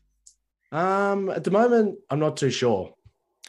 Um, 0.71 1.31
at 1.31 1.45
the 1.45 1.51
moment, 1.51 1.99
I'm 2.11 2.19
not 2.19 2.37
too 2.37 2.51
sure. 2.51 2.95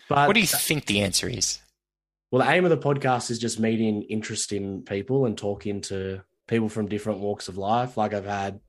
But 0.08 0.28
What 0.28 0.34
do 0.34 0.40
you 0.40 0.48
think 0.48 0.86
the 0.86 1.02
answer 1.02 1.28
is? 1.28 1.60
Well, 2.32 2.46
the 2.46 2.52
aim 2.52 2.64
of 2.66 2.70
the 2.70 2.78
podcast 2.78 3.32
is 3.32 3.40
just 3.40 3.60
meeting 3.60 4.04
interesting 4.04 4.84
people 4.84 5.26
and 5.26 5.38
talking 5.38 5.82
to 5.82 6.22
people 6.48 6.70
from 6.70 6.88
different 6.88 7.20
walks 7.20 7.48
of 7.48 7.58
life. 7.58 7.98
Like 7.98 8.14
I've 8.14 8.26
had 8.26 8.60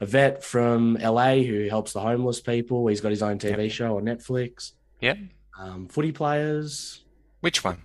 a 0.00 0.06
vet 0.06 0.42
from 0.42 0.94
LA 1.00 1.36
who 1.42 1.68
helps 1.68 1.92
the 1.92 2.00
homeless 2.00 2.40
people. 2.40 2.86
He's 2.86 3.00
got 3.00 3.10
his 3.10 3.22
own 3.22 3.38
TV 3.38 3.64
Yep. 3.64 3.72
show 3.72 3.96
on 3.98 4.04
Netflix. 4.04 4.72
Yep. 5.00 5.18
Um, 5.58 5.88
footy 5.88 6.12
players. 6.12 7.02
Which 7.40 7.62
one? 7.62 7.82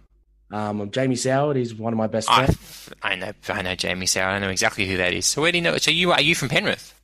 Um, 0.51 0.89
Jamie 0.89 1.15
Soward. 1.15 1.57
He's 1.57 1.75
one 1.75 1.93
of 1.93 1.97
my 1.97 2.07
best 2.07 2.29
I, 2.31 2.45
friends. 2.45 2.89
I 3.03 3.15
know 3.15 3.31
I 3.49 3.61
know 3.61 3.75
Jamie 3.75 4.05
Soward. 4.07 4.29
I 4.35 4.39
know 4.39 4.49
exactly 4.49 4.87
who 4.87 4.97
that 4.97 5.13
is. 5.13 5.25
So 5.25 5.41
where 5.41 5.51
do 5.51 5.57
you 5.57 5.61
know? 5.63 5.77
So 5.77 5.91
you 5.91 6.11
are 6.11 6.21
you 6.21 6.33
from 6.33 6.49
Penrith? 6.49 6.95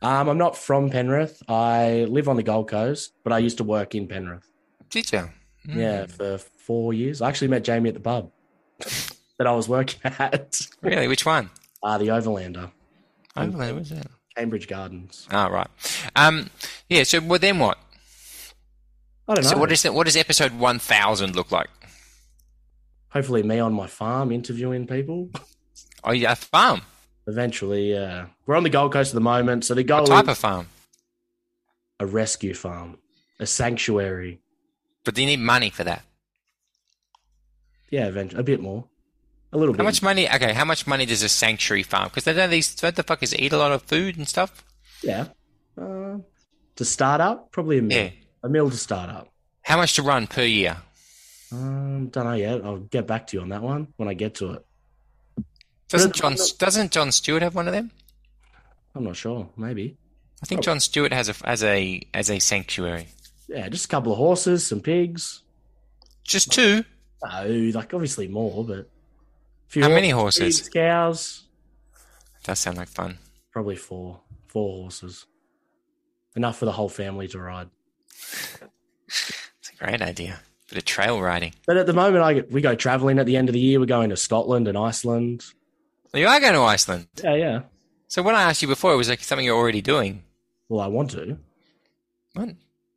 Um, 0.00 0.28
I'm 0.28 0.38
not 0.38 0.56
from 0.56 0.90
Penrith. 0.90 1.42
I 1.48 2.06
live 2.08 2.28
on 2.28 2.36
the 2.36 2.42
Gold 2.42 2.68
Coast, 2.70 3.12
but 3.24 3.32
I 3.32 3.38
used 3.38 3.58
to 3.58 3.64
work 3.64 3.94
in 3.94 4.06
Penrith. 4.06 4.48
Did 4.90 5.10
you? 5.12 5.18
Mm. 5.68 5.74
Yeah, 5.74 6.06
for 6.06 6.38
four 6.66 6.92
years. 6.92 7.20
I 7.22 7.28
actually 7.28 7.48
met 7.48 7.64
Jamie 7.64 7.88
at 7.88 7.94
the 7.94 8.00
pub 8.00 8.30
that 9.38 9.46
I 9.46 9.52
was 9.52 9.68
working 9.68 10.00
at. 10.18 10.60
Really? 10.82 11.08
Which 11.08 11.24
one? 11.26 11.50
Uh, 11.82 11.98
the 11.98 12.08
Overlander, 12.08 12.70
Overlander. 13.36 13.74
What's 13.74 13.90
that? 13.90 14.06
Cambridge 14.36 14.66
Gardens. 14.68 15.28
Oh, 15.30 15.48
right. 15.50 15.68
Um, 16.16 16.50
yeah. 16.88 17.04
So 17.04 17.20
well, 17.20 17.38
then 17.38 17.58
what? 17.58 17.78
I 19.28 19.34
don't 19.34 19.44
know. 19.44 19.50
So 19.50 19.58
what 19.58 19.70
is 19.70 19.84
it? 19.84 19.94
What 19.94 20.04
does 20.06 20.16
episode 20.16 20.52
one 20.58 20.78
thousand 20.78 21.36
look 21.36 21.52
like? 21.52 21.68
Hopefully, 23.10 23.42
me 23.44 23.60
on 23.60 23.72
my 23.72 23.86
farm 23.86 24.32
interviewing 24.32 24.86
people. 24.88 25.30
Oh, 26.02 26.10
yeah, 26.12 26.32
a 26.32 26.36
farm. 26.36 26.82
Eventually, 27.28 27.92
yeah. 27.92 28.26
We're 28.46 28.56
on 28.56 28.64
the 28.64 28.70
Gold 28.70 28.92
Coast 28.92 29.12
at 29.12 29.14
the 29.14 29.20
moment, 29.20 29.64
so 29.64 29.74
the 29.74 29.84
goal 29.84 30.00
What 30.00 30.08
type 30.08 30.28
of 30.28 30.36
farm? 30.36 30.66
a 32.00 32.06
rescue 32.06 32.54
farm, 32.54 32.98
a 33.38 33.46
sanctuary. 33.46 34.40
But 35.04 35.14
do 35.14 35.22
you 35.22 35.28
need 35.28 35.38
money 35.38 35.70
for 35.70 35.84
that? 35.84 36.02
Yeah, 37.94 38.08
eventually, 38.08 38.40
a 38.40 38.42
bit 38.42 38.60
more, 38.60 38.84
a 39.52 39.56
little 39.56 39.72
How 39.72 39.76
bit. 39.76 39.82
How 39.82 39.84
much 39.84 40.02
money? 40.02 40.28
Okay, 40.28 40.52
how 40.52 40.64
much 40.64 40.84
money 40.84 41.06
does 41.06 41.22
a 41.22 41.28
sanctuary 41.28 41.84
farm? 41.84 42.08
Because 42.08 42.24
they 42.24 42.32
don't 42.32 42.50
these 42.50 42.74
don't 42.74 42.96
the 42.96 43.04
fuckers 43.04 43.38
eat 43.38 43.52
a 43.52 43.56
lot 43.56 43.70
of 43.70 43.82
food 43.82 44.16
and 44.16 44.26
stuff. 44.26 44.64
Yeah. 45.00 45.26
Uh, 45.80 46.16
to 46.74 46.84
start 46.84 47.20
up, 47.20 47.52
probably 47.52 47.78
a 47.78 47.82
mil. 47.82 47.96
Yeah. 47.96 48.10
A 48.42 48.48
mil 48.48 48.68
to 48.68 48.76
start 48.76 49.10
up. 49.10 49.28
How 49.62 49.76
much 49.76 49.94
to 49.94 50.02
run 50.02 50.26
per 50.26 50.42
year? 50.42 50.78
Um, 51.52 52.08
don't 52.08 52.24
know 52.24 52.32
yet. 52.32 52.64
I'll 52.64 52.78
get 52.78 53.06
back 53.06 53.28
to 53.28 53.36
you 53.36 53.42
on 53.42 53.50
that 53.50 53.62
one 53.62 53.86
when 53.96 54.08
I 54.08 54.14
get 54.14 54.34
to 54.36 54.54
it. 54.54 54.66
Doesn't 55.88 56.16
John 56.16 56.34
doesn't 56.58 56.90
Jon 56.90 57.12
Stewart 57.12 57.42
have 57.42 57.54
one 57.54 57.68
of 57.68 57.74
them? 57.74 57.92
I'm 58.96 59.04
not 59.04 59.14
sure. 59.14 59.50
Maybe. 59.56 59.96
I 60.42 60.46
think 60.46 60.62
Jon 60.62 60.80
Stewart 60.80 61.12
has 61.12 61.28
a 61.28 61.34
as 61.44 61.62
a 61.62 62.02
as 62.12 62.28
a 62.28 62.40
sanctuary. 62.40 63.06
Yeah, 63.46 63.68
just 63.68 63.84
a 63.84 63.88
couple 63.88 64.10
of 64.10 64.18
horses, 64.18 64.66
some 64.66 64.80
pigs. 64.80 65.42
Just 66.24 66.50
two. 66.50 66.84
No, 67.24 67.46
like 67.74 67.94
obviously 67.94 68.28
more, 68.28 68.64
but. 68.64 68.78
a 68.78 68.86
few 69.68 69.82
How 69.82 69.88
many 69.88 70.10
horses, 70.10 70.68
cows. 70.68 71.44
Does 72.42 72.58
sound 72.58 72.76
like 72.76 72.88
fun. 72.88 73.18
Probably 73.52 73.76
four. 73.76 74.20
Four 74.48 74.82
horses. 74.82 75.26
Enough 76.36 76.58
for 76.58 76.64
the 76.66 76.72
whole 76.72 76.88
family 76.88 77.28
to 77.28 77.38
ride. 77.38 77.68
It's 79.06 79.70
a 79.72 79.76
great 79.76 80.02
idea. 80.02 80.40
Bit 80.68 80.78
of 80.78 80.84
trail 80.84 81.20
riding. 81.20 81.54
But 81.66 81.76
at 81.76 81.86
the 81.86 81.92
moment, 81.92 82.24
I 82.24 82.42
we 82.50 82.60
go 82.60 82.74
traveling 82.74 83.18
at 83.18 83.26
the 83.26 83.36
end 83.36 83.48
of 83.48 83.52
the 83.52 83.60
year. 83.60 83.78
We're 83.80 83.86
going 83.86 84.10
to 84.10 84.16
Scotland 84.16 84.68
and 84.68 84.76
Iceland. 84.76 85.44
Oh, 86.12 86.18
you 86.18 86.26
are 86.26 86.40
going 86.40 86.54
to 86.54 86.60
Iceland. 86.62 87.06
Yeah, 87.22 87.34
yeah. 87.34 87.60
So 88.08 88.22
when 88.22 88.34
I 88.34 88.42
asked 88.42 88.62
you 88.62 88.68
before, 88.68 88.92
it 88.92 88.96
was 88.96 89.08
like 89.08 89.20
something 89.20 89.44
you're 89.44 89.56
already 89.56 89.82
doing. 89.82 90.22
Well, 90.68 90.80
I 90.80 90.86
want 90.86 91.10
to. 91.12 91.38
What? 92.34 92.50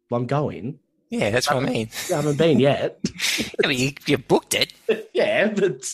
Well, 0.09 0.21
I'm 0.21 0.27
going. 0.27 0.79
Yeah, 1.09 1.29
that's 1.29 1.49
what 1.49 1.63
I 1.63 1.69
mean. 1.69 1.89
I 2.11 2.15
haven't 2.15 2.37
been 2.37 2.59
yet. 2.59 2.99
I 3.63 3.67
mean, 3.67 3.79
you, 3.79 3.91
you 4.05 4.17
booked 4.17 4.53
it. 4.53 4.73
yeah, 5.13 5.47
but 5.47 5.85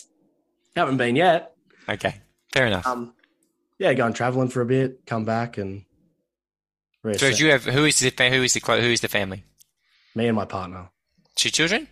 haven't 0.74 0.96
been 0.96 1.16
yet. 1.16 1.54
Okay, 1.88 2.16
fair 2.52 2.66
enough. 2.66 2.86
Um, 2.86 3.14
yeah, 3.78 3.92
going 3.94 4.12
traveling 4.12 4.48
for 4.48 4.60
a 4.60 4.66
bit, 4.66 5.06
come 5.06 5.24
back, 5.24 5.58
and 5.58 5.84
so 7.16 7.30
do 7.30 7.44
you 7.44 7.50
have 7.50 7.64
who 7.64 7.84
is 7.84 7.98
the 8.00 8.10
who 8.30 8.42
is 8.42 8.54
the 8.54 8.60
who 8.60 8.90
is 8.90 9.00
the 9.02 9.08
family? 9.08 9.44
me 10.14 10.26
and 10.28 10.36
my 10.36 10.44
partner, 10.44 10.88
Two 11.36 11.50
children, 11.50 11.88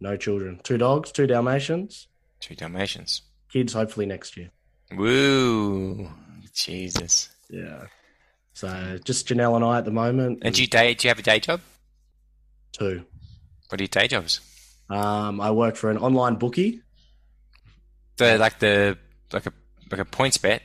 no 0.00 0.16
children, 0.16 0.60
two 0.62 0.78
dogs, 0.78 1.12
two 1.12 1.26
Dalmatians, 1.26 2.08
two 2.40 2.54
Dalmatians. 2.54 3.22
kids 3.52 3.72
hopefully 3.74 4.06
next 4.06 4.36
year. 4.36 4.50
Woo, 4.96 6.10
Jesus! 6.54 7.28
Yeah. 7.48 7.84
So 8.54 8.98
just 9.04 9.28
Janelle 9.28 9.56
and 9.56 9.64
I 9.64 9.78
at 9.78 9.84
the 9.84 9.90
moment. 9.92 10.40
And 10.42 10.54
do 10.54 10.62
you 10.62 10.66
day? 10.68 10.94
Do 10.94 11.06
you 11.06 11.10
have 11.10 11.18
a 11.18 11.22
day 11.22 11.38
job? 11.38 11.60
Two. 12.72 13.04
What 13.68 13.80
are 13.80 13.84
your 13.84 13.88
day 13.88 14.08
jobs? 14.08 14.40
Um, 14.88 15.40
I 15.40 15.50
work 15.50 15.76
for 15.76 15.90
an 15.90 15.98
online 15.98 16.34
bookie, 16.36 16.82
The 18.16 18.36
like 18.38 18.58
the 18.58 18.98
like 19.32 19.46
a 19.46 19.52
like 19.90 20.00
a 20.00 20.04
PointsBet. 20.04 20.60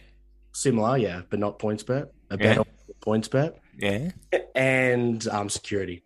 similar, 0.53 0.97
yeah, 0.97 1.21
but 1.29 1.39
not 1.39 1.59
PointsBet. 1.59 2.09
A 2.31 2.37
Yeah. 2.37 2.37
bet 2.37 2.57
on 2.57 2.65
PointsBet 3.05 3.53
Yeah. 3.77 4.11
and 4.55 5.27
um, 5.27 5.49
security, 5.49 6.03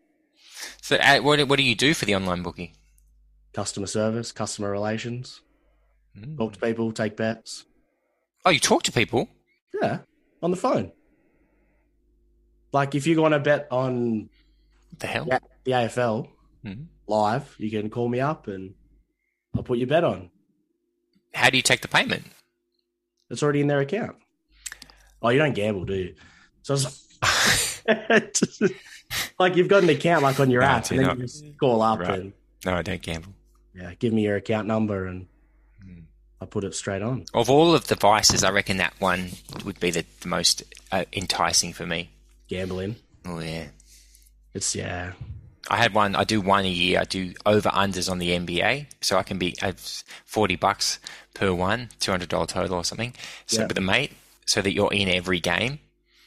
So 0.81 0.97
uh, 0.97 1.19
what 1.21 1.39
what 1.47 1.57
do 1.57 1.63
you 1.63 1.75
do 1.75 1.93
for 1.93 2.05
the 2.05 2.15
online 2.15 2.43
bookie? 2.43 2.73
customer 3.53 3.87
service, 3.87 4.31
customer 4.31 4.69
relations, 4.71 5.41
Mm. 6.17 6.37
talk 6.37 6.53
to 6.53 6.59
people, 6.59 6.91
take 6.91 7.15
bets. 7.15 7.65
Oh, 8.45 8.49
you 8.49 8.59
talk 8.59 8.83
to 8.83 8.91
people. 8.91 9.29
Yeah, 9.81 9.99
on 10.41 10.51
the 10.51 10.57
phone. 10.57 10.91
Like 12.73 12.95
if 12.95 13.07
you 13.07 13.21
want 13.21 13.33
to 13.33 13.39
bet 13.39 13.67
on 13.71 14.29
What 14.89 14.99
the 14.99 15.07
hell? 15.07 15.25
Yeah. 15.27 15.39
The 15.69 15.75
AFL 15.75 16.27
Mhm. 16.65 16.87
live, 17.07 17.55
you 17.59 17.69
can 17.69 17.89
call 17.89 18.09
me 18.09 18.19
up 18.19 18.47
and 18.47 18.73
I'll 19.55 19.63
put 19.63 19.77
your 19.77 19.87
bet 19.87 20.03
on. 20.03 20.29
How 21.33 21.49
do 21.49 21.57
you 21.57 21.63
take 21.63 21.81
the 21.81 21.87
payment? 21.87 22.25
It's 23.29 23.43
already 23.43 23.61
in 23.61 23.67
their 23.67 23.79
account. 23.79 24.15
Oh, 25.21 25.29
you 25.29 25.37
don't 25.37 25.53
gamble, 25.53 25.85
do 25.85 25.93
you? 25.93 26.15
So 26.63 26.73
it's 26.73 27.05
like 29.39 29.55
you've 29.55 29.67
got 29.67 29.83
an 29.83 29.89
account 29.89 30.23
like 30.23 30.39
on 30.39 30.49
your 30.49 30.61
No, 30.61 30.67
app, 30.67 30.89
and 30.89 30.99
then 30.99 31.05
not. 31.07 31.17
you 31.17 31.23
just 31.23 31.45
call 31.59 31.81
up 31.81 31.99
Right. 31.99 32.19
and 32.19 32.33
no, 32.65 32.73
I 32.73 32.81
don't 32.81 33.01
gamble. 33.01 33.33
yeah, 33.75 33.93
give 33.99 34.11
me 34.13 34.23
your 34.23 34.37
account 34.37 34.67
number 34.67 35.05
and 35.05 35.27
Mm. 35.85 36.03
I 36.41 36.45
put 36.45 36.63
it 36.65 36.73
straight 36.75 37.01
on. 37.01 37.25
Of 37.33 37.49
all 37.49 37.73
of 37.73 37.87
the 37.87 37.95
vices, 37.95 38.43
I 38.43 38.49
reckon 38.51 38.77
that 38.77 38.93
one 38.99 39.31
would 39.63 39.79
be 39.79 39.91
the, 39.91 40.03
the 40.21 40.27
most 40.27 40.63
uh, 40.91 41.05
enticing 41.13 41.71
for 41.73 41.85
me. 41.85 42.09
Gambling. 42.49 42.95
Oh 43.25 43.39
yeah, 43.39 43.67
It's 44.53 44.75
yeah. 44.75 45.13
I 45.69 45.77
had 45.77 45.93
one. 45.93 46.15
I 46.15 46.23
do 46.23 46.41
one 46.41 46.65
a 46.65 46.69
year. 46.69 46.99
I 46.99 47.03
do 47.03 47.33
over 47.45 47.69
unders 47.69 48.09
on 48.09 48.19
the 48.19 48.29
NBA, 48.31 48.87
so 49.01 49.17
I 49.17 49.23
can 49.23 49.37
be 49.37 49.55
at 49.61 49.79
forty 50.25 50.55
bucks 50.55 50.99
per 51.33 51.53
one, 51.53 51.89
two 51.99 52.11
hundred 52.11 52.29
dollar 52.29 52.45
total 52.45 52.75
or 52.77 52.83
something. 52.83 53.13
So 53.47 53.61
Yeah. 53.61 53.67
with 53.67 53.77
a 53.77 53.81
mate, 53.81 54.13
so 54.45 54.61
that 54.61 54.73
you're 54.73 54.91
in 54.93 55.09
every 55.09 55.39
game. 55.39 55.79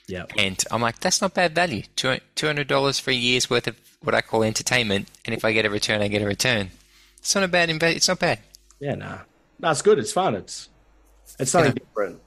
Yeah. 0.07 0.25
And 0.37 0.63
I'm 0.71 0.83
like, 0.83 1.01
that's 1.01 1.21
not 1.23 1.35
bad 1.35 1.55
value. 1.55 1.83
Two 1.97 2.19
hundred 2.41 2.69
dollars 2.69 2.99
for 2.99 3.11
a 3.11 3.15
year's 3.15 3.49
worth 3.49 3.67
of 3.67 3.77
what 4.03 4.15
I 4.15 4.21
call 4.21 4.43
entertainment, 4.43 5.09
and 5.25 5.35
if 5.35 5.45
I 5.45 5.53
get 5.53 5.65
a 5.65 5.71
return, 5.71 6.03
I 6.03 6.09
get 6.09 6.23
a 6.23 6.27
return. 6.27 6.71
It's 7.19 7.35
not 7.35 7.45
a 7.45 7.49
bad. 7.49 7.69
inve- 7.69 7.95
It's 7.97 8.09
not 8.09 8.19
bad. 8.19 8.41
Yeah, 8.81 8.95
nah. 8.97 9.19
No, 9.61 9.71
it's 9.71 9.81
good. 9.83 9.99
It's 9.99 10.13
fun. 10.13 10.35
It's 10.35 10.69
it's 11.39 11.53
something 11.53 11.73
Yeah. 11.73 11.85
different. 11.87 12.21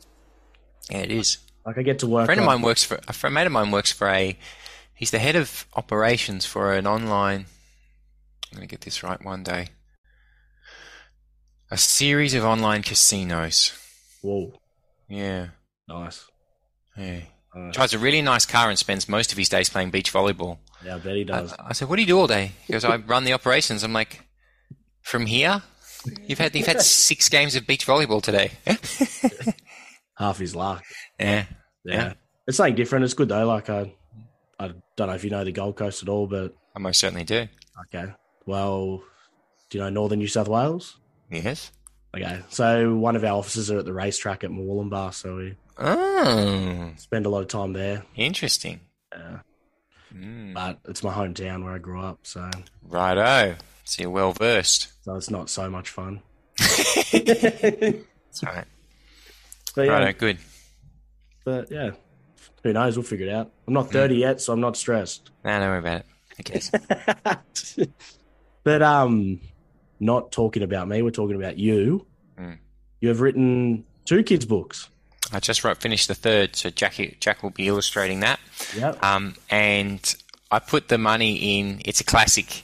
Yeah, 0.89 0.97
it 0.99 1.11
is. 1.11 1.37
Like 1.65 1.77
I 1.77 1.81
get 1.83 1.99
to 1.99 2.07
work. 2.07 2.23
A 2.23 2.25
friend 2.27 2.39
of 2.41 2.45
mine 2.45 2.61
works 2.61 2.83
for 2.83 2.99
a 3.07 3.13
friend 3.13 3.33
mate 3.33 3.45
of 3.45 3.51
mine 3.51 3.71
works 3.71 3.91
for 3.91 4.07
a. 4.09 4.37
He's 4.95 5.11
the 5.11 5.19
head 5.19 5.35
of 5.35 5.65
operations 5.75 6.45
for 6.45 6.73
an 6.73 6.87
online. 6.87 7.45
I'm 8.51 8.57
going 8.57 8.67
to 8.67 8.71
get 8.71 8.81
this 8.81 9.03
right 9.03 9.23
one 9.23 9.43
day. 9.43 9.69
A 11.71 11.77
series 11.77 12.33
of 12.33 12.43
online 12.45 12.83
casinos. 12.83 13.73
Whoa, 14.21 14.53
Yeah, 15.09 15.47
nice. 15.87 16.25
yeah. 16.97 17.21
Uh, 17.55 17.71
Drives 17.71 17.93
a 17.93 17.99
really 17.99 18.21
nice 18.21 18.45
car 18.45 18.69
and 18.69 18.77
spends 18.77 19.07
most 19.09 19.31
of 19.31 19.37
his 19.37 19.49
days 19.49 19.69
playing 19.69 19.89
beach 19.89 20.11
volleyball. 20.13 20.57
yeah, 20.83 20.95
I 20.95 20.99
bet 20.99 21.15
he 21.15 21.23
does. 21.23 21.53
I, 21.53 21.67
I 21.69 21.73
said, 21.73 21.87
"What 21.89 21.95
do 21.95 22.01
you 22.01 22.07
do 22.07 22.19
all 22.19 22.27
day?" 22.27 22.51
He 22.67 22.73
goes, 22.73 22.83
"I 22.83 22.97
run 22.97 23.23
the 23.23 23.31
operations." 23.31 23.81
I'm 23.83 23.93
like, 23.93 24.21
"From 25.01 25.25
here? 25.25 25.61
You've 26.27 26.39
had 26.39 26.53
you've 26.53 26.67
had 26.67 26.81
six 27.07 27.29
games 27.29 27.55
of 27.55 27.65
beach 27.65 27.87
volleyball 27.87 28.21
today." 28.21 28.51
Half 30.17 30.39
his 30.39 30.53
luck. 30.55 30.83
yeah, 31.19 31.45
Yeah. 31.85 31.95
Yeah. 31.95 32.13
It's 32.47 32.57
something 32.57 32.75
different. 32.75 33.05
It's 33.05 33.13
good 33.13 33.29
though. 33.29 33.45
Like 33.47 33.69
I, 33.69 33.93
I 34.59 34.71
don't 34.95 35.07
know 35.07 35.13
if 35.15 35.23
you 35.23 35.29
know 35.29 35.43
the 35.43 35.51
Gold 35.51 35.75
Coast 35.75 36.01
at 36.03 36.09
all, 36.09 36.27
but 36.27 36.53
I 36.75 36.79
most 36.79 36.99
certainly 36.99 37.23
do. 37.25 37.47
okay. 37.93 38.13
Well, 38.45 39.01
do 39.69 39.77
you 39.77 39.83
know 39.83 39.89
Northern 39.89 40.19
New 40.19 40.27
South 40.27 40.47
Wales? 40.47 40.97
Yes. 41.31 41.71
Okay, 42.15 42.39
so 42.49 42.95
one 42.95 43.15
of 43.17 43.23
our 43.25 43.37
offices 43.37 43.69
are 43.71 43.79
at 43.79 43.85
the 43.85 43.91
racetrack 43.93 44.43
at 44.45 44.49
Murwillumbah, 44.51 45.13
so 45.13 45.35
we 45.35 45.55
Oh, 45.77 46.93
spend 46.97 47.25
a 47.25 47.29
lot 47.29 47.41
of 47.41 47.47
time 47.49 47.73
there. 47.73 48.03
interesting. 48.15 48.79
Uh, 49.11 49.37
Mm. 50.15 50.53
but 50.53 50.79
it's 50.87 51.03
my 51.03 51.11
hometown 51.13 51.63
where 51.65 51.73
I 51.73 51.77
grew 51.77 51.99
up, 51.99 52.19
so 52.23 52.49
Righto. 52.83 53.55
So 53.83 54.03
you're 54.03 54.11
well 54.11 54.31
versed. 54.31 54.93
so 55.03 55.15
it's 55.15 55.29
not 55.29 55.49
so 55.49 55.69
much 55.69 55.89
fun. 55.89 56.21
That's 57.11 58.43
right. 58.43 58.65
But 59.75 59.87
yeah, 59.87 59.91
Righto, 59.91 60.17
good. 60.17 60.37
but 61.43 61.69
yeah, 61.69 61.91
who 62.65 62.73
knows? 62.73 62.97
We'll 62.97 63.03
figure 63.03 63.27
it 63.27 63.31
out. 63.31 63.51
I'm 63.67 63.75
not 63.75 63.91
30 63.91 64.15
yet, 64.15 64.41
so 64.41 64.51
I'm 64.51 64.59
not 64.59 64.75
stressed. 64.75 65.29
No, 65.43 65.59
don't 65.59 65.69
worry 65.69 65.77
about 65.77 65.99
it. 65.99 66.05
I 66.39 66.41
guess. 66.41 67.87
but 68.63 68.81
um, 68.81 69.39
not 69.99 70.31
talking 70.31 70.63
about 70.63 70.87
me. 70.87 71.03
We're 71.03 71.11
talking 71.11 71.35
about 71.35 71.59
you. 71.59 72.07
Mm. 72.39 72.57
You 73.01 73.09
have 73.09 73.21
written 73.21 73.85
two 74.05 74.23
kids' 74.23 74.45
books. 74.45 74.89
I 75.31 75.39
just 75.39 75.63
wrote, 75.63 75.77
finished 75.77 76.07
the 76.07 76.15
third, 76.15 76.55
so 76.55 76.71
Jackie, 76.71 77.17
Jack 77.19 77.43
will 77.43 77.51
be 77.51 77.67
illustrating 77.67 78.21
that. 78.21 78.39
Yep. 78.75 79.03
Um, 79.03 79.35
and 79.51 80.15
I 80.49 80.57
put 80.57 80.87
the 80.87 80.97
money 80.97 81.59
in. 81.59 81.83
It's 81.85 82.01
a 82.01 82.03
classic. 82.03 82.63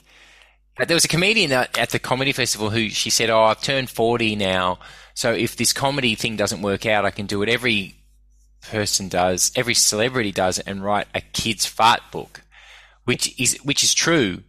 There 0.84 0.96
was 0.96 1.04
a 1.04 1.08
comedian 1.08 1.52
at, 1.52 1.78
at 1.78 1.90
the 1.90 2.00
comedy 2.00 2.32
festival 2.32 2.70
who 2.70 2.88
she 2.88 3.10
said, 3.10 3.30
"Oh, 3.30 3.42
I've 3.42 3.62
turned 3.62 3.90
forty 3.90 4.34
now, 4.34 4.78
so 5.14 5.32
if 5.32 5.56
this 5.56 5.72
comedy 5.72 6.14
thing 6.14 6.36
doesn't 6.36 6.62
work 6.62 6.86
out, 6.86 7.04
I 7.04 7.10
can 7.10 7.26
do 7.26 7.42
it 7.42 7.48
every 7.48 8.01
person 8.62 9.08
does, 9.08 9.52
every 9.54 9.74
celebrity 9.74 10.32
does, 10.32 10.58
and 10.60 10.84
write 10.84 11.08
a 11.14 11.20
kids' 11.20 11.66
fart 11.66 12.00
book," 12.10 12.42
which 13.04 13.38
is 13.40 13.58
which 13.62 13.82
is 13.82 13.94
true. 13.94 14.42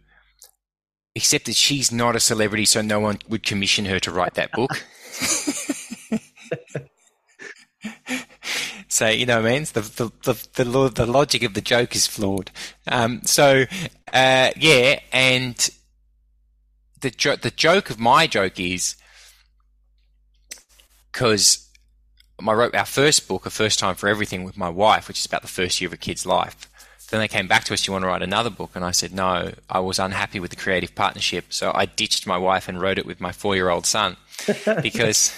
Except 1.16 1.46
that 1.46 1.54
she's 1.54 1.92
not 1.92 2.16
a 2.16 2.20
celebrity, 2.20 2.64
so 2.64 2.82
no 2.82 2.98
one 2.98 3.18
would 3.28 3.44
commission 3.44 3.84
her 3.84 4.00
to 4.00 4.10
write 4.10 4.34
that 4.34 4.50
book. 4.50 4.84
So 8.94 9.08
you 9.08 9.26
know, 9.26 9.42
mean, 9.42 9.64
the 9.72 9.80
the 9.80 10.12
the 10.22 10.62
the, 10.62 10.88
the 10.88 11.06
logic 11.06 11.42
of 11.42 11.54
the 11.54 11.60
joke 11.60 11.96
is 11.96 12.06
flawed. 12.06 12.52
Um, 12.86 13.22
so 13.24 13.64
uh, 14.12 14.50
yeah, 14.56 15.00
and 15.12 15.70
the 17.00 17.10
jo- 17.10 17.34
the 17.34 17.50
joke 17.50 17.90
of 17.90 17.98
my 17.98 18.28
joke 18.28 18.60
is 18.60 18.94
because 21.10 21.63
I 22.40 22.52
wrote 22.52 22.74
our 22.74 22.84
first 22.84 23.28
book, 23.28 23.46
a 23.46 23.50
first 23.50 23.78
time 23.78 23.94
for 23.94 24.08
everything, 24.08 24.44
with 24.44 24.56
my 24.56 24.68
wife, 24.68 25.08
which 25.08 25.18
is 25.18 25.26
about 25.26 25.42
the 25.42 25.48
first 25.48 25.80
year 25.80 25.88
of 25.88 25.92
a 25.92 25.98
kid's 25.98 26.26
life. 26.26 26.68
Then 27.10 27.20
they 27.20 27.28
came 27.28 27.46
back 27.46 27.64
to 27.64 27.74
us, 27.74 27.86
"You 27.86 27.92
want 27.92 28.02
to 28.02 28.08
write 28.08 28.22
another 28.22 28.50
book?" 28.50 28.72
And 28.74 28.84
I 28.84 28.90
said, 28.90 29.12
"No, 29.12 29.52
I 29.70 29.78
was 29.78 29.98
unhappy 29.98 30.40
with 30.40 30.50
the 30.50 30.56
creative 30.56 30.94
partnership, 30.94 31.52
so 31.52 31.70
I 31.74 31.86
ditched 31.86 32.26
my 32.26 32.36
wife 32.36 32.68
and 32.68 32.80
wrote 32.80 32.98
it 32.98 33.06
with 33.06 33.20
my 33.20 33.32
four-year-old 33.32 33.86
son 33.86 34.16
because." 34.82 35.32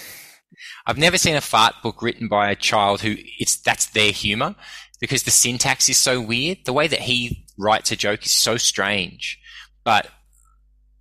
I've 0.85 0.97
never 0.97 1.17
seen 1.17 1.35
a 1.35 1.41
fart 1.41 1.75
book 1.83 2.01
written 2.01 2.29
by 2.29 2.49
a 2.49 2.55
child 2.55 3.01
who 3.01 3.15
it's 3.37 3.57
that's 3.57 3.87
their 3.87 4.11
humor 4.11 4.55
because 4.99 5.23
the 5.23 5.31
syntax 5.31 5.89
is 5.89 5.97
so 5.97 6.21
weird. 6.21 6.59
The 6.65 6.73
way 6.73 6.87
that 6.87 7.01
he 7.01 7.45
writes 7.57 7.91
a 7.91 7.95
joke 7.95 8.25
is 8.25 8.31
so 8.31 8.57
strange. 8.57 9.39
But 9.83 10.09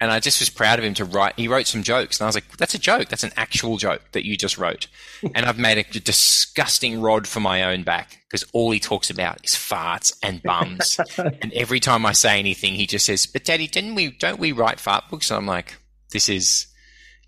and 0.01 0.11
I 0.11 0.21
just 0.21 0.41
was 0.41 0.51
proud 0.51 0.79
of 0.79 0.85
him 0.85 0.95
to 0.95 1.05
write. 1.05 1.35
He 1.37 1.49
wrote 1.49 1.67
some 1.67 1.83
jokes, 1.83 2.19
and 2.19 2.27
I 2.27 2.29
was 2.29 2.35
like, 2.35 2.57
"That's 2.59 2.75
a 2.75 2.79
joke. 2.79 3.09
That's 3.09 3.25
an 3.25 3.33
actual 3.37 3.79
joke 3.79 4.03
that 4.13 4.27
you 4.27 4.37
just 4.37 4.59
wrote." 4.59 4.89
and 5.35 5.47
I've 5.47 5.59
made 5.59 5.79
a 5.79 6.01
disgusting 6.01 7.01
rod 7.01 7.27
for 7.27 7.41
my 7.41 7.63
own 7.63 7.83
back 7.83 8.23
because 8.29 8.45
all 8.53 8.71
he 8.71 8.81
talks 8.81 9.09
about 9.09 9.45
is 9.45 9.53
farts 9.53 10.17
and 10.23 10.43
bums. 10.43 11.01
and 11.19 11.53
every 11.55 11.81
time 11.81 12.05
I 12.05 12.13
say 12.13 12.39
anything, 12.39 12.75
he 12.75 12.87
just 12.87 13.07
says, 13.07 13.27
"But 13.27 13.45
Daddy, 13.45 13.67
didn't 13.67 13.95
we? 13.95 14.11
Don't 14.11 14.39
we 14.39 14.53
write 14.53 14.81
fart 14.81 15.05
books?" 15.11 15.31
And 15.31 15.39
I'm 15.39 15.47
like, 15.47 15.77
"This 16.13 16.29
is." 16.29 16.67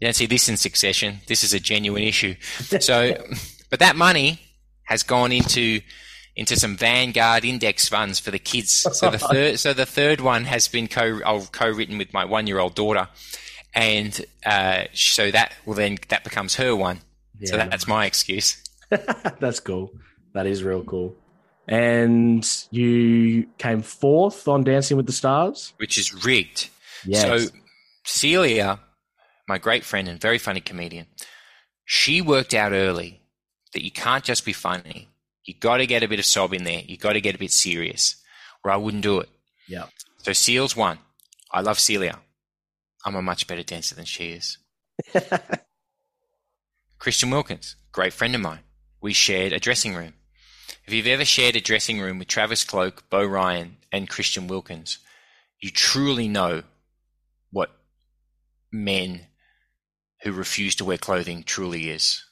You 0.01 0.07
don't 0.07 0.15
see 0.15 0.27
this 0.27 0.49
in 0.49 0.57
succession. 0.57 1.23
This 1.27 1.43
is 1.43 1.55
a 1.55 1.61
genuine 1.61 2.05
issue. 2.05 2.37
So, 2.81 3.17
but 3.71 3.81
that 3.81 3.97
money 3.97 4.41
has 4.85 5.03
gone 5.03 5.33
into 5.33 5.81
into 6.39 6.57
some 6.57 6.77
Vanguard 6.77 7.45
index 7.45 7.89
funds 7.89 8.19
for 8.21 8.31
the 8.31 8.39
kids. 8.39 8.73
So 8.73 9.11
the 9.11 9.19
third, 9.33 9.59
so 9.59 9.75
the 9.75 9.85
third 9.85 10.21
one 10.23 10.45
has 10.45 10.69
been 10.69 10.87
co 10.89 11.21
co-written 11.53 11.99
with 11.99 12.15
my 12.15 12.25
one 12.25 12.47
year 12.47 12.61
old 12.61 12.75
daughter, 12.75 13.09
and 13.75 14.25
uh, 14.47 14.85
so 14.95 15.31
that 15.31 15.53
well 15.67 15.75
then 15.77 15.99
that 16.09 16.25
becomes 16.25 16.55
her 16.55 16.75
one. 16.75 17.01
so 17.45 17.57
Yeah. 17.57 17.67
that's 17.69 17.87
my 17.87 18.07
excuse. 18.07 18.57
That's 19.41 19.61
cool. 19.61 19.93
That 20.33 20.47
is 20.47 20.63
real 20.65 20.83
cool. 20.83 21.15
And 21.67 22.43
you 22.71 23.47
came 23.59 23.83
fourth 23.83 24.49
on 24.49 24.65
Dancing 24.65 24.97
with 24.97 25.05
the 25.05 25.13
Stars. 25.13 25.75
which 25.77 25.99
is 25.99 26.25
rigged. 26.25 26.71
Yes. 27.05 27.23
So 27.23 27.55
Celia, 28.05 28.81
my 29.47 29.59
great 29.59 29.85
friend 29.85 30.09
and 30.09 30.19
very 30.19 30.39
funny 30.39 30.61
comedian, 30.61 31.07
she 31.85 32.23
worked 32.23 32.55
out 32.55 32.73
early 32.73 33.21
that 33.75 33.85
you 33.85 33.91
can't 33.91 34.25
just 34.25 34.47
be 34.47 34.55
funny. 34.55 35.09
You 35.49 35.55
got 35.55 35.79
to 35.79 35.87
get 35.87 36.03
a 36.03 36.09
bit 36.09 36.19
of 36.19 36.27
sob 36.27 36.53
in 36.53 36.65
there. 36.65 36.83
You 36.85 36.99
got 36.99 37.15
to 37.15 37.23
get 37.23 37.35
a 37.35 37.39
bit 37.39 37.53
serious, 37.53 38.17
or 38.63 38.71
I 38.71 38.77
wouldn't 38.77 39.03
do 39.03 39.21
it. 39.21 39.31
yeah. 39.67 39.87
So 40.19 40.35
Seals 40.35 40.77
won. 40.77 40.99
I 41.51 41.63
love 41.63 41.79
Celia. 41.79 42.19
I'm 43.03 43.15
a 43.15 43.23
much 43.23 43.47
better 43.47 43.63
dancer 43.63 43.95
than 43.95 44.05
she 44.05 44.33
is. 44.33 44.59
Christian 46.99 47.31
Wilkins, 47.31 47.77
great 47.93 48.13
friend 48.13 48.35
of 48.35 48.43
mine. 48.43 48.59
We 49.01 49.15
shared 49.15 49.55
a 49.55 49.59
dressing 49.59 49.95
room. 49.95 50.13
If 50.87 50.93
you've 50.93 51.07
ever 51.07 51.25
shared 51.25 51.57
a 51.57 51.63
dressing 51.63 51.99
room 51.99 52.19
with 52.19 52.29
Travis 52.29 52.63
Cloke, 52.63 53.09
Beau 53.09 53.25
Ryan, 53.25 53.79
and 53.91 54.07
Christian 54.07 54.49
Wilkins, 54.49 54.99
you 55.61 55.71
truly 55.71 56.29
know 56.29 56.63
what 57.51 57.71
men 58.71 59.23
who 60.25 60.33
refuse 60.33 60.75
to 60.75 60.85
wear 60.85 60.99
clothing 60.99 61.43
truly 61.43 61.89
is. 61.89 62.23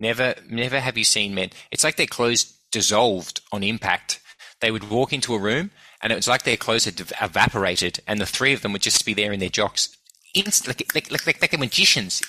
Never, 0.00 0.34
never 0.48 0.80
have 0.80 0.96
you 0.96 1.04
seen 1.04 1.34
men. 1.34 1.50
It's 1.70 1.84
like 1.84 1.96
their 1.96 2.06
clothes 2.06 2.44
dissolved 2.70 3.40
on 3.52 3.62
impact. 3.62 4.20
They 4.60 4.70
would 4.70 4.90
walk 4.90 5.12
into 5.12 5.34
a 5.34 5.40
room, 5.40 5.70
and 6.02 6.12
it 6.12 6.16
was 6.16 6.28
like 6.28 6.42
their 6.42 6.56
clothes 6.56 6.84
had 6.84 7.00
evaporated, 7.20 8.00
and 8.06 8.20
the 8.20 8.26
three 8.26 8.52
of 8.52 8.62
them 8.62 8.72
would 8.72 8.82
just 8.82 9.04
be 9.04 9.14
there 9.14 9.32
in 9.32 9.40
their 9.40 9.48
jocks, 9.48 9.96
inst- 10.34 10.66
like, 10.66 10.80
like, 10.94 11.10
like, 11.10 11.26
like, 11.26 11.40
like 11.40 11.50
they're 11.50 11.58
magicians. 11.60 12.22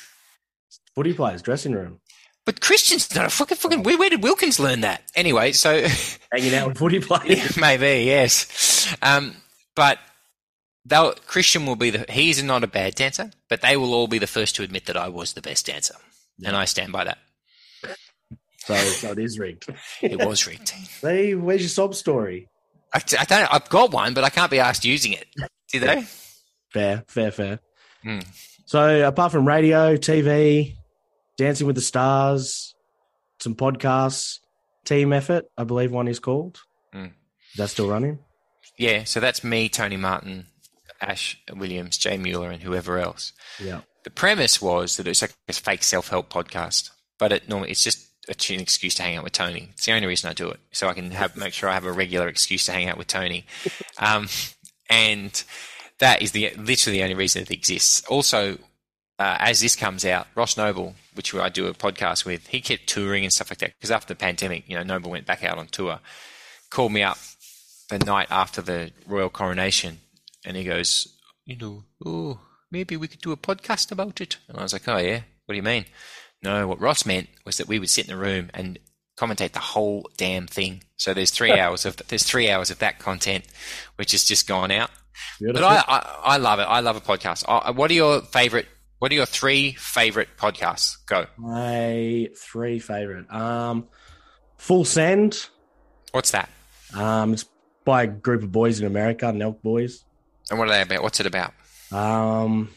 Footy 0.95 1.13
players, 1.13 1.41
dressing 1.41 1.73
room. 1.73 1.99
But 2.45 2.61
Christian's 2.61 3.13
not 3.13 3.25
a 3.25 3.29
fucking 3.29 3.57
fucking. 3.57 3.83
Where, 3.83 3.97
where 3.97 4.09
did 4.09 4.23
Wilkins 4.23 4.59
learn 4.59 4.81
that? 4.81 5.03
Anyway, 5.15 5.51
so 5.51 5.85
Hanging 6.31 6.55
out 6.55 6.69
with 6.69 6.77
footy 6.77 6.99
players. 6.99 7.57
maybe 7.57 8.05
yes, 8.05 8.95
um, 9.03 9.35
but 9.75 9.99
they'll 10.85 11.13
Christian 11.27 11.65
will 11.67 11.75
be 11.75 11.91
the. 11.91 12.11
He's 12.11 12.41
not 12.41 12.63
a 12.63 12.67
bad 12.67 12.95
dancer, 12.95 13.31
but 13.49 13.61
they 13.61 13.77
will 13.77 13.93
all 13.93 14.07
be 14.07 14.17
the 14.17 14.25
first 14.25 14.55
to 14.55 14.63
admit 14.63 14.85
that 14.85 14.97
I 14.97 15.09
was 15.09 15.33
the 15.33 15.41
best 15.41 15.67
dancer, 15.67 15.95
and 16.43 16.55
I 16.55 16.65
stand 16.65 16.91
by 16.91 17.03
that. 17.03 17.19
So, 18.65 18.75
so 18.75 19.11
it 19.11 19.19
is 19.19 19.39
rigged. 19.39 19.67
It 20.01 20.23
was 20.23 20.45
rigged. 20.45 20.69
Hey, 21.01 21.35
where's 21.35 21.61
your 21.61 21.69
sob 21.69 21.95
story? 21.95 22.47
I, 22.93 23.01
I 23.19 23.25
don't. 23.25 23.53
I've 23.53 23.69
got 23.69 23.91
one, 23.91 24.13
but 24.13 24.23
I 24.23 24.29
can't 24.29 24.51
be 24.51 24.59
asked 24.59 24.85
using 24.85 25.13
it. 25.13 25.27
Do 25.71 25.79
they? 25.79 26.03
Fair, 26.71 27.03
fair, 27.07 27.31
fair. 27.31 27.59
Hmm. 28.03 28.19
So, 28.65 29.07
apart 29.07 29.31
from 29.31 29.47
radio, 29.47 29.95
TV, 29.95 30.75
Dancing 31.37 31.67
with 31.67 31.75
the 31.75 31.81
Stars, 31.81 32.75
some 33.39 33.55
podcasts, 33.55 34.39
Team 34.85 35.13
Effort, 35.13 35.45
I 35.57 35.63
believe 35.63 35.91
one 35.91 36.07
is 36.07 36.19
called. 36.19 36.59
Mm. 36.93 37.07
Is 37.51 37.57
that 37.57 37.69
still 37.69 37.89
running? 37.89 38.19
Yeah, 38.77 39.03
so 39.03 39.19
that's 39.19 39.43
me, 39.43 39.69
Tony 39.69 39.97
Martin, 39.97 40.47
Ash 41.01 41.41
Williams, 41.53 41.97
Jay 41.97 42.17
Mueller, 42.17 42.51
and 42.51 42.61
whoever 42.61 42.97
else. 42.97 43.33
Yeah. 43.59 43.81
The 44.03 44.09
premise 44.09 44.61
was 44.61 44.97
that 44.97 45.07
it's 45.07 45.21
like 45.21 45.33
a 45.47 45.53
fake 45.53 45.83
self-help 45.83 46.31
podcast, 46.31 46.91
but 47.17 47.31
it 47.31 47.49
normally 47.49 47.71
it's 47.71 47.83
just 47.83 48.08
an 48.27 48.59
excuse 48.59 48.93
to 48.95 49.03
hang 49.03 49.17
out 49.17 49.23
with 49.23 49.33
Tony. 49.33 49.69
It's 49.71 49.85
the 49.85 49.93
only 49.93 50.07
reason 50.07 50.29
I 50.29 50.33
do 50.33 50.49
it, 50.49 50.59
so 50.71 50.87
I 50.87 50.93
can 50.93 51.11
have 51.11 51.35
make 51.35 51.53
sure 51.53 51.69
I 51.69 51.73
have 51.73 51.85
a 51.85 51.91
regular 51.91 52.27
excuse 52.27 52.65
to 52.65 52.71
hang 52.71 52.87
out 52.87 52.97
with 52.97 53.07
Tony, 53.07 53.45
um, 53.97 54.27
and 54.89 55.43
that 55.99 56.21
is 56.21 56.31
the 56.31 56.51
literally 56.57 56.99
the 56.99 57.03
only 57.03 57.15
reason 57.15 57.41
it 57.41 57.51
exists. 57.51 58.05
Also, 58.07 58.57
uh, 59.17 59.37
as 59.39 59.59
this 59.59 59.75
comes 59.75 60.05
out, 60.05 60.27
Ross 60.35 60.57
Noble, 60.57 60.95
which 61.13 61.33
I 61.35 61.49
do 61.49 61.67
a 61.67 61.73
podcast 61.73 62.25
with, 62.25 62.47
he 62.47 62.61
kept 62.61 62.87
touring 62.87 63.23
and 63.23 63.33
stuff 63.33 63.51
like 63.51 63.59
that 63.59 63.73
because 63.77 63.91
after 63.91 64.13
the 64.13 64.17
pandemic, 64.17 64.67
you 64.67 64.77
know, 64.77 64.83
Noble 64.83 65.11
went 65.11 65.25
back 65.25 65.43
out 65.43 65.57
on 65.57 65.67
tour. 65.67 65.99
Called 66.69 66.91
me 66.91 67.01
up 67.01 67.17
the 67.89 67.99
night 67.99 68.27
after 68.29 68.61
the 68.61 68.91
royal 69.07 69.29
coronation, 69.29 69.99
and 70.45 70.55
he 70.55 70.63
goes, 70.63 71.07
you 71.45 71.57
know, 71.57 71.83
oh, 72.05 72.39
maybe 72.71 72.95
we 72.95 73.07
could 73.07 73.21
do 73.21 73.31
a 73.31 73.37
podcast 73.37 73.91
about 73.91 74.21
it. 74.21 74.37
And 74.47 74.57
I 74.57 74.63
was 74.63 74.73
like, 74.73 74.87
oh 74.87 74.97
yeah, 74.97 75.21
what 75.45 75.53
do 75.53 75.57
you 75.57 75.63
mean? 75.63 75.85
No, 76.43 76.67
what 76.67 76.79
Ross 76.79 77.05
meant 77.05 77.27
was 77.45 77.57
that 77.57 77.67
we 77.67 77.79
would 77.79 77.89
sit 77.89 78.07
in 78.07 78.15
the 78.15 78.21
room 78.21 78.49
and 78.53 78.79
commentate 79.17 79.51
the 79.51 79.59
whole 79.59 80.09
damn 80.17 80.47
thing. 80.47 80.83
So 80.95 81.13
there's 81.13 81.31
three 81.31 81.51
hours 81.59 81.85
of 81.85 81.97
there's 82.07 82.23
three 82.23 82.49
hours 82.49 82.69
of 82.69 82.79
that 82.79 82.99
content, 82.99 83.45
which 83.97 84.11
has 84.13 84.23
just 84.23 84.47
gone 84.47 84.71
out. 84.71 84.89
Beautiful. 85.39 85.61
But 85.61 85.85
I, 85.87 85.95
I, 85.95 86.19
I 86.35 86.37
love 86.37 86.59
it. 86.59 86.63
I 86.63 86.79
love 86.79 86.95
a 86.95 87.01
podcast. 87.01 87.43
I, 87.47 87.71
what 87.71 87.91
are 87.91 87.95
your 87.95 88.21
favorite? 88.21 88.67
What 88.99 89.11
are 89.11 89.15
your 89.15 89.25
three 89.25 89.73
favorite 89.73 90.29
podcasts? 90.37 90.97
Go. 91.05 91.25
My 91.37 92.29
three 92.37 92.79
favorite. 92.79 93.31
Um, 93.33 93.87
Full 94.57 94.83
Send. 94.85 95.47
What's 96.11 96.31
that? 96.31 96.49
Um, 96.93 97.33
it's 97.33 97.45
by 97.85 98.03
a 98.03 98.07
group 98.07 98.43
of 98.43 98.51
boys 98.51 98.79
in 98.79 98.85
America, 98.85 99.25
Nelk 99.25 99.61
boys. 99.61 100.03
And 100.49 100.59
what 100.59 100.67
are 100.67 100.71
they 100.71 100.81
about? 100.81 101.03
What's 101.03 101.19
it 101.19 101.25
about? 101.25 101.53
Um, 101.91 102.69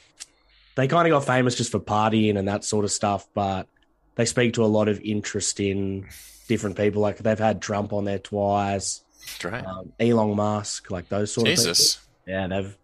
they 0.74 0.88
kind 0.88 1.06
of 1.06 1.10
got 1.12 1.26
famous 1.26 1.54
just 1.54 1.70
for 1.72 1.80
partying 1.80 2.38
and 2.38 2.48
that 2.48 2.64
sort 2.64 2.84
of 2.84 2.90
stuff, 2.90 3.26
but 3.34 3.68
they 4.14 4.24
speak 4.24 4.54
to 4.54 4.64
a 4.64 4.66
lot 4.66 4.88
of 4.88 5.00
interest 5.00 5.60
in 5.60 6.08
different 6.48 6.76
people. 6.76 7.00
Like 7.02 7.18
they've 7.18 7.38
had 7.38 7.60
Trump 7.62 7.92
on 7.92 8.04
there 8.04 8.18
twice, 8.18 9.02
Great. 9.40 9.64
um, 9.64 9.92
Elon 10.00 10.36
Musk, 10.36 10.90
like 10.90 11.08
those 11.08 11.32
sort 11.32 11.46
of 11.48 11.52
Jesus. 11.54 11.96
people. 11.96 12.08
Yeah, 12.32 12.46
they've 12.48 12.76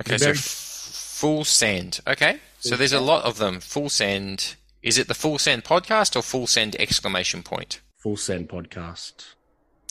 Okay, 0.00 0.16
so 0.18 0.24
very- 0.26 0.36
f- 0.36 0.42
full 0.44 1.44
send. 1.44 2.00
Okay, 2.06 2.38
so 2.60 2.76
there's 2.76 2.92
a 2.92 3.00
lot 3.00 3.24
of 3.24 3.38
them. 3.38 3.60
Full 3.60 3.88
send. 3.88 4.54
Is 4.82 4.96
it 4.96 5.08
the 5.08 5.14
full 5.14 5.38
send 5.38 5.64
podcast 5.64 6.14
or 6.14 6.22
full 6.22 6.46
send 6.46 6.76
exclamation 6.76 7.42
point? 7.42 7.80
Full 7.96 8.16
Send 8.16 8.48
podcast. 8.48 9.34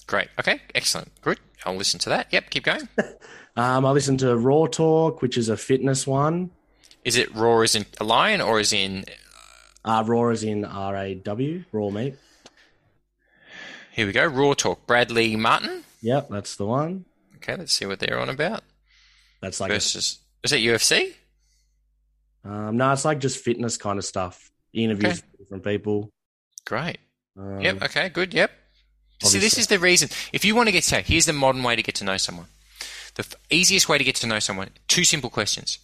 Great. 0.07 0.29
Okay, 0.39 0.61
excellent. 0.73 1.11
Good. 1.21 1.39
I'll 1.65 1.75
listen 1.75 1.99
to 1.99 2.09
that. 2.09 2.27
Yep, 2.31 2.49
keep 2.51 2.63
going. 2.63 2.87
Um, 3.57 3.87
I 3.87 3.89
listen 3.91 4.17
to 4.17 4.37
Raw 4.37 4.67
Talk, 4.67 5.23
which 5.23 5.35
is 5.35 5.49
a 5.49 5.57
fitness 5.57 6.05
one. 6.05 6.51
Is 7.07 7.15
it 7.15 7.33
raw 7.33 7.61
as 7.61 7.73
in 7.73 7.85
a 8.01 8.03
lion 8.03 8.41
or 8.41 8.59
is 8.59 8.73
in? 8.73 9.05
Uh, 9.85 10.03
Raw 10.05 10.29
is 10.31 10.43
in 10.43 10.65
R 10.65 10.93
A 10.97 11.15
W, 11.15 11.63
Raw 11.71 11.89
Meat. 11.89 12.15
Here 13.93 14.05
we 14.05 14.11
go. 14.11 14.25
Raw 14.25 14.53
talk. 14.53 14.85
Bradley 14.85 15.35
Martyn. 15.37 15.83
Yep, 16.01 16.27
that's 16.29 16.57
the 16.57 16.65
one. 16.65 17.05
Okay, 17.37 17.55
let's 17.55 17.71
see 17.71 17.85
what 17.85 17.99
they're 17.99 18.19
on 18.19 18.27
about. 18.27 18.63
That's 19.41 19.61
like, 19.61 19.71
a, 19.71 19.75
Versus, 19.75 20.19
is 20.43 20.51
it 20.51 20.57
UFC? 20.59 21.13
um, 22.43 22.75
no, 22.75 22.91
it's 22.91 23.05
like 23.05 23.19
just 23.19 23.43
fitness 23.43 23.77
kind 23.77 23.97
of 23.97 24.03
stuff. 24.03 24.51
Interviews 24.73 25.19
Okay. 25.19 25.21
with 25.31 25.39
different 25.39 25.63
people. 25.63 26.09
Great. 26.65 26.97
Um, 27.39 27.61
Yep. 27.61 27.83
Okay. 27.83 28.09
Good. 28.09 28.33
Yep. 28.33 28.51
See, 29.23 29.39
this 29.39 29.57
is 29.57 29.67
the 29.67 29.79
reason. 29.79 30.09
If 30.33 30.43
you 30.45 30.55
want 30.55 30.67
to 30.67 30.71
get 30.73 30.83
to, 30.85 30.99
here's 31.01 31.25
the 31.25 31.33
modern 31.33 31.63
way 31.63 31.75
to 31.77 31.81
get 31.81 31.95
to 31.95 32.03
know 32.03 32.17
someone. 32.17 32.47
The 33.15 33.21
f- 33.21 33.35
easiest 33.49 33.87
way 33.89 33.97
to 33.97 34.03
get 34.03 34.15
to 34.17 34.27
know 34.27 34.39
someone. 34.39 34.69
Two 34.87 35.03
simple 35.05 35.29
questions. 35.29 35.79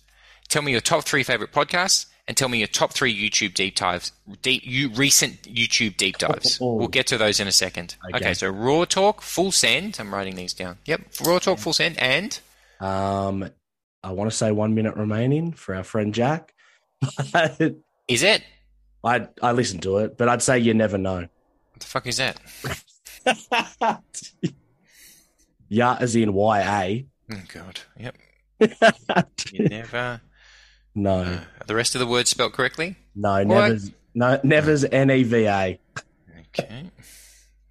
Tell 0.50 0.62
me 0.62 0.72
your 0.72 0.82
top 0.82 1.04
three 1.04 1.24
favorite 1.24 1.52
podcasts, 1.52 2.06
and 2.28 2.38
tell 2.38 2.48
me 2.50 2.60
your 2.60 2.68
top 2.68 2.94
three 2.94 3.14
YouTube 3.14 3.54
deep 3.54 3.76
dives. 3.76 4.12
Deep, 4.42 4.62
you 4.66 4.90
recent 4.90 5.42
YouTube 5.44 5.98
deep 5.98 6.18
dives. 6.18 6.58
Oh. 6.62 6.76
We'll 6.76 6.88
get 6.88 7.08
to 7.08 7.18
those 7.18 7.40
in 7.40 7.48
a 7.48 7.52
second. 7.52 7.96
Okay. 8.10 8.18
Okay. 8.18 8.34
So 8.34 8.50
raw 8.50 8.86
talk, 8.86 9.22
full 9.22 9.52
send. 9.52 9.98
I'm 10.00 10.14
writing 10.14 10.36
these 10.36 10.54
down. 10.54 10.78
Yep. 10.86 11.02
Raw 11.26 11.40
talk, 11.40 11.60
full 11.60 11.74
send, 11.74 11.98
and 12.00 12.40
Um, 12.80 13.50
I 14.04 14.12
want 14.12 14.30
to 14.30 14.36
say 14.36 14.52
one 14.52 14.76
minute 14.76 14.96
remaining 14.96 15.54
for 15.54 15.74
our 15.76 15.84
friend 15.84 16.14
Jack. 16.14 16.54
is 18.08 18.24
it? 18.24 18.44
I 19.04 19.28
I 19.42 19.52
listened 19.52 19.84
to 19.84 19.98
it, 20.00 20.18
but 20.18 20.30
I'd 20.30 20.42
say 20.42 20.60
you 20.60 20.74
never 20.74 20.98
know. 20.98 21.20
What 21.22 21.80
the 21.80 21.86
fuck 21.88 22.08
is 22.08 22.18
that? 22.18 22.40
yeah, 25.70 25.98
as 26.00 26.16
in 26.16 26.34
Y 26.34 26.62
A. 26.62 27.06
Oh 27.34 27.42
God. 27.54 27.80
Yep. 28.00 28.16
You 29.52 29.68
never. 29.68 30.22
No, 30.96 31.22
Uh, 31.22 31.40
are 31.62 31.68
the 31.68 31.76
rest 31.76 31.96
of 31.96 32.00
the 32.00 32.08
words 32.08 32.30
spelled 32.30 32.54
correctly? 32.54 32.96
no, 33.16 33.44
never's 33.44 33.92
no, 34.16 34.40
never's 34.44 34.84
N 34.86 35.10
E 35.12 35.24
V 35.24 35.46
A. 35.46 35.80
Okay. 36.50 36.92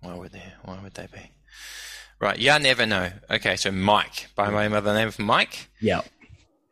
Why 0.01 0.15
would 0.15 0.33
they? 0.33 0.43
Why 0.65 0.81
would 0.83 0.95
they 0.95 1.07
be? 1.07 1.31
Right. 2.21 2.39
Yeah, 2.39 2.59
never 2.59 2.87
know. 2.87 3.11
Okay, 3.31 3.57
so 3.57 3.71
Mike, 3.73 4.29
by 4.37 4.49
my 4.51 4.69
mother 4.69 4.93
name 4.95 5.09
of 5.09 5.19
Mike, 5.19 5.69
Yeah. 5.81 6.03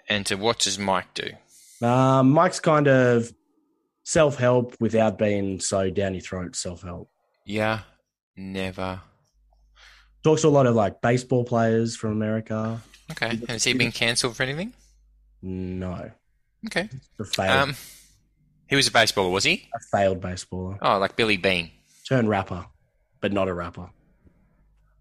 and 0.08 0.24
to 0.26 0.36
what 0.36 0.58
does 0.60 0.78
Mike 0.78 1.12
do? 1.14 1.30
Um, 1.86 2.30
Mike's 2.30 2.60
kind 2.60 2.86
of 2.88 3.32
self 4.04 4.36
help 4.36 4.76
without 4.80 5.18
being 5.18 5.60
so 5.60 5.90
down 5.90 6.14
your 6.14 6.20
throat. 6.22 6.54
Self 6.56 6.82
help 6.82 7.10
Yeah, 7.46 7.80
never. 8.36 9.00
talks 10.24 10.42
to 10.42 10.48
a 10.48 10.50
lot 10.50 10.66
of 10.66 10.74
like 10.74 11.00
baseball 11.00 11.44
players 11.44 11.96
from 11.96 12.12
America. 12.12 12.80
Okay. 13.12 13.40
Has 13.48 13.64
he 13.64 13.72
been 13.72 13.90
cancelled 13.92 14.36
for 14.36 14.42
anything? 14.44 14.72
No, 15.42 16.10
Okay. 16.66 16.88
a 17.18 17.24
failed, 17.24 17.50
Um, 17.70 17.76
he 18.68 18.76
was 18.76 18.86
a 18.86 18.90
baseballer, 18.90 19.30
was 19.30 19.44
he? 19.44 19.68
a 19.74 19.80
failed 19.96 20.20
baseballer. 20.20 20.78
Oh, 20.82 20.98
like 20.98 21.16
Billy 21.16 21.36
Bean, 21.36 21.70
Turned 22.06 22.28
rapper, 22.28 22.66
but 23.20 23.32
not 23.32 23.48
a 23.48 23.54
rapper. 23.54 23.90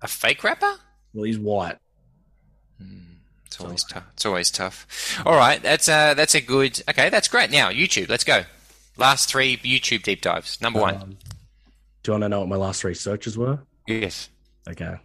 a 0.01 0.07
fake 0.07 0.43
rapper. 0.43 0.76
Well, 1.14 1.24
he's 1.26 1.39
white. 1.39 1.78
It's 3.45 3.60
always 3.60 3.84
tough. 3.84 4.03
It's 4.14 4.26
always 4.28 4.51
tough. 4.51 5.22
All 5.26 5.36
right, 5.36 5.62
that's 5.62 5.89
uh, 5.89 6.14
that's 6.14 6.36
a 6.36 6.39
good. 6.41 6.82
Okay, 6.89 7.10
that's 7.10 7.28
great. 7.28 7.49
Now 7.49 7.70
YouTube, 7.72 8.07
let's 8.07 8.24
go. 8.24 8.43
Last 8.95 9.28
three 9.30 9.57
YouTube 9.57 10.03
deep 10.03 10.22
dives. 10.22 10.62
Number 10.62 10.80
one. 10.80 10.95
Um, 10.95 11.10
do 12.03 12.12
you 12.12 12.14
want 12.14 12.24
to 12.24 12.30
know 12.30 12.39
what 12.41 12.49
my 12.49 12.55
last 12.57 12.82
three 12.82 12.93
searches 12.93 13.38
were? 13.38 13.60
Yes. 13.88 14.30
Okay. 14.70 14.97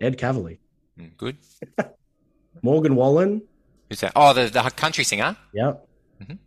Ed 0.00 0.16
Kavalee, 0.16 0.58
Mm, 0.98 1.16
Good. 1.16 1.36
Morgan 2.62 2.94
Wallen. 2.96 3.42
Who's 3.88 4.00
that? 4.00 4.12
Oh, 4.16 4.32
the 4.32 4.46
the 4.46 4.62
country 4.70 5.04
singer. 5.04 5.36
Yep. 5.52 5.88
Mhm. 6.22 6.38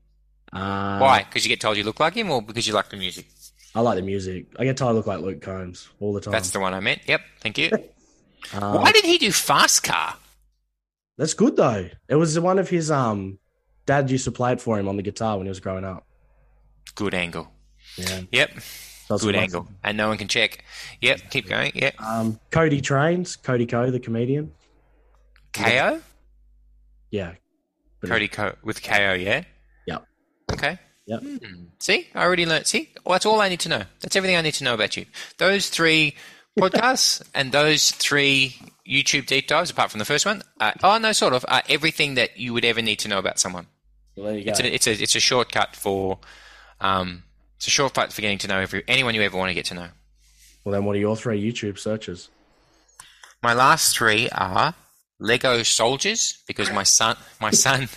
Uh, 0.53 0.99
Why? 0.99 1.23
Because 1.23 1.45
you 1.45 1.49
get 1.49 1.61
told 1.61 1.77
you 1.77 1.83
look 1.83 1.99
like 1.99 2.13
him, 2.13 2.29
or 2.29 2.41
because 2.41 2.67
you 2.67 2.73
like 2.73 2.89
the 2.89 2.97
music? 2.97 3.27
I 3.73 3.79
like 3.81 3.95
the 3.95 4.01
music. 4.01 4.47
I 4.59 4.65
get 4.65 4.75
told 4.77 4.91
I 4.91 4.93
look 4.93 5.07
like 5.07 5.21
Luke 5.21 5.41
Combs 5.41 5.89
all 5.99 6.13
the 6.13 6.19
time. 6.21 6.33
That's 6.33 6.51
the 6.51 6.59
one 6.59 6.73
I 6.73 6.79
meant. 6.81 7.01
Yep. 7.07 7.21
Thank 7.39 7.57
you. 7.57 7.69
Um, 8.53 8.75
Why 8.81 8.91
did 8.91 9.05
he 9.05 9.17
do 9.17 9.31
Fast 9.31 9.83
Car? 9.83 10.15
That's 11.17 11.33
good 11.33 11.55
though. 11.55 11.89
It 12.09 12.15
was 12.15 12.37
one 12.39 12.59
of 12.59 12.69
his 12.69 12.91
um 12.91 13.39
dad 13.85 14.09
used 14.11 14.25
to 14.25 14.31
play 14.31 14.53
it 14.53 14.61
for 14.61 14.77
him 14.77 14.87
on 14.87 14.97
the 14.97 15.03
guitar 15.03 15.37
when 15.37 15.45
he 15.45 15.49
was 15.49 15.59
growing 15.59 15.85
up. 15.85 16.05
Good 16.95 17.13
angle. 17.13 17.49
Yeah. 17.95 18.21
Yep. 18.31 18.51
It's 18.57 19.23
Good 19.23 19.35
angle. 19.35 19.67
And 19.83 19.97
no 19.97 20.07
one 20.07 20.17
can 20.17 20.27
check. 20.27 20.63
Yep. 21.01 21.29
Keep 21.31 21.47
going. 21.47 21.71
Yep. 21.75 22.01
Um 22.01 22.39
Cody 22.49 22.81
Trains, 22.81 23.35
Cody 23.35 23.65
Ko, 23.65 23.89
the 23.91 23.99
comedian. 23.99 24.51
KO. 25.53 26.01
Yeah. 27.12 27.34
Cody 28.05 28.28
Ko 28.28 28.55
with 28.64 28.82
KO. 28.82 29.14
Yeah. 29.14 29.43
Yep. 29.86 30.05
Okay. 30.53 30.80
Yep. 31.05 31.22
Hmm. 31.22 31.64
See, 31.80 32.07
I 32.16 32.24
already 32.24 32.45
learned. 32.45 32.66
See, 32.68 32.89
well, 33.05 33.14
that's 33.14 33.26
all 33.26 33.41
I 33.41 33.49
need 33.49 33.59
to 33.62 33.70
know. 33.70 33.84
That's 33.99 34.16
everything 34.16 34.38
I 34.38 34.41
need 34.41 34.55
to 34.55 34.64
know 34.64 34.74
about 34.74 34.97
you. 34.97 35.05
Those 35.38 35.70
three 35.70 36.16
podcasts 36.59 37.22
and 37.36 37.51
those 37.51 37.91
three 37.91 38.55
YouTube 38.88 39.26
deep 39.28 39.47
dives, 39.47 39.70
apart 39.70 39.91
from 39.91 39.99
the 39.99 40.05
first 40.05 40.26
one, 40.26 40.41
uh, 40.59 40.72
oh 40.84 40.97
no, 40.97 41.12
sort 41.12 41.34
of, 41.34 41.45
are 41.47 41.62
everything 41.70 42.16
that 42.16 42.38
you 42.39 42.53
would 42.53 42.66
ever 42.66 42.82
need 42.82 42.97
to 42.99 43.07
know 43.07 43.20
about 43.20 43.39
someone. 43.39 43.68
Well, 44.16 44.28
there 44.28 44.38
you 44.38 44.45
go. 44.45 44.51
It's 44.51 44.59
a, 44.59 44.74
it's 44.74 44.88
a, 44.88 45.03
it's 45.03 45.16
a 45.16 45.20
shortcut 45.20 45.76
for, 45.76 46.20
um, 46.80 47.24
it's 47.57 47.68
a 47.68 47.72
shortcut 47.72 48.12
for 48.12 48.22
getting 48.22 48.39
to 48.39 48.47
know 48.47 48.59
every 48.59 48.84
anyone 48.88 49.14
you 49.16 49.22
ever 49.22 49.38
want 49.38 49.49
to 49.49 49.53
get 49.53 49.66
to 49.66 49.76
know. 49.76 49.88
well 50.64 50.74
then 50.74 50.86
what 50.86 50.95
are 50.95 50.99
your 50.99 51.16
three 51.16 51.41
YouTube 51.41 51.78
searches? 51.78 52.30
My 53.43 53.53
last 53.53 53.95
three 53.97 54.30
are 54.30 54.76
Lego 55.22 55.61
soldiers 55.61 56.43
because 56.47 56.72
my 56.72 56.84
son, 56.84 57.15
my 57.39 57.51
son, 57.51 57.88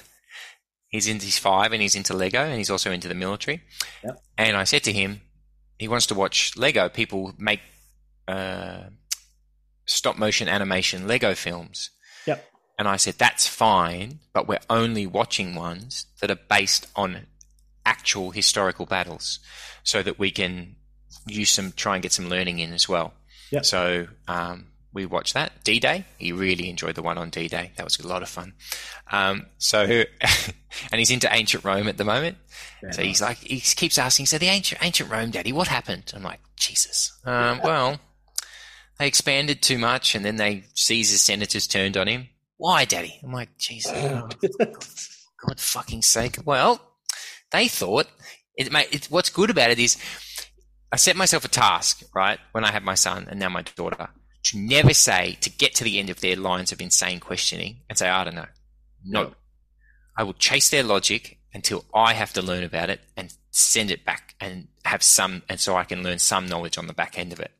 he's 0.88 1.08
in 1.08 1.18
he's 1.18 1.38
five 1.38 1.72
and 1.72 1.80
he's 1.80 1.96
into 1.96 2.14
Lego 2.14 2.44
and 2.44 2.58
he's 2.58 2.70
also 2.70 2.92
into 2.92 3.08
the 3.08 3.14
military. 3.14 3.62
Yep. 4.04 4.22
And 4.36 4.56
I 4.56 4.64
said 4.64 4.84
to 4.84 4.92
him, 4.92 5.22
he 5.78 5.88
wants 5.88 6.06
to 6.06 6.14
watch 6.14 6.56
Lego. 6.56 6.88
People 6.90 7.32
make 7.38 7.60
uh, 8.28 8.84
stop 9.86 10.18
motion 10.18 10.48
animation 10.48 11.08
Lego 11.08 11.34
films. 11.34 11.90
Yep. 12.26 12.46
And 12.78 12.86
I 12.86 12.96
said 12.96 13.14
that's 13.14 13.48
fine, 13.48 14.20
but 14.34 14.46
we're 14.46 14.58
only 14.68 15.06
watching 15.06 15.54
ones 15.54 16.06
that 16.20 16.30
are 16.30 16.38
based 16.50 16.86
on 16.94 17.26
actual 17.86 18.32
historical 18.32 18.84
battles, 18.86 19.38
so 19.82 20.02
that 20.02 20.18
we 20.18 20.30
can 20.30 20.76
use 21.26 21.50
some 21.50 21.72
try 21.72 21.94
and 21.94 22.02
get 22.02 22.12
some 22.12 22.28
learning 22.28 22.58
in 22.58 22.72
as 22.72 22.86
well. 22.88 23.14
Yep. 23.50 23.64
So 23.64 24.08
um, 24.28 24.66
we 24.94 25.04
watched 25.06 25.34
that 25.34 25.64
D 25.64 25.80
Day. 25.80 26.06
He 26.18 26.32
really 26.32 26.70
enjoyed 26.70 26.94
the 26.94 27.02
one 27.02 27.18
on 27.18 27.30
D 27.30 27.48
Day. 27.48 27.72
That 27.76 27.84
was 27.84 27.98
a 27.98 28.06
lot 28.06 28.22
of 28.22 28.28
fun. 28.28 28.54
Um, 29.10 29.46
so 29.58 29.80
and 29.82 30.04
he's 30.92 31.10
into 31.10 31.28
ancient 31.30 31.64
Rome 31.64 31.88
at 31.88 31.98
the 31.98 32.04
moment. 32.04 32.38
Yeah, 32.82 32.92
so 32.92 33.02
he's 33.02 33.20
like 33.20 33.38
he 33.38 33.60
keeps 33.60 33.98
asking. 33.98 34.26
So 34.26 34.38
the 34.38 34.46
ancient 34.46 34.82
ancient 34.82 35.10
Rome, 35.10 35.30
Daddy, 35.30 35.52
what 35.52 35.68
happened? 35.68 36.12
I'm 36.14 36.22
like 36.22 36.40
Jesus. 36.56 37.12
Um, 37.24 37.60
well, 37.62 37.98
they 38.98 39.06
expanded 39.06 39.60
too 39.60 39.78
much, 39.78 40.14
and 40.14 40.24
then 40.24 40.36
they 40.36 40.64
Caesar's 40.74 41.20
senators 41.20 41.66
turned 41.66 41.96
on 41.96 42.06
him. 42.06 42.28
Why, 42.56 42.84
Daddy? 42.84 43.20
I'm 43.22 43.32
like 43.32 43.58
Jesus. 43.58 43.92
God 44.58 45.60
fucking 45.60 46.02
sake. 46.02 46.38
Well, 46.44 46.80
they 47.50 47.68
thought 47.68 48.06
it, 48.56 48.72
mate, 48.72 48.88
it, 48.92 49.06
what's 49.06 49.30
good 49.30 49.50
about 49.50 49.70
it 49.70 49.78
is 49.78 49.96
I 50.92 50.96
set 50.96 51.16
myself 51.16 51.44
a 51.44 51.48
task, 51.48 52.04
right, 52.14 52.38
when 52.52 52.64
I 52.64 52.70
had 52.70 52.84
my 52.84 52.94
son 52.94 53.26
and 53.28 53.40
now 53.40 53.48
my 53.48 53.62
daughter, 53.62 54.08
to 54.44 54.58
never 54.58 54.94
say, 54.94 55.38
to 55.40 55.50
get 55.50 55.74
to 55.76 55.84
the 55.84 55.98
end 55.98 56.10
of 56.10 56.20
their 56.20 56.36
lines 56.36 56.72
of 56.72 56.80
insane 56.80 57.20
questioning 57.20 57.78
and 57.88 57.98
say, 57.98 58.08
I 58.08 58.24
don't 58.24 58.34
know. 58.34 58.46
No. 59.04 59.22
No. 59.24 59.34
I 60.16 60.22
will 60.22 60.34
chase 60.34 60.70
their 60.70 60.82
logic 60.82 61.38
until 61.52 61.84
I 61.94 62.14
have 62.14 62.32
to 62.34 62.42
learn 62.42 62.62
about 62.62 62.90
it 62.90 63.00
and 63.16 63.34
send 63.50 63.90
it 63.90 64.04
back 64.04 64.34
and 64.40 64.68
have 64.84 65.02
some, 65.02 65.42
and 65.48 65.58
so 65.58 65.76
I 65.76 65.84
can 65.84 66.02
learn 66.02 66.18
some 66.18 66.46
knowledge 66.46 66.78
on 66.78 66.86
the 66.86 66.92
back 66.92 67.18
end 67.18 67.32
of 67.32 67.40
it. 67.40 67.52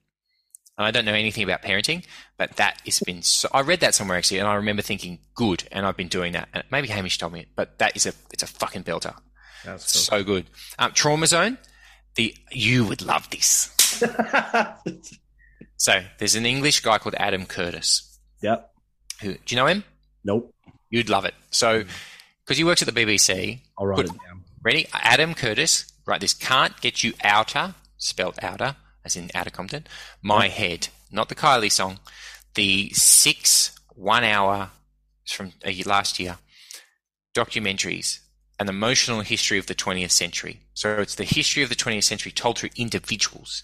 And 0.76 0.87
I 0.87 0.91
don't 0.91 1.05
know 1.05 1.14
anything 1.14 1.45
about 1.45 1.62
parenting, 1.62 2.05
but 2.37 2.57
that 2.57 2.80
has 2.85 3.01
been 3.01 3.22
so, 3.22 3.49
I 3.53 3.61
read 3.61 3.80
that 3.80 3.95
somewhere 3.95 4.18
actually, 4.18 4.41
and 4.41 4.49
I 4.49 4.55
remember 4.55 4.82
thinking, 4.82 5.20
good, 5.35 5.64
and 5.70 5.87
I've 5.87 5.97
been 5.97 6.09
doing 6.09 6.32
that. 6.32 6.49
And 6.53 6.64
maybe 6.70 6.89
Hamish 6.89 7.18
told 7.18 7.32
me 7.32 7.41
it, 7.41 7.49
but 7.55 7.78
that 7.78 7.97
is 7.97 8.07
a, 8.07 8.12
it's 8.32 8.43
a 8.43 8.49
fucking 8.49 8.82
belter. 8.85 9.14
That's 9.64 9.93
cool. 9.93 10.18
So 10.18 10.24
good. 10.24 10.47
Um, 10.78 10.93
Trauma 10.93 11.26
Zone. 11.26 11.59
The 12.16 12.32
you 12.53 12.85
would 12.85 13.03
love 13.03 13.28
this. 13.30 13.74
So 15.77 16.03
there's 16.18 16.35
an 16.35 16.47
English 16.47 16.81
guy 16.81 16.99
called 16.99 17.14
Adam 17.18 17.47
Curtis. 17.47 18.18
yep. 18.43 18.70
Who 19.20 19.35
do 19.35 19.41
you 19.49 19.57
know 19.57 19.66
him? 19.66 19.85
Nope. 20.25 20.53
You'd 20.91 21.09
love 21.09 21.25
it. 21.25 21.35
So 21.51 21.85
because 22.45 22.59
he 22.59 22.64
works 22.64 22.83
at 22.83 22.93
the 22.93 23.05
BBC. 23.05 23.61
I'll 23.79 23.87
write 23.87 23.97
Good. 23.97 24.07
it 24.07 24.18
down. 24.27 24.45
Ready? 24.62 24.87
Adam 24.93 25.35
Curtis. 25.35 25.87
Right. 26.07 26.20
This 26.20 26.35
can't 26.35 26.79
get 26.81 27.03
you 27.03 27.14
outer. 27.22 27.75
Spelled 27.97 28.39
outer, 28.43 28.77
as 29.05 29.16
in 29.16 29.31
outer. 29.35 29.51
My 30.22 30.49
head, 30.49 30.89
not 31.11 31.29
the 31.31 31.35
Kylie 31.35 31.72
song. 31.72 32.01
The 32.55 32.91
six 32.91 33.72
one-hour 33.95 34.70
from 35.27 35.53
uh, 35.64 35.70
last 35.87 36.20
year 36.20 36.37
documentaries 37.35 38.18
an 38.61 38.69
emotional 38.69 39.21
history 39.21 39.59
of 39.59 39.67
the 39.67 39.75
20th 39.75 40.13
century. 40.13 40.61
So 40.75 41.01
it's 41.01 41.17
the 41.17 41.25
history 41.25 41.63
of 41.63 41.69
the 41.69 41.75
20th 41.75 42.05
century 42.05 42.33
told 42.33 42.59
through 42.59 42.71
individuals. 42.77 43.63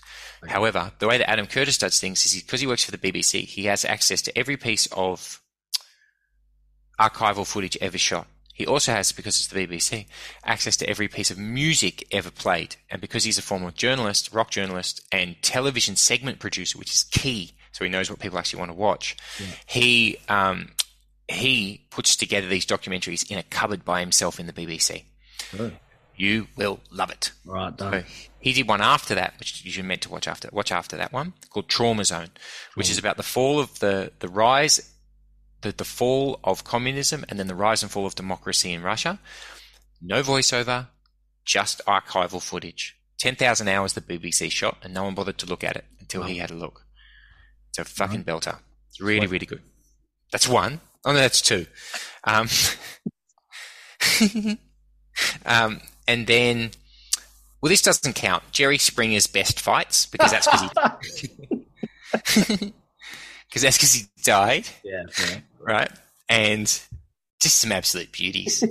However, 0.48 0.92
the 0.98 1.06
way 1.06 1.18
that 1.18 1.30
Adam 1.30 1.46
Curtis 1.46 1.78
does 1.78 2.00
things 2.00 2.24
is 2.26 2.42
because 2.42 2.60
he 2.60 2.66
works 2.66 2.84
for 2.84 2.90
the 2.90 2.98
BBC, 2.98 3.44
he 3.44 3.64
has 3.66 3.84
access 3.84 4.20
to 4.22 4.36
every 4.36 4.56
piece 4.56 4.86
of 4.92 5.40
archival 6.98 7.46
footage 7.46 7.78
ever 7.80 7.98
shot. 7.98 8.26
He 8.52 8.66
also 8.66 8.92
has, 8.92 9.10
because 9.12 9.36
it's 9.36 9.46
the 9.46 9.66
BBC, 9.66 10.06
access 10.44 10.76
to 10.78 10.88
every 10.88 11.08
piece 11.08 11.30
of 11.30 11.38
music 11.38 12.06
ever 12.12 12.30
played. 12.30 12.76
And 12.90 13.00
because 13.00 13.24
he's 13.24 13.38
a 13.38 13.42
former 13.42 13.70
journalist, 13.70 14.34
rock 14.34 14.50
journalist, 14.50 15.00
and 15.10 15.40
television 15.40 15.96
segment 15.96 16.40
producer, 16.40 16.78
which 16.78 16.94
is 16.94 17.04
key, 17.04 17.52
so 17.72 17.84
he 17.84 17.90
knows 17.90 18.10
what 18.10 18.18
people 18.18 18.38
actually 18.38 18.58
want 18.58 18.70
to 18.70 18.76
watch, 18.76 19.16
he 19.66 20.18
um, 20.28 20.72
he 21.30 21.86
puts 21.90 22.16
together 22.16 22.46
these 22.48 22.66
documentaries 22.66 23.30
in 23.30 23.38
a 23.38 23.42
cupboard 23.44 23.84
by 23.84 24.00
himself 24.00 24.38
in 24.40 24.46
the 24.46 24.52
BBC. 24.52 25.04
Oh, 25.58 25.70
You 26.16 26.48
will 26.56 26.80
love 26.90 27.10
it. 27.10 27.32
right, 27.44 27.76
done. 27.76 27.92
So 27.92 28.04
he 28.40 28.52
did 28.52 28.68
one 28.68 28.80
after 28.80 29.14
that, 29.14 29.34
which 29.38 29.64
you 29.64 29.82
meant 29.82 30.02
to 30.02 30.10
watch 30.10 30.26
after. 30.28 30.48
Watch 30.52 30.72
after 30.72 30.96
that 30.96 31.12
one 31.12 31.32
called 31.50 31.68
Trauma 31.68 32.04
Zone, 32.04 32.30
which 32.74 32.90
is 32.90 32.98
about 32.98 33.16
the 33.16 33.22
fall 33.22 33.58
of 33.60 33.78
the 33.80 34.12
the 34.20 34.28
rise, 34.28 34.92
the 35.62 35.72
the 35.72 35.84
fall 35.84 36.40
of 36.44 36.64
communism, 36.64 37.24
and 37.28 37.38
then 37.38 37.46
the 37.46 37.54
rise 37.54 37.82
and 37.82 37.90
fall 37.92 38.06
of 38.06 38.14
democracy 38.14 38.72
in 38.72 38.82
Russia. 38.82 39.18
No 40.02 40.22
voiceover, 40.22 40.88
just 41.44 41.80
archival 41.86 42.42
footage. 42.42 42.96
Ten 43.18 43.36
thousand 43.36 43.68
hours 43.68 43.92
the 43.92 44.00
BBC 44.00 44.50
shot, 44.50 44.78
and 44.82 44.94
no 44.94 45.04
one 45.04 45.14
bothered 45.14 45.38
to 45.38 45.46
look 45.46 45.62
at 45.62 45.76
it 45.76 45.84
until 46.00 46.22
he 46.24 46.38
had 46.38 46.50
a 46.50 46.54
look. 46.54 46.86
It's 47.68 47.78
a 47.78 47.84
fucking 47.84 48.24
belter. 48.24 48.58
It's 48.88 49.00
really 49.00 49.26
really 49.26 49.46
good. 49.46 49.62
That's 50.32 50.48
one. 50.48 50.80
Oh 51.04 51.12
no, 51.12 51.18
that's 51.18 51.40
two. 51.40 51.66
Um, 52.24 52.48
um, 55.46 55.80
and 56.06 56.26
then 56.26 56.70
well, 57.60 57.68
this 57.70 57.82
doesn't 57.82 58.14
count. 58.14 58.42
Jerry 58.52 58.78
Springer's 58.78 59.26
best 59.26 59.60
fights 59.60 60.06
because 60.06 60.30
that's 60.30 60.46
because 60.46 61.20
he 61.20 61.28
because 63.48 63.62
that's 63.62 63.76
because 63.76 63.94
he 63.94 64.04
died, 64.22 64.66
Yeah. 64.84 65.02
fair. 65.10 65.42
right? 65.60 65.90
And 66.28 66.66
just 67.40 67.58
some 67.58 67.72
absolute 67.72 68.12
beauties, 68.12 68.62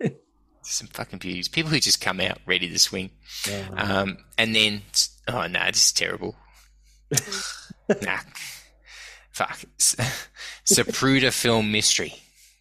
some 0.62 0.88
fucking 0.88 1.18
beauties. 1.20 1.48
People 1.48 1.70
who 1.70 1.80
just 1.80 2.00
come 2.00 2.20
out 2.20 2.38
ready 2.46 2.68
to 2.68 2.78
swing. 2.78 3.10
Yeah. 3.48 3.68
Um, 3.76 4.18
and 4.38 4.54
then 4.54 4.82
oh 5.28 5.46
no, 5.46 5.64
this 5.66 5.86
is 5.86 5.92
terrible. 5.92 6.34
nah, 8.02 8.18
fuck. 9.34 9.58
Zapruder 10.66 11.32
film 11.42 11.70
mystery. 11.72 12.14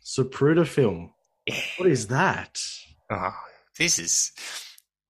Zapruder 0.03 0.67
film. 0.67 1.13
Yeah. 1.47 1.55
What 1.78 1.89
is 1.89 2.07
that? 2.07 2.59
Oh, 3.09 3.34
this 3.78 3.99
is 3.99 4.32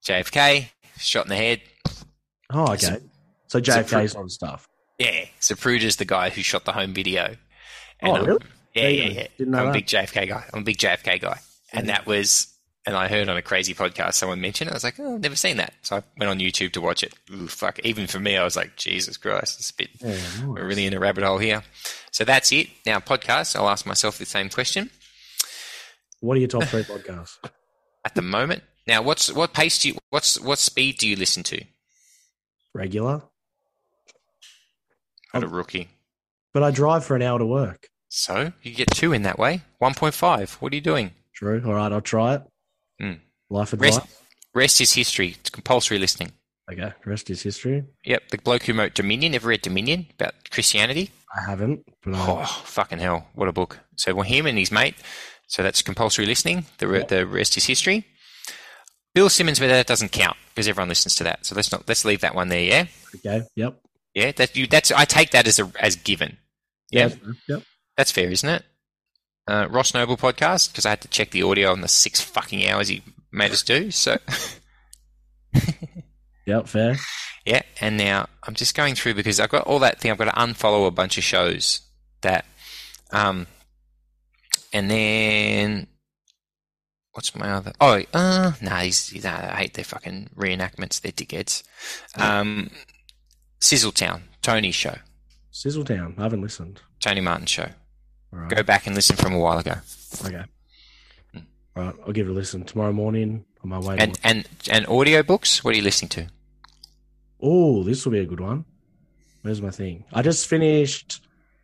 JFK 0.06 0.68
shot 1.00 1.26
in 1.26 1.30
the 1.30 1.36
head. 1.36 1.62
Oh, 2.52 2.74
okay. 2.74 2.98
So 3.48 3.60
JFK's 3.60 4.16
on 4.16 4.30
stuff. 4.30 4.68
Yeah, 5.00 5.26
Zapruder's 5.42 5.96
the 5.96 6.06
guy 6.06 6.30
who 6.30 6.42
shot 6.44 6.66
the 6.66 6.72
home 6.72 6.94
video. 6.94 7.36
Oh, 8.02 8.14
I'm- 8.16 8.26
really? 8.26 8.40
Yeah, 8.76 8.82
There 8.82 8.92
yeah, 8.92 9.06
yeah. 9.06 9.28
Didn't 9.38 9.52
know 9.52 9.60
I'm 9.60 9.68
a 9.70 9.74
big 9.74 9.86
JFK 9.86 10.28
guy. 10.28 10.44
I'm 10.52 10.62
a 10.62 10.64
big 10.64 10.78
JFK 10.78 11.22
guy. 11.22 11.40
And 11.72 11.90
that 11.90 12.06
was, 12.08 12.48
and 12.86 12.96
I 12.96 13.08
heard 13.08 13.30
on 13.30 13.38
a 13.38 13.42
crazy 13.42 13.74
podcast 13.74 14.16
someone 14.16 14.42
mention 14.42 14.68
it. 14.68 14.72
I 14.72 14.74
was 14.74 14.84
like, 14.84 15.00
oh, 15.00 15.16
I've 15.16 15.22
never 15.22 15.36
seen 15.36 15.58
that. 15.58 15.74
So 15.84 15.98
I 15.98 16.04
went 16.18 16.30
on 16.30 16.40
YouTube 16.40 16.74
to 16.74 16.82
watch 16.82 17.04
it. 17.04 17.14
Ooh, 17.32 17.48
fuck. 17.48 17.80
Even 17.80 18.08
for 18.08 18.20
me, 18.20 18.36
I 18.36 18.44
was 18.44 18.56
like, 18.56 18.76
Jesus 18.76 19.16
Christ, 19.18 19.60
it's 19.60 19.70
a 19.72 19.76
bit, 19.76 19.90
Yeah, 20.02 20.46
we're 20.46 20.66
really 20.68 20.86
in 20.86 20.94
a 20.94 21.00
rabbit 21.00 21.24
hole 21.24 21.38
here. 21.38 21.64
So 22.12 22.26
that's 22.26 22.52
it. 22.52 22.68
Now, 22.86 23.00
podcast, 23.00 23.56
I'll 23.56 23.70
ask 23.70 23.86
myself 23.86 24.18
the 24.18 24.26
same 24.26 24.50
question 24.50 24.90
What 26.20 26.36
are 26.36 26.40
your 26.40 26.50
top 26.50 26.64
three 26.64 26.84
podcasts? 26.84 27.38
at 28.06 28.16
the 28.16 28.22
moment. 28.22 28.64
Now, 28.86 29.02
what's, 29.02 29.32
what 29.32 29.54
pace 29.54 29.80
do 29.80 29.90
you, 29.90 29.98
what's, 30.10 30.40
what 30.40 30.60
speed 30.60 30.98
do 30.98 31.08
you 31.08 31.16
listen 31.16 31.44
to? 31.44 31.64
Regular. 32.74 33.22
What 35.32 35.44
a 35.44 35.48
rookie. 35.48 35.90
But 36.54 36.64
I 36.64 36.72
drive 36.72 37.06
for 37.06 37.16
an 37.16 37.22
hour 37.22 37.40
to 37.40 37.46
work. 37.46 37.88
So 38.10 38.52
you 38.62 38.76
get 38.76 38.92
two 38.92 39.14
in 39.14 39.24
that 39.24 39.40
way. 39.40 39.62
1.5. 39.82 40.52
What 40.56 40.72
are 40.72 40.76
you 40.76 40.82
doing? 40.82 41.12
True. 41.34 41.64
All 41.66 41.74
right, 41.74 41.92
I'll 41.92 42.02
try 42.02 42.36
it. 42.36 42.44
Mm. 43.02 43.20
Life 43.50 43.74
advice. 43.74 43.98
Rest, 43.98 44.08
rest 44.54 44.82
is 44.82 44.94
history. 44.94 45.36
It's 45.40 45.50
compulsory 45.50 46.00
listening. 46.00 46.32
Okay. 46.72 46.94
Rest 47.06 47.30
is 47.30 47.42
history. 47.42 47.84
Yep, 48.06 48.30
the 48.30 48.38
bloke 48.38 48.64
who 48.64 48.74
wrote 48.74 48.94
Dominion. 48.94 49.36
Ever 49.36 49.50
read 49.50 49.62
Dominion 49.62 50.08
about 50.18 50.34
Christianity? 50.50 51.12
I 51.36 51.50
haven't, 51.50 51.84
but 52.04 52.16
I, 52.16 52.42
Oh, 52.42 52.46
fucking 52.46 53.00
hell! 53.00 53.28
What 53.34 53.50
a 53.50 53.52
book. 53.52 53.80
So 53.98 54.14
well, 54.14 54.24
him 54.24 54.46
and 54.46 54.58
his 54.58 54.72
mate. 54.72 54.96
So 55.48 55.62
that's 55.62 55.82
compulsory 55.82 56.26
listening. 56.26 56.66
The 56.78 56.88
re- 56.88 57.06
the 57.08 57.26
rest 57.26 57.58
is 57.58 57.66
history. 57.66 58.06
Bill 59.14 59.30
Simmons, 59.30 59.60
but 59.60 59.68
that 59.68 59.86
doesn't 59.88 60.12
count 60.12 60.38
because 60.50 60.68
everyone 60.68 60.90
listens 60.90 61.16
to 61.18 61.24
that. 61.26 61.46
So 61.46 61.56
let's 61.56 61.72
not 61.72 61.88
let's 61.88 62.06
leave 62.06 62.22
that 62.22 62.34
one 62.34 62.50
there. 62.50 62.64
Yeah, 62.64 62.86
okay. 63.16 63.46
Yep. 63.56 63.80
yeah. 64.16 64.32
That 64.32 64.56
you 64.56 64.68
that's 64.68 64.92
I 64.92 65.06
take 65.06 65.32
that 65.32 65.48
as 65.48 65.60
a 65.60 65.72
as 65.80 65.96
given. 65.96 66.38
Yeah. 66.92 67.10
Yep. 67.50 67.64
that's 67.98 68.12
fair, 68.12 68.30
isn't 68.30 68.48
it? 68.50 68.64
Uh, 69.48 69.68
Ross 69.70 69.94
Noble 69.94 70.18
podcast 70.18 70.72
because 70.72 70.86
I 70.86 70.92
had 70.92 71.02
to 71.02 71.08
check 71.10 71.32
the 71.32 71.44
audio 71.44 71.72
on 71.72 71.82
the 71.82 71.88
six 71.88 72.22
fucking 72.22 72.68
hours 72.68 72.88
he 72.88 73.04
made 73.32 73.52
us 73.52 73.62
do. 73.62 73.92
So 73.92 74.18
Yep. 76.46 76.68
Fair. 76.68 76.98
Yeah, 77.46 77.62
and 77.82 77.98
now 77.98 78.28
I'm 78.44 78.54
just 78.54 78.76
going 78.76 78.96
through 78.96 79.16
because 79.16 79.40
I've 79.40 79.50
got 79.50 79.66
all 79.66 79.80
that 79.80 80.00
thing. 80.00 80.12
I've 80.12 80.18
got 80.18 80.26
to 80.26 80.32
unfollow 80.32 80.88
a 80.88 80.92
bunch 80.92 81.18
of 81.18 81.24
shows 81.24 81.82
that, 82.22 82.46
um, 83.12 83.48
and 84.72 84.90
then 84.90 85.88
what's 87.12 87.36
my 87.36 87.52
other? 87.52 87.74
Oh, 87.82 88.02
uh, 88.14 88.54
nah, 88.62 88.80
he's, 88.80 89.10
he's 89.10 89.24
nah, 89.24 89.52
I 89.52 89.56
hate 89.58 89.74
their 89.74 89.84
fucking 89.84 90.30
reenactments. 90.38 91.02
They're 91.02 91.12
dickheads. 91.12 91.64
Um, 92.16 92.72
Sizzletown, 93.60 94.22
Tony's 94.42 94.76
show, 94.76 94.96
Sizzletown. 95.54 96.18
I 96.18 96.24
haven't 96.24 96.42
listened. 96.42 96.82
Tony 97.02 97.22
Martin 97.22 97.46
show. 97.46 97.70
Right. 98.34 98.50
Go 98.50 98.64
back 98.64 98.88
and 98.88 98.96
listen 98.96 99.16
from 99.16 99.34
a 99.34 99.40
while 99.40 99.60
ago. 99.60 99.76
Okay. 100.26 100.44
All 101.36 101.84
right. 101.84 101.96
I'll 102.06 102.14
give 102.14 102.28
it 102.28 102.32
a 102.32 102.34
listen 102.34 102.64
tomorrow 102.64 102.92
morning 102.92 103.46
on 103.64 103.70
my 103.70 103.80
way. 103.80 103.98
And 104.00 104.20
and 104.24 104.48
and 104.72 104.86
audiobooks. 104.88 105.64
What 105.64 105.74
are 105.74 105.78
you 105.78 105.84
listening 105.84 106.10
to? 106.10 106.28
Oh, 107.42 107.84
this 107.84 108.04
will 108.06 108.12
be 108.14 108.20
a 108.20 108.26
good 108.26 108.40
one. 108.40 108.66
Where's 109.44 109.62
my 109.62 109.70
thing? 109.70 110.06
I 110.12 110.22
just 110.22 110.48
finished 110.48 111.22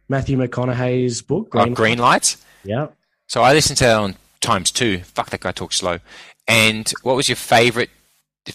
Matthew 0.09 0.37
McConaughey's 0.37 1.21
book. 1.21 1.49
Oh, 1.53 1.63
Green, 1.63 1.73
Green 1.73 1.97
Lights. 1.97 2.37
Yeah. 2.63 2.87
So 3.27 3.41
I 3.41 3.53
listened 3.53 3.77
to 3.77 3.85
that 3.85 3.97
on 3.97 4.15
times 4.41 4.71
two. 4.71 4.99
Fuck 4.99 5.31
that 5.31 5.39
guy 5.39 5.51
talks 5.51 5.77
slow. 5.77 5.99
And 6.47 6.91
what 7.03 7.15
was 7.15 7.29
your 7.29 7.35
favorite 7.35 7.89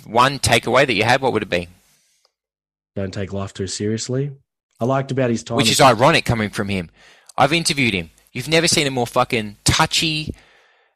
one 0.04 0.38
takeaway 0.38 0.86
that 0.86 0.94
you 0.94 1.04
had, 1.04 1.20
what 1.20 1.32
would 1.32 1.42
it 1.42 1.48
be? 1.48 1.68
Don't 2.96 3.12
take 3.12 3.32
life 3.32 3.54
too 3.54 3.66
seriously. 3.66 4.32
I 4.80 4.84
liked 4.84 5.10
about 5.10 5.30
his 5.30 5.42
time. 5.42 5.56
Which 5.56 5.70
is 5.70 5.80
ironic 5.80 6.24
coming 6.24 6.50
from 6.50 6.68
him. 6.68 6.90
I've 7.37 7.53
interviewed 7.53 7.95
him. 7.95 8.11
You've 8.32 8.49
never 8.49 8.68
seen 8.68 8.87
a 8.87 8.91
more 8.91 9.07
fucking 9.07 9.57
touchy, 9.64 10.35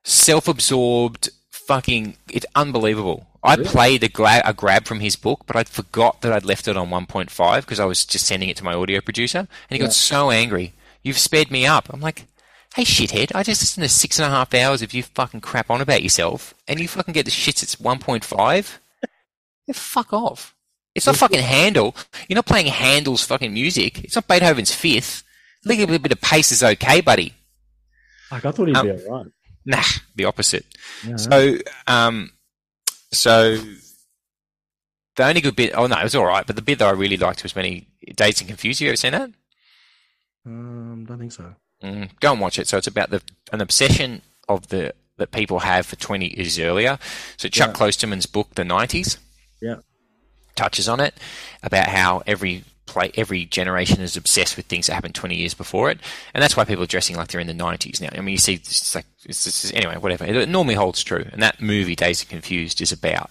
self-absorbed, 0.05 1.31
fucking. 1.51 2.17
It's 2.31 2.47
unbelievable. 2.55 3.27
I 3.43 3.55
Really? 3.55 3.69
played 3.69 4.03
a, 4.05 4.09
gra- 4.09 4.43
a 4.45 4.53
grab 4.53 4.87
from 4.87 5.01
his 5.01 5.15
book, 5.17 5.45
but 5.47 5.55
I 5.57 5.63
forgot 5.65 6.23
that 6.23 6.33
I'd 6.33 6.45
left 6.45 6.67
it 6.69 6.77
on 6.77 6.89
1.5 6.91 7.61
because 7.61 7.79
I 7.81 7.85
was 7.85 8.05
just 8.05 8.27
sending 8.27 8.49
it 8.49 8.57
to 8.59 8.65
my 8.65 8.75
audio 8.75 9.01
producer, 9.01 9.39
and 9.39 9.49
he 9.71 9.77
Yeah. 9.77 9.85
got 9.85 9.93
so 9.93 10.31
angry. 10.31 10.75
You've 11.03 11.19
sped 11.19 11.51
me 11.51 11.65
up. 11.65 11.89
I'm 11.93 12.01
like, 12.01 12.27
hey 12.75 12.83
shithead, 12.85 13.31
I 13.35 13.43
just 13.45 13.63
listened 13.63 13.85
to 13.85 13.89
six 13.89 14.19
and 14.19 14.27
a 14.27 14.31
half 14.35 14.53
hours 14.55 14.83
of 14.83 14.93
you 14.93 15.03
fucking 15.05 15.41
crap 15.41 15.71
on 15.71 15.81
about 15.81 16.03
yourself, 16.03 16.53
and 16.67 16.81
you 16.81 16.89
fucking 16.89 17.15
get 17.15 17.25
the 17.27 17.31
shits 17.31 17.63
at 17.63 17.81
1.5. 17.81 18.79
Yeah, 19.67 19.75
fuck 19.75 20.13
off. 20.13 20.55
It's 20.95 21.07
not 21.07 21.17
fucking 21.17 21.41
Handel. 21.41 21.95
You're 22.29 22.37
not 22.37 22.47
playing 22.47 22.67
Handel's 22.67 23.25
fucking 23.25 23.53
music. 23.55 24.03
It's 24.03 24.17
not 24.17 24.27
Beethoven's 24.27 24.75
fifth. 24.75 25.23
I 25.69 25.77
think 25.77 25.81
a 25.83 25.87
little 25.93 26.03
bit 26.03 26.13
of 26.13 26.21
pace 26.23 26.51
is 26.51 26.63
okay, 26.63 27.03
buddy. 27.03 27.35
Like, 28.31 28.45
I 28.47 28.51
thought 28.53 28.69
he'd 28.69 28.77
Um, 28.77 28.87
be 28.87 28.93
all 29.07 29.19
right. 29.19 29.27
Nah, 29.67 29.83
the 30.17 30.25
opposite. 30.25 30.65
Yeah. 31.07 31.17
So, 31.17 31.59
um, 31.87 32.31
so 33.13 33.59
the 35.17 35.25
only 35.27 35.41
good 35.43 35.57
bit, 35.57 35.73
oh 35.75 35.87
no, 35.87 35.99
it 35.99 36.05
was 36.05 36.15
all 36.15 36.25
right, 36.25 36.47
but 36.47 36.57
the 36.57 36.63
bit 36.63 36.79
that 36.79 36.89
I 36.89 36.93
really 36.93 37.19
liked 37.19 37.43
was 37.43 37.55
when 37.55 37.67
he 37.67 37.87
Dazed 38.15 38.41
and 38.41 38.49
Confused. 38.49 38.81
You 38.81 38.89
ever 38.89 38.97
seen 38.97 39.13
that? 39.13 39.31
um, 40.47 41.05
don't 41.07 41.19
think 41.19 41.33
so. 41.33 41.55
Mm, 41.83 42.09
go 42.21 42.33
and 42.33 42.41
watch 42.41 42.59
it. 42.59 42.67
So 42.67 42.79
it's 42.79 42.87
about 42.87 43.11
the 43.11 43.21
an 43.53 43.61
obsession 43.61 44.23
of 44.49 44.69
the 44.69 44.95
that 45.19 45.33
people 45.33 45.59
have 45.61 45.85
for 45.85 45.97
20 45.97 46.35
years 46.37 46.59
earlier. 46.59 46.99
So 47.37 47.49
Chuck 47.49 47.71
Yeah. 47.71 47.75
Klosterman's 47.87 48.27
book, 48.27 48.55
The 48.55 48.63
90s, 48.65 49.19
Yeah. 49.61 49.77
touches 50.55 50.89
on 50.89 51.01
it 51.01 51.15
about 51.63 51.89
how 51.89 52.23
every 52.27 52.65
play, 52.89 53.11
every 53.15 53.45
generation 53.45 54.01
is 54.01 54.17
obsessed 54.17 54.57
with 54.57 54.67
things 54.67 54.87
that 54.87 54.95
happened 54.95 55.15
20 55.15 55.37
years 55.37 55.55
before 55.55 55.91
it, 55.91 55.99
and 56.35 56.43
that's 56.43 56.57
why 56.57 56.65
people 56.65 56.85
are 56.85 56.89
dressing 56.89 57.17
like 57.17 57.29
they're 57.29 57.41
in 57.41 57.47
the 57.47 57.53
90s 57.53 58.01
now. 58.01 58.09
I 58.13 58.21
mean, 58.21 58.33
you 58.33 58.39
see, 58.39 58.55
it's 58.55 58.95
like 58.95 59.07
it's, 59.25 59.47
it's, 59.47 59.73
anyway, 59.73 59.97
whatever. 59.97 60.25
It 60.25 60.49
normally 60.49 60.75
holds 60.75 61.03
true, 61.03 61.27
and 61.33 61.43
that 61.43 61.61
movie, 61.61 61.95
Dazed 61.95 62.25
and 62.25 62.31
Confused, 62.31 62.81
is 62.81 62.93
about 62.93 63.31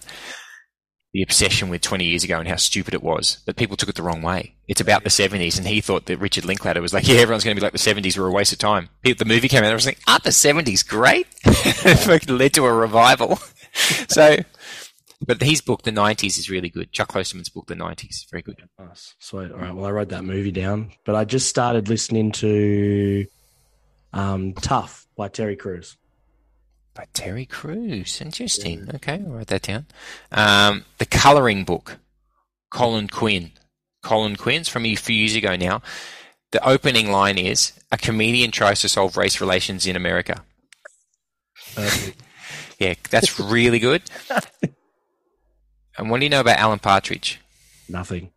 the 1.14 1.24
obsession 1.24 1.70
with 1.70 1.82
20 1.82 2.06
years 2.06 2.24
ago 2.24 2.38
and 2.38 2.48
how 2.48 2.58
stupid 2.58 2.94
it 2.94 3.02
was, 3.02 3.40
but 3.46 3.56
people 3.56 3.78
took 3.78 3.90
it 3.90 3.96
the 3.96 4.04
wrong 4.04 4.22
way. 4.22 4.54
It's 4.68 4.82
about 4.82 5.04
the 5.04 5.10
70s, 5.10 5.58
and 5.58 5.68
he 5.68 5.82
thought 5.82 6.06
that 6.06 6.20
Richard 6.20 6.46
Linklater 6.46 6.82
was 6.82 6.94
like, 6.94 7.08
yeah, 7.08 7.16
everyone's 7.16 7.44
going 7.44 7.56
to 7.56 7.60
be 7.60 7.66
like 7.66 7.74
the 7.74 7.80
70s 7.80 8.18
were 8.18 8.28
a 8.28 8.32
waste 8.32 8.52
of 8.52 8.60
time. 8.60 8.90
The 9.04 9.26
movie 9.26 9.48
came 9.48 9.60
out, 9.60 9.66
and 9.66 9.72
I 9.72 9.76
was 9.76 9.86
like, 9.86 10.00
aren't 10.08 10.24
the 10.24 10.30
70s 10.32 10.88
great? 10.88 11.28
it 11.44 12.30
led 12.30 12.54
to 12.54 12.66
a 12.66 12.74
revival. 12.74 13.38
so, 14.10 14.38
but 15.26 15.42
his 15.42 15.62
book, 15.62 15.84
The 15.84 15.92
90s, 15.92 16.38
is 16.38 16.50
really 16.50 16.70
good. 16.70 16.92
Chuck 16.92 17.10
Klosterman's 17.10 17.50
book, 17.50 17.68
The 17.68 17.76
90s, 17.76 18.30
very 18.30 18.42
good. 18.44 18.62
Nice. 18.80 19.16
Sweet. 19.20 19.52
All 19.52 19.58
right. 19.58 19.74
Well, 19.74 19.86
I 19.86 19.92
wrote 19.92 20.10
that 20.10 20.24
movie 20.24 20.52
down, 20.52 20.92
but 21.06 21.16
I 21.16 21.26
just 21.26 21.50
started 21.50 21.90
listening 21.90 22.32
to 22.34 23.26
um, 24.14 24.54
Tough 24.54 25.08
by 25.16 25.28
Terry 25.28 25.56
Crews. 25.56 25.98
By 26.94 27.06
Terry 27.14 27.46
Crews. 27.46 28.22
Interesting. 28.22 28.90
Okay, 28.96 29.14
I'll 29.26 29.32
write 29.34 29.48
that 29.48 29.64
down. 29.64 29.86
Um, 30.32 30.86
the 30.98 31.06
Colouring 31.06 31.64
Book, 31.64 31.98
Colin 32.72 33.08
Quinn. 33.08 33.52
Colin 34.04 34.36
Quinn's 34.36 34.70
from 34.70 34.86
a 34.86 34.96
few 34.96 35.16
years 35.16 35.36
ago 35.36 35.56
now. 35.56 35.82
The 36.52 36.66
opening 36.68 37.12
line 37.12 37.38
is 37.38 37.74
A 37.92 37.98
comedian 37.98 38.52
tries 38.52 38.82
to 38.82 38.90
solve 38.90 39.18
race 39.18 39.42
relations 39.42 39.86
in 39.86 39.96
America. 39.96 40.44
Yeah, 42.80 42.94
that's 43.10 43.40
really 43.40 43.80
good. 43.80 44.04
and 45.98 46.10
what 46.10 46.20
do 46.20 46.26
you 46.26 46.30
know 46.30 46.42
about 46.42 46.60
Alan 46.60 46.80
Partridge? 46.80 47.40
Nothing. 47.90 48.32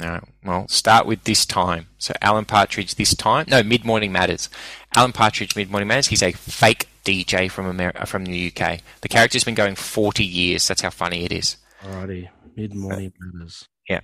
Right. 0.00 0.22
Well, 0.44 0.68
start 0.68 1.06
with 1.06 1.24
this 1.24 1.44
time. 1.44 1.86
So 1.98 2.14
Alan 2.22 2.44
Partridge 2.44 2.94
this 2.94 3.14
time. 3.14 3.46
No, 3.48 3.62
Mid 3.62 3.84
Morning 3.84 4.12
Matters. 4.12 4.48
Alan 4.94 5.12
Partridge 5.12 5.56
Mid 5.56 5.70
Morning 5.70 5.88
Matters. 5.88 6.06
He's 6.06 6.22
a 6.22 6.32
fake 6.32 6.86
DJ 7.04 7.50
from 7.50 7.66
America, 7.66 8.06
from 8.06 8.24
the 8.24 8.46
UK. 8.46 8.80
The 9.00 9.08
character's 9.08 9.44
been 9.44 9.56
going 9.56 9.74
40 9.74 10.24
years. 10.24 10.68
That's 10.68 10.82
how 10.82 10.90
funny 10.90 11.24
it 11.24 11.32
is. 11.32 11.56
Alrighty. 11.82 12.28
Mid 12.56 12.74
morning 12.74 13.12
matters. 13.18 13.66
Yeah. 13.88 14.00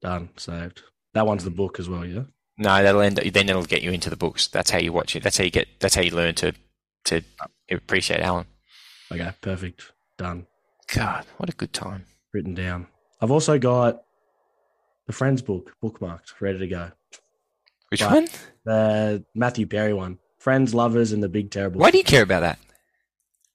Done. 0.00 0.28
Saved. 0.36 0.82
That 1.14 1.26
one's 1.26 1.44
the 1.44 1.50
book 1.50 1.78
as 1.78 1.88
well, 1.88 2.04
yeah? 2.04 2.22
No, 2.58 2.82
that'll 2.82 3.00
end. 3.00 3.16
Then 3.16 3.48
it'll 3.48 3.64
get 3.64 3.82
you 3.82 3.90
into 3.90 4.10
the 4.10 4.16
books. 4.16 4.46
That's 4.46 4.70
how 4.70 4.78
you 4.78 4.92
watch 4.92 5.16
it. 5.16 5.22
That's 5.22 5.38
how 5.38 5.44
you 5.44 5.50
get. 5.50 5.66
That's 5.80 5.94
how 5.94 6.02
you 6.02 6.10
learn 6.12 6.34
to 6.36 6.52
to 7.06 7.22
appreciate 7.70 8.20
Alan. 8.20 8.46
Okay. 9.10 9.32
Perfect. 9.40 9.92
Done. 10.16 10.46
God, 10.94 11.24
what 11.38 11.48
a 11.48 11.52
good 11.52 11.72
time. 11.72 12.04
Written 12.32 12.54
down. 12.54 12.86
I've 13.20 13.30
also 13.30 13.58
got 13.58 14.02
the 15.06 15.12
Friends 15.12 15.42
book 15.42 15.72
bookmarked, 15.82 16.40
ready 16.40 16.58
to 16.60 16.66
go. 16.66 16.90
Which 17.88 18.02
Right. 18.02 18.12
one? 18.12 18.28
The 18.64 19.24
Matthew 19.34 19.66
Perry 19.66 19.92
one. 19.94 20.18
Friends, 20.38 20.74
Lovers, 20.74 21.12
and 21.12 21.22
the 21.22 21.28
Big 21.28 21.50
Terrible. 21.50 21.80
Why 21.80 21.90
do 21.90 21.98
you 21.98 22.04
care 22.04 22.22
about 22.22 22.40
that? 22.40 22.58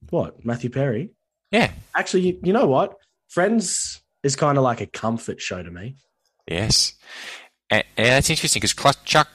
What? 0.09 0.45
Matthew 0.45 0.69
Perry? 0.69 1.09
Yeah. 1.51 1.71
Actually, 1.95 2.27
you- 2.27 2.39
you 2.43 2.53
know 2.53 2.67
what? 2.67 2.95
Friends 3.29 4.01
is 4.23 4.35
kind 4.35 4.57
of 4.57 4.63
like 4.63 4.79
a 4.81 4.85
comfort 4.87 5.41
show 5.41 5.61
to 5.61 5.69
me. 5.71 5.97
Yes. 6.47 6.93
And, 7.69 7.83
and 7.97 8.07
that's 8.07 8.29
interesting 8.29 8.61
because 8.61 8.95
Chuck 9.03 9.27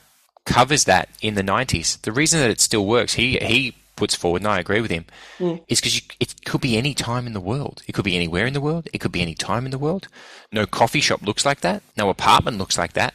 covers 0.46 0.84
that 0.84 1.08
in 1.20 1.34
the 1.34 1.42
90s. 1.42 2.00
The 2.02 2.12
reason 2.12 2.40
that 2.40 2.50
it 2.50 2.60
still 2.60 2.86
works, 2.86 3.14
he 3.14 3.38
he 3.38 3.74
puts 3.96 4.14
forward, 4.14 4.42
and 4.42 4.48
I 4.48 4.58
agree 4.58 4.80
with 4.80 4.90
him, 4.90 5.04
Mm. 5.38 5.62
is 5.68 5.80
because 5.80 6.00
it 6.20 6.44
could 6.44 6.60
be 6.60 6.76
any 6.76 6.94
time 6.94 7.26
in 7.26 7.32
the 7.32 7.40
world. 7.40 7.82
It 7.86 7.92
could 7.92 8.04
be 8.04 8.16
anywhere 8.16 8.46
in 8.46 8.52
the 8.54 8.60
world. 8.60 8.88
It 8.92 8.98
could 9.00 9.12
be 9.12 9.22
any 9.22 9.34
time 9.34 9.64
in 9.64 9.70
the 9.70 9.78
world. 9.78 10.08
No 10.50 10.66
coffee 10.66 11.00
shop 11.00 11.22
looks 11.22 11.44
like 11.44 11.60
that. 11.60 11.82
No 11.96 12.08
apartment 12.10 12.58
looks 12.58 12.78
like 12.78 12.94
that. 12.94 13.14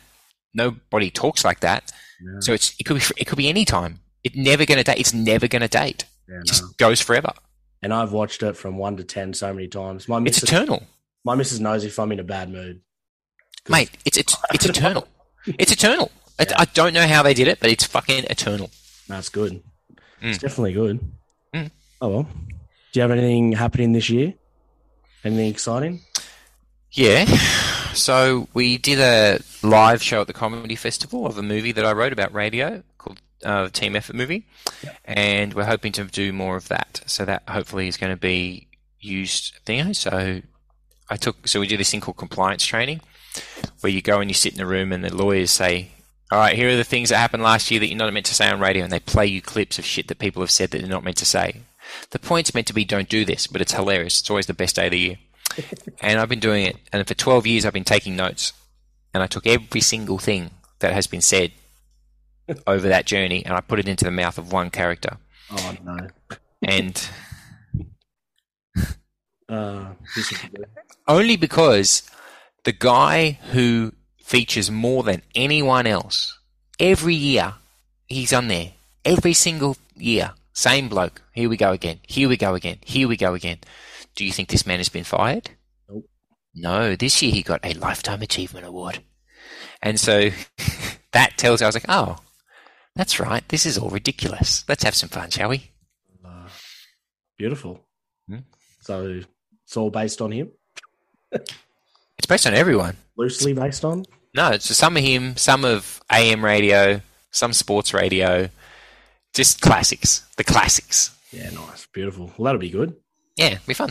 Nobody 0.53 1.09
talks 1.09 1.43
like 1.43 1.59
that. 1.61 1.91
Yeah. 2.21 2.39
So 2.41 2.53
it's 2.53 2.73
it 2.79 2.83
could 2.85 2.97
be 2.97 3.03
it 3.17 3.25
could 3.25 3.37
be 3.37 3.49
any 3.49 3.65
time. 3.65 3.99
It's 4.23 4.35
never 4.35 4.65
going 4.65 4.77
to 4.79 4.83
date. 4.83 4.99
It's 4.99 5.13
never 5.13 5.47
going 5.47 5.61
to 5.61 5.67
date. 5.67 6.05
Yeah, 6.27 6.35
It 6.35 6.39
no. 6.39 6.43
just 6.45 6.77
goes 6.77 6.99
forever. 7.01 7.31
And 7.83 7.93
I've 7.93 8.11
watched 8.11 8.41
it 8.43 8.57
from 8.57 8.77
one 8.77 8.97
to 8.97 9.03
ten 9.03 9.33
so 9.33 9.53
many 9.53 9.67
times. 9.67 10.07
My 10.07 10.21
It's 10.25 10.41
eternal, 10.41 10.83
my 11.23 11.35
missus 11.35 11.59
knows 11.59 11.83
if 11.83 11.99
I'm 11.99 12.11
in 12.11 12.19
a 12.19 12.23
bad 12.23 12.49
mood. 12.51 12.81
mate. 13.69 13.91
It's 14.05 14.17
it's 14.17 14.35
it's 14.53 14.65
eternal. 14.65 15.07
It's 15.45 15.71
eternal. 15.71 16.11
It, 16.39 16.53
I 16.55 16.65
don't 16.65 16.93
know 16.93 17.07
how 17.07 17.23
they 17.23 17.33
did 17.33 17.47
it, 17.47 17.59
but 17.59 17.71
it's 17.71 17.83
fucking 17.83 18.25
eternal. 18.29 18.69
That's 19.07 19.27
good. 19.29 19.63
It's 20.21 20.37
Mm. 20.37 20.41
definitely 20.41 20.73
good. 20.73 20.99
Mm. 21.53 21.71
Oh 22.01 22.07
well. 22.09 22.23
Do 22.23 22.99
you 22.99 23.01
have 23.01 23.11
anything 23.11 23.51
happening 23.53 23.91
this 23.93 24.09
year? 24.09 24.33
Anything 25.23 25.47
exciting? 25.49 26.01
Yeah. 26.91 27.25
So 27.93 28.47
we 28.53 28.77
did 28.77 28.99
a 28.99 29.39
live 29.63 30.01
show 30.01 30.21
at 30.21 30.27
the 30.27 30.33
comedy 30.33 30.75
festival 30.75 31.25
of 31.25 31.37
a 31.37 31.43
movie 31.43 31.71
that 31.71 31.85
I 31.85 31.91
wrote 31.93 32.13
about 32.13 32.33
radio 32.33 32.83
called 32.97 33.19
uh, 33.43 33.69
Team 33.69 33.95
Effort 33.95 34.15
Movie, 34.15 34.45
and 35.05 35.53
we're 35.53 35.65
hoping 35.65 35.91
to 35.93 36.03
do 36.05 36.31
more 36.33 36.55
of 36.55 36.67
that. 36.69 37.01
So 37.05 37.25
that 37.25 37.43
hopefully 37.49 37.87
is 37.87 37.97
going 37.97 38.11
to 38.13 38.17
be 38.19 38.67
used 38.99 39.53
there. 39.65 39.93
So 39.93 40.41
I 41.09 41.15
took 41.17 41.47
so 41.47 41.59
we 41.59 41.67
do 41.67 41.77
this 41.77 41.91
thing 41.91 42.01
called 42.01 42.17
compliance 42.17 42.65
training, 42.65 43.01
where 43.81 43.91
you 43.91 44.01
go 44.01 44.19
and 44.19 44.29
you 44.29 44.33
sit 44.35 44.53
in 44.53 44.59
a 44.61 44.65
room 44.65 44.91
and 44.91 45.03
the 45.03 45.13
lawyers 45.15 45.51
say. 45.51 45.91
All 46.31 46.39
right, 46.39 46.55
here 46.55 46.69
are 46.69 46.75
the 46.75 46.83
things 46.83 47.09
that 47.09 47.17
happened 47.17 47.43
last 47.43 47.71
year 47.71 47.79
that 47.79 47.87
you're 47.87 47.97
not 47.97 48.11
meant 48.11 48.25
to 48.25 48.35
say 48.35 48.49
on 48.49 48.59
radio, 48.59 48.83
and 48.83 48.91
they 48.91 48.99
play 48.99 49.25
you 49.25 49.41
clips 49.41 49.79
of 49.79 49.85
shit 49.85 50.07
that 50.09 50.19
people 50.19 50.41
have 50.41 50.51
said 50.51 50.71
that 50.71 50.79
they're 50.79 50.89
not 50.89 51.03
meant 51.03 51.17
to 51.17 51.25
say. 51.25 51.61
The 52.11 52.19
point's 52.19 52.53
meant 52.53 52.67
to 52.67 52.73
be 52.73 52.83
don't 52.83 53.07
do 53.07 53.23
this, 53.23 53.47
but 53.47 53.61
it's 53.61 53.73
hilarious. 53.73 54.19
It's 54.19 54.29
always 54.29 54.45
the 54.45 54.53
best 54.53 54.75
day 54.75 54.87
of 54.87 54.91
the 54.91 54.99
year 54.99 55.17
and 56.01 56.19
I've 56.19 56.29
been 56.29 56.39
doing 56.39 56.65
it. 56.65 56.77
And 56.91 57.07
for 57.07 57.13
12 57.13 57.47
years, 57.47 57.65
I've 57.65 57.73
been 57.73 57.83
taking 57.83 58.15
notes. 58.15 58.53
And 59.13 59.23
I 59.23 59.27
took 59.27 59.47
every 59.47 59.81
single 59.81 60.17
thing 60.17 60.51
that 60.79 60.93
has 60.93 61.07
been 61.07 61.21
said 61.21 61.51
over 62.67 62.87
that 62.89 63.05
journey 63.05 63.45
and 63.45 63.55
I 63.55 63.61
put 63.61 63.79
it 63.79 63.87
into 63.87 64.05
the 64.05 64.11
mouth 64.11 64.37
of 64.37 64.51
one 64.51 64.69
character. 64.69 65.17
Oh 65.51 65.75
no. 65.83 65.97
And 66.61 67.09
Uh, 69.49 69.93
only 71.07 71.37
because 71.37 72.03
the 72.65 72.73
guy 72.73 73.39
who 73.53 73.93
features 74.27 74.69
more 74.69 75.03
than 75.03 75.21
anyone 75.33 75.87
else, 75.87 76.37
every 76.81 77.15
year, 77.15 77.53
he's 78.07 78.33
on 78.33 78.49
there. 78.49 78.73
Every 79.05 79.33
single 79.33 79.77
year. 79.95 80.31
Same 80.51 80.89
bloke. 80.89 81.21
Here 81.33 81.47
we 81.47 81.55
go 81.55 81.71
again. 81.71 81.99
Here 82.05 82.27
we 82.27 82.35
go 82.35 82.53
again. 82.53 82.77
Here 82.83 83.07
we 83.07 83.15
go 83.15 83.33
again. 83.35 83.59
Do 84.15 84.25
you 84.25 84.33
think 84.33 84.49
this 84.49 84.65
man 84.65 84.79
has 84.79 84.89
been 84.89 85.05
fired? 85.05 85.51
Nope. 85.87 86.09
No, 86.53 86.95
this 86.97 87.21
year 87.21 87.31
he 87.31 87.41
got 87.41 87.63
a 87.63 87.73
Lifetime 87.75 88.21
Achievement 88.21 88.65
Award. 88.65 88.99
And 89.81 89.97
so 89.97 90.31
that 91.13 91.37
tells 91.37 91.61
I 91.61 91.67
was 91.67 91.75
like, 91.75 91.85
oh, 91.87 92.17
that's 92.95 93.19
right. 93.21 93.47
This 93.47 93.65
is 93.65 93.77
all 93.77 93.89
ridiculous. 93.91 94.65
Let's 94.67 94.83
have 94.83 94.95
some 94.95 95.09
fun, 95.09 95.29
shall 95.29 95.49
we? 95.49 95.71
Uh, 96.25 96.49
beautiful. 97.37 97.79
Hmm. 98.27 98.39
So 98.81 99.21
it's 99.63 99.77
all 99.77 99.89
based 99.89 100.19
on 100.21 100.31
him, 100.31 100.51
It's 101.31 102.25
based 102.27 102.45
on 102.45 102.55
everyone. 102.55 102.97
loosely 103.15 103.53
based 103.53 103.85
on. 103.85 104.03
No, 104.37 104.51
just 104.51 104.75
some 104.75 104.95
of 104.95 105.03
him, 105.03 105.35
some 105.35 105.65
of 105.65 105.99
AM 106.11 106.45
radio, 106.45 107.01
some 107.31 107.53
sports 107.53 107.91
radio, 107.91 108.49
just 109.33 109.61
classics. 109.61 110.23
The 110.37 110.43
classics. 110.43 111.09
Yeah, 111.31 111.49
nice, 111.49 111.87
beautiful. 111.91 112.31
Well, 112.37 112.45
that'll 112.45 112.61
be 112.61 112.69
good. 112.69 112.95
Yeah, 113.35 113.57
be 113.65 113.73
fun. 113.73 113.89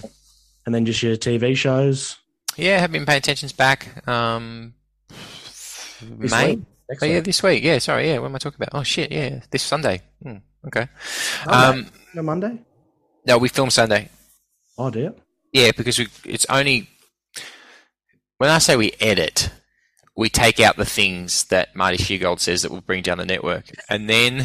And 0.64 0.72
then 0.74 0.86
just 0.86 1.02
your 1.02 1.16
TV 1.16 1.56
shows. 1.56 2.16
Yeah, 2.56 2.78
have 2.78 2.92
been 2.92 3.04
paying 3.04 3.18
attention's 3.18 3.52
back. 3.52 4.06
Um, 4.08 4.74
This 6.00 6.30
May. 6.30 6.58
Oh, 7.02 7.04
yeah, 7.04 7.20
this 7.20 7.42
week. 7.42 7.64
Yeah, 7.64 7.78
sorry. 7.78 8.08
Yeah, 8.08 8.18
what 8.18 8.26
am 8.28 8.36
I 8.36 8.38
talking 8.38 8.58
about? 8.62 8.78
Oh 8.78 8.84
shit. 8.84 9.10
Yeah, 9.10 9.40
this 9.50 9.64
Sunday. 9.64 10.02
Hmm, 10.22 10.36
okay. 10.68 10.86
Monday? 11.44 11.80
Um, 11.80 11.86
No, 12.14 12.22
Monday? 12.22 12.58
no, 13.26 13.38
we 13.38 13.48
film 13.48 13.70
Sunday. 13.70 14.08
Oh, 14.78 14.90
dear. 14.90 15.12
Yeah, 15.52 15.72
because 15.76 15.98
we, 15.98 16.06
it's 16.24 16.46
only 16.48 16.88
when 18.38 18.50
I 18.50 18.58
say 18.58 18.76
we 18.76 18.92
edit, 19.00 19.50
we 20.16 20.28
take 20.28 20.60
out 20.60 20.76
the 20.76 20.84
things 20.84 21.44
that 21.44 21.76
Marty 21.76 21.98
Sheargold 21.98 22.40
says 22.40 22.62
that 22.62 22.70
will 22.70 22.80
bring 22.80 23.02
down 23.02 23.18
the 23.18 23.26
network, 23.26 23.66
and 23.88 24.08
then 24.08 24.44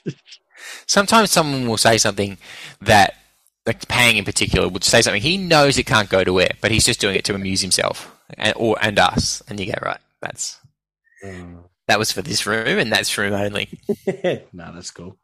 sometimes 0.86 1.30
someone 1.30 1.68
will 1.68 1.76
say 1.76 1.98
something 1.98 2.38
that, 2.80 3.14
like 3.66 3.86
Pang 3.88 4.16
in 4.16 4.24
particular, 4.24 4.68
would 4.68 4.84
say 4.84 5.02
something 5.02 5.22
he 5.22 5.36
knows 5.38 5.78
it 5.78 5.86
can't 5.86 6.08
go 6.08 6.24
to 6.24 6.40
air, 6.40 6.52
but 6.60 6.70
he's 6.70 6.84
just 6.84 7.00
doing 7.00 7.16
it 7.16 7.24
to 7.24 7.34
amuse 7.34 7.60
himself 7.60 8.16
and 8.38 8.54
or 8.56 8.76
and 8.80 8.98
us, 8.98 9.42
and 9.48 9.58
you 9.58 9.66
go 9.66 9.78
right. 9.82 10.00
That's 10.20 10.58
Uh, 11.24 11.62
that 11.88 11.98
was 11.98 12.12
for 12.12 12.22
this 12.22 12.46
room, 12.46 12.78
and 12.78 12.92
that's 12.92 13.16
room 13.18 13.32
only. 13.32 13.68
no, 14.52 14.72
that's 14.72 14.90
cool. 14.90 15.18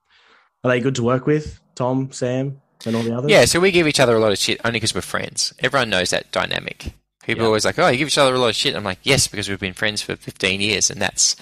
Are 0.64 0.70
they 0.70 0.80
good 0.80 0.96
to 0.96 1.02
work 1.04 1.26
with? 1.26 1.60
Tom, 1.76 2.10
Sam, 2.10 2.60
and 2.84 2.96
all 2.96 3.02
the 3.02 3.16
others? 3.16 3.30
Yeah, 3.30 3.44
so 3.44 3.60
we 3.60 3.70
give 3.70 3.86
each 3.86 4.00
other 4.00 4.16
a 4.16 4.18
lot 4.18 4.32
of 4.32 4.38
shit 4.38 4.60
only 4.64 4.80
because 4.80 4.94
we're 4.94 5.00
friends. 5.02 5.52
Everyone 5.60 5.90
knows 5.90 6.10
that 6.10 6.32
dynamic. 6.32 6.92
People 7.26 7.40
Yeah. 7.40 7.44
are 7.44 7.48
always 7.48 7.64
like, 7.64 7.78
"Oh, 7.78 7.88
you 7.88 7.98
give 7.98 8.08
each 8.08 8.18
other 8.18 8.34
a 8.34 8.38
lot 8.38 8.48
of 8.48 8.56
shit." 8.56 8.74
I'm 8.74 8.84
like, 8.84 9.00
"Yes, 9.02 9.26
because 9.26 9.48
we've 9.48 9.58
been 9.60 9.74
friends 9.74 10.00
for 10.00 10.14
15 10.16 10.60
years, 10.60 10.90
and 10.90 11.00
that's 11.02 11.36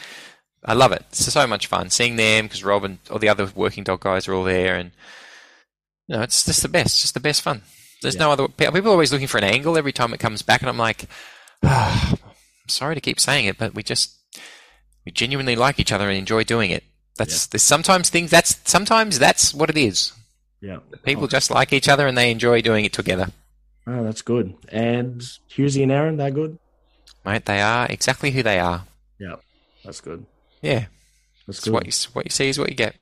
I 0.65 0.73
love 0.73 0.93
it. 0.93 1.05
It's 1.11 1.31
so 1.33 1.47
much 1.47 1.67
fun 1.67 1.91
seeing 1.91 2.17
them 2.17 2.47
because 2.47 2.65
Rob 2.65 2.85
and 2.85 2.99
all 3.11 3.19
the 3.19 3.29
other 3.29 3.51
working 3.55 3.85
dog 3.85 4.01
guys 4.01 4.27
are 4.27 4.35
all 4.35 4.45
there, 4.45 4.77
and 4.77 4.93
you 6.09 6.17
know, 6.17 6.23
it's 6.23 6.45
just 6.45 6.63
the 6.63 6.69
best. 6.69 7.03
Just 7.03 7.15
the 7.15 7.21
best 7.21 7.43
fun. 7.43 7.63
There's 8.03 8.17
no 8.17 8.31
other. 8.33 8.49
People 8.49 8.89
are 8.89 8.93
always 8.93 9.13
looking 9.13 9.27
for 9.29 9.39
an 9.39 9.45
angle 9.45 9.77
every 9.77 9.93
time 9.93 10.13
it 10.15 10.21
comes 10.21 10.43
back, 10.43 10.61
and 10.63 10.69
I'm 10.71 10.79
like, 10.79 11.05
ah, 11.63 12.13
I'm 12.13 12.69
sorry 12.69 12.95
to 12.95 13.01
keep 13.01 13.21
saying 13.21 13.45
it, 13.47 13.59
but 13.59 13.75
we 13.75 13.83
just 13.83 14.13
we 15.05 15.13
genuinely 15.13 15.55
like 15.57 15.79
each 15.79 15.93
other 15.93 16.09
and 16.09 16.17
enjoy 16.19 16.45
doing 16.45 16.71
it. 16.71 16.85
That's 17.17 17.47
there's 17.47 17.63
sometimes 17.63 18.09
things 18.11 18.31
that's 18.31 18.59
sometimes 18.65 19.19
that's 19.19 19.53
what 19.55 19.71
it 19.71 19.77
is. 19.77 20.13
Yeah. 20.63 20.79
People 21.05 21.29
just 21.29 21.51
like 21.51 21.73
each 21.75 21.89
other 21.89 22.07
and 22.07 22.17
they 22.17 22.31
enjoy 22.31 22.63
doing 22.63 22.87
it 22.87 22.93
together. 22.95 23.29
Oh, 23.87 24.03
that's 24.05 24.23
good. 24.23 24.55
And 24.71 25.21
Hughesy 25.51 25.83
and 25.83 25.93
Erin, 25.93 26.17
they're 26.17 26.31
good? 26.31 26.59
Mate, 27.25 27.45
they 27.47 27.61
are 27.61 27.87
exactly 27.91 28.31
who 28.31 28.43
they 28.43 28.59
are. 28.59 28.85
Yeah. 29.19 29.37
That's 29.85 30.01
good. 30.01 30.25
Yeah, 30.63 30.87
That's 31.47 31.59
it's 31.59 31.65
good. 31.65 31.73
what 31.75 31.87
you 31.87 31.93
what 32.15 32.25
you 32.25 32.31
see 32.31 32.49
is 32.49 32.59
what 32.59 32.71
you 32.71 32.75
get. 32.75 32.97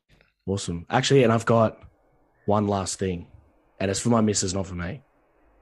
Awesome. 0.47 0.85
Actually, 0.91 1.23
and 1.23 1.33
I've 1.33 1.47
got 1.47 1.79
one 2.47 2.67
last 2.67 2.99
thing, 2.99 3.29
and 3.79 3.89
it's 3.89 4.01
for 4.01 4.09
my 4.09 4.21
missus, 4.21 4.53
not 4.53 4.67
for 4.67 4.75
me. 4.75 5.03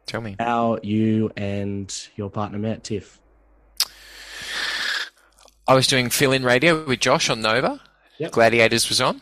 Tell 0.06 0.22
me. 0.22 0.36
How 0.38 0.78
you 0.82 1.30
and 1.36 1.94
your 2.16 2.30
partner 2.30 2.58
met, 2.58 2.84
Tiff? 2.84 3.20
I 5.68 5.74
was 5.74 5.86
doing 5.86 6.08
fill-in 6.08 6.42
radio 6.42 6.82
with 6.84 7.00
Josh 7.00 7.28
on 7.28 7.42
Nova. 7.42 7.80
Yep. 8.18 8.32
Gladiators 8.32 8.88
was 8.88 9.00
on. 9.00 9.20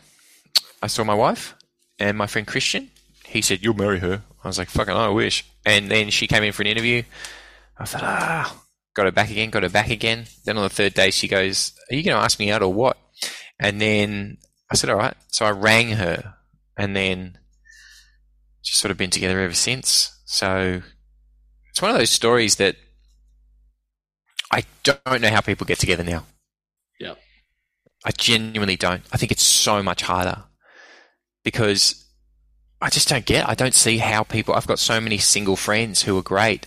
I 0.81 0.87
saw 0.87 1.03
my 1.03 1.13
wife 1.13 1.55
and 1.99 2.17
my 2.17 2.27
friend 2.27 2.47
Christian. 2.47 2.89
He 3.25 3.41
said, 3.41 3.61
"You'll 3.61 3.75
marry 3.75 3.99
her." 3.99 4.23
I 4.43 4.47
was 4.47 4.57
like, 4.57 4.69
"Fucking, 4.69 4.93
I 4.93 5.09
wish." 5.09 5.45
And 5.65 5.89
then 5.89 6.09
she 6.09 6.27
came 6.27 6.43
in 6.43 6.53
for 6.53 6.63
an 6.63 6.67
interview. 6.67 7.03
I 7.77 7.85
thought, 7.85 8.03
ah, 8.03 8.63
got 8.93 9.05
her 9.05 9.11
back 9.11 9.29
again, 9.29 9.49
got 9.49 9.63
her 9.63 9.69
back 9.69 9.89
again. 9.89 10.25
Then 10.45 10.57
on 10.57 10.63
the 10.63 10.69
third 10.69 10.93
day, 10.93 11.11
she 11.11 11.27
goes, 11.27 11.73
"Are 11.91 11.95
you 11.95 12.03
going 12.03 12.17
to 12.17 12.23
ask 12.23 12.39
me 12.39 12.51
out 12.51 12.61
or 12.61 12.73
what?" 12.73 12.97
And 13.59 13.81
then 13.81 14.37
I 14.71 14.75
said, 14.75 14.89
"All 14.89 14.97
right." 14.97 15.15
So 15.27 15.45
I 15.45 15.51
rang 15.51 15.91
her, 15.91 16.35
and 16.77 16.95
then 16.95 17.37
just 18.63 18.79
sort 18.79 18.91
of 18.91 18.97
been 18.97 19.09
together 19.09 19.39
ever 19.39 19.53
since. 19.53 20.17
So 20.25 20.81
it's 21.69 21.81
one 21.81 21.91
of 21.91 21.97
those 21.97 22.09
stories 22.09 22.55
that 22.57 22.75
I 24.51 24.63
don't 24.83 25.21
know 25.21 25.29
how 25.29 25.41
people 25.41 25.65
get 25.65 25.79
together 25.79 26.03
now. 26.03 26.25
Yeah. 26.99 27.15
I 28.05 28.11
genuinely 28.11 28.75
don't. 28.75 29.03
I 29.11 29.17
think 29.17 29.31
it's 29.31 29.43
so 29.43 29.83
much 29.83 30.01
harder 30.01 30.43
because 31.43 32.05
I 32.81 32.89
just 32.89 33.09
don't 33.09 33.25
get. 33.25 33.47
I 33.47 33.55
don't 33.55 33.75
see 33.75 33.97
how 33.97 34.23
people. 34.23 34.53
I've 34.55 34.67
got 34.67 34.79
so 34.79 35.01
many 35.01 35.17
single 35.17 35.55
friends 35.55 36.03
who 36.03 36.17
are 36.17 36.21
great, 36.21 36.65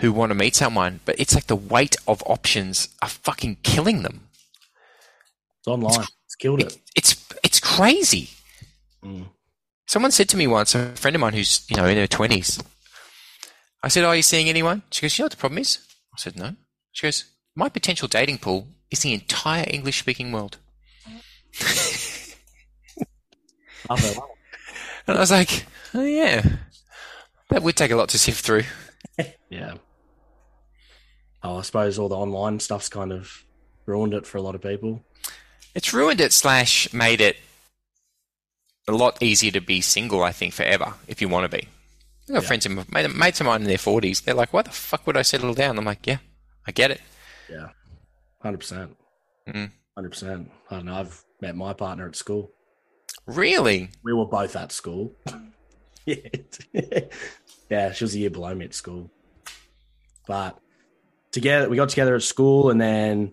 who 0.00 0.12
want 0.12 0.30
to 0.30 0.34
meet 0.34 0.56
someone, 0.56 1.00
but 1.04 1.18
it's 1.20 1.34
like 1.34 1.46
the 1.46 1.56
weight 1.56 1.96
of 2.08 2.22
options 2.26 2.88
are 3.02 3.08
fucking 3.08 3.58
killing 3.62 4.02
them. 4.02 4.28
It's 5.58 5.68
online. 5.68 6.06
It's 6.26 6.34
killed 6.36 6.60
It, 6.60 6.66
it. 6.72 6.78
it's 6.96 7.24
it's 7.44 7.60
crazy. 7.60 8.30
Mm. 9.04 9.26
Someone 9.86 10.10
said 10.10 10.28
to 10.30 10.36
me 10.36 10.46
once, 10.46 10.74
a 10.74 10.92
friend 10.96 11.14
of 11.14 11.20
mine 11.20 11.34
who's 11.34 11.66
you 11.68 11.76
know 11.76 11.86
in 11.86 11.98
her 11.98 12.06
twenties. 12.06 12.58
I 13.82 13.88
said, 13.88 14.04
"Are 14.04 14.16
you 14.16 14.22
seeing 14.22 14.48
anyone?" 14.48 14.82
She 14.90 15.02
goes, 15.02 15.18
"You 15.18 15.22
know 15.22 15.26
what 15.26 15.32
the 15.32 15.38
problem 15.38 15.58
is?" 15.58 15.78
I 16.14 16.18
said, 16.18 16.38
"No." 16.38 16.56
She 16.92 17.06
goes, 17.06 17.24
"My 17.54 17.68
potential 17.68 18.08
dating 18.08 18.38
pool 18.38 18.68
is 18.90 19.00
the 19.00 19.12
entire 19.12 19.66
English-speaking 19.68 20.32
world." 20.32 20.56
Love 23.90 24.04
it. 24.04 24.16
And 25.12 25.18
I 25.18 25.20
was 25.20 25.30
like, 25.30 25.66
"Oh 25.92 26.02
yeah, 26.04 26.42
that 27.50 27.62
would 27.62 27.76
take 27.76 27.90
a 27.90 27.96
lot 27.96 28.08
to 28.10 28.18
sift 28.18 28.42
through." 28.44 28.64
Yeah. 29.50 29.74
Oh, 31.42 31.58
I 31.58 31.62
suppose 31.62 31.98
all 31.98 32.08
the 32.08 32.16
online 32.16 32.58
stuff's 32.60 32.88
kind 32.88 33.12
of 33.12 33.44
ruined 33.84 34.14
it 34.14 34.26
for 34.26 34.38
a 34.38 34.42
lot 34.42 34.54
of 34.54 34.62
people. 34.62 35.04
It's 35.74 35.92
ruined 35.92 36.22
it 36.22 36.32
slash 36.32 36.90
made 36.94 37.20
it 37.20 37.36
a 38.88 38.92
lot 38.92 39.22
easier 39.22 39.50
to 39.50 39.60
be 39.60 39.82
single. 39.82 40.22
I 40.22 40.32
think 40.32 40.54
forever 40.54 40.94
if 41.06 41.20
you 41.20 41.28
want 41.28 41.44
to 41.50 41.54
be. 41.58 41.68
I've 42.22 42.34
got 42.36 42.42
Yeah. 42.42 42.46
friends, 42.48 42.64
in, 42.64 42.82
mate- 42.90 43.14
mates 43.14 43.40
of 43.40 43.46
mine 43.46 43.60
in 43.60 43.66
their 43.68 43.76
forties. 43.76 44.22
They're 44.22 44.34
like, 44.34 44.54
"Why 44.54 44.62
the 44.62 44.70
fuck 44.70 45.06
would 45.06 45.18
I 45.18 45.22
settle 45.22 45.52
down?" 45.52 45.76
I'm 45.76 45.84
like, 45.84 46.06
"Yeah, 46.06 46.18
I 46.66 46.72
get 46.72 46.90
it." 46.90 47.02
Yeah. 47.50 47.68
100%. 48.42 48.96
Mm. 49.48 49.70
100%. 49.98 50.50
I 50.70 50.76
don't 50.76 50.86
know. 50.86 50.94
I've 50.94 51.22
met 51.42 51.54
my 51.54 51.74
partner 51.74 52.08
at 52.08 52.16
school. 52.16 52.50
Really? 53.26 53.90
We 54.02 54.12
were 54.12 54.26
both 54.26 54.56
at 54.56 54.72
school. 54.72 55.14
yeah. 56.06 56.16
yeah, 57.70 57.92
she 57.92 58.04
was 58.04 58.14
a 58.14 58.18
year 58.18 58.30
below 58.30 58.54
me 58.54 58.64
at 58.64 58.74
school. 58.74 59.10
But 60.26 60.58
together, 61.30 61.68
we 61.68 61.76
got 61.76 61.88
together 61.88 62.14
at 62.14 62.22
school 62.22 62.70
and 62.70 62.80
then 62.80 63.32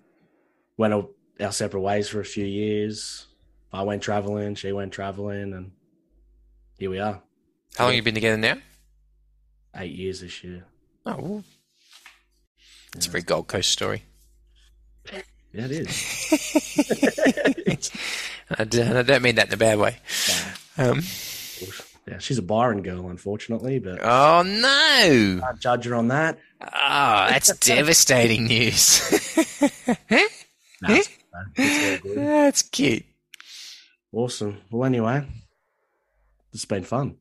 went 0.77 0.93
our- 0.93 1.51
separate 1.51 1.81
ways 1.81 2.09
for 2.09 2.19
a 2.19 2.25
few 2.25 2.45
years. 2.45 3.27
I 3.71 3.83
went 3.83 4.01
traveling, 4.01 4.55
she 4.55 4.71
went 4.71 4.91
traveling, 4.91 5.53
and 5.53 5.71
here 6.77 6.89
we 6.89 6.99
are. 6.99 7.21
How 7.77 7.85
long 7.85 7.93
have 7.93 7.95
you 7.95 8.01
been 8.01 8.15
together 8.15 8.37
now? 8.37 8.57
Eight 9.75 9.93
years 9.93 10.21
this 10.21 10.43
year. 10.43 10.65
Oh, 11.05 11.15
well, 11.17 11.43
it's 12.95 13.07
a 13.07 13.11
very 13.11 13.21
Gold 13.21 13.47
Coast 13.47 13.69
story. 13.69 14.03
Yeah, 15.53 15.65
it 15.65 15.71
is. 15.71 17.89
I 18.57 18.63
d- 18.63 18.81
and 18.81 18.97
I 18.97 19.03
don't 19.03 19.21
mean 19.21 19.35
that 19.35 19.47
in 19.47 19.53
a 19.53 19.57
bad 19.57 19.77
way. 19.77 19.97
Um, 20.77 21.01
yeah, 22.07 22.17
she's 22.17 22.37
a 22.37 22.41
Byron 22.41 22.81
girl, 22.81 23.09
unfortunately, 23.09 23.79
but 23.79 23.99
oh 24.01 24.41
no! 24.43 25.39
can't 25.41 25.59
judge 25.59 25.85
her 25.85 25.95
on 25.95 26.07
that. 26.07 26.39
Oh, 26.61 27.27
that's 27.29 27.55
devastating 27.59 28.45
news. 28.45 29.01
No, 30.81 30.95
it's, 30.95 31.09
it's 31.55 32.15
that's 32.15 32.61
cute. 32.63 33.03
Awesome. 34.11 34.57
Well, 34.71 34.85
anyway, 34.85 35.25
it's 36.53 36.65
been 36.65 36.83
fun. 36.83 37.17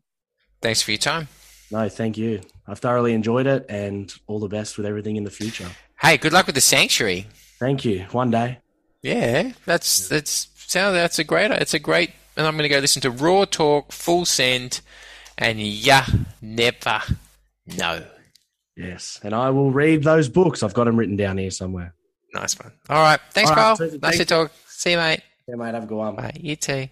Thanks 0.62 0.80
for 0.80 0.92
your 0.92 0.98
time. 0.98 1.28
No, 1.70 1.88
thank 1.88 2.16
you. 2.16 2.40
I've 2.66 2.78
thoroughly 2.78 3.12
enjoyed 3.12 3.46
it, 3.46 3.66
and 3.68 4.12
all 4.26 4.38
the 4.38 4.48
best 4.48 4.76
with 4.78 4.86
everything 4.86 5.16
in 5.16 5.24
the 5.24 5.30
future. 5.30 5.68
Hey, 6.00 6.16
good 6.16 6.32
luck 6.32 6.46
with 6.46 6.54
the 6.54 6.60
sanctuary. 6.60 7.26
Thank 7.58 7.84
you. 7.84 8.06
One 8.12 8.30
day. 8.30 8.60
Yeah, 9.02 9.52
that's 9.66 10.08
that's 10.08 10.46
sound 10.68 10.94
that's 10.94 11.18
a 11.18 11.24
great 11.24 11.50
it's 11.50 11.74
a 11.74 11.78
great 11.78 12.12
and 12.36 12.46
I'm 12.46 12.56
gonna 12.56 12.68
go 12.68 12.78
listen 12.78 13.02
to 13.02 13.10
Raw 13.10 13.44
Talk, 13.44 13.90
Full 13.92 14.24
Send, 14.24 14.80
and 15.36 15.60
Ya 15.60 16.04
Never 16.40 17.02
Know. 17.66 18.04
Yes, 18.76 19.18
and 19.24 19.34
I 19.34 19.50
will 19.50 19.72
read 19.72 20.04
those 20.04 20.28
books. 20.28 20.62
I've 20.62 20.74
got 20.74 20.84
them 20.84 20.96
written 20.96 21.16
down 21.16 21.36
here 21.38 21.50
somewhere. 21.50 21.94
Nice 22.32 22.56
one. 22.58 22.72
All 22.88 23.02
right. 23.02 23.18
Thanks, 23.30 23.50
All 23.50 23.56
right, 23.56 23.76
Carl. 23.76 23.76
so 23.76 23.98
Nice 24.00 24.18
to 24.18 24.24
talk. 24.24 24.52
See 24.68 24.92
you, 24.92 24.98
mate. 24.98 25.22
Yeah, 25.48 25.56
mate. 25.56 25.74
Have 25.74 25.82
a 25.84 25.86
good 25.86 25.96
one. 25.96 26.14
Bye. 26.14 26.32
You 26.38 26.54
too. 26.54 26.88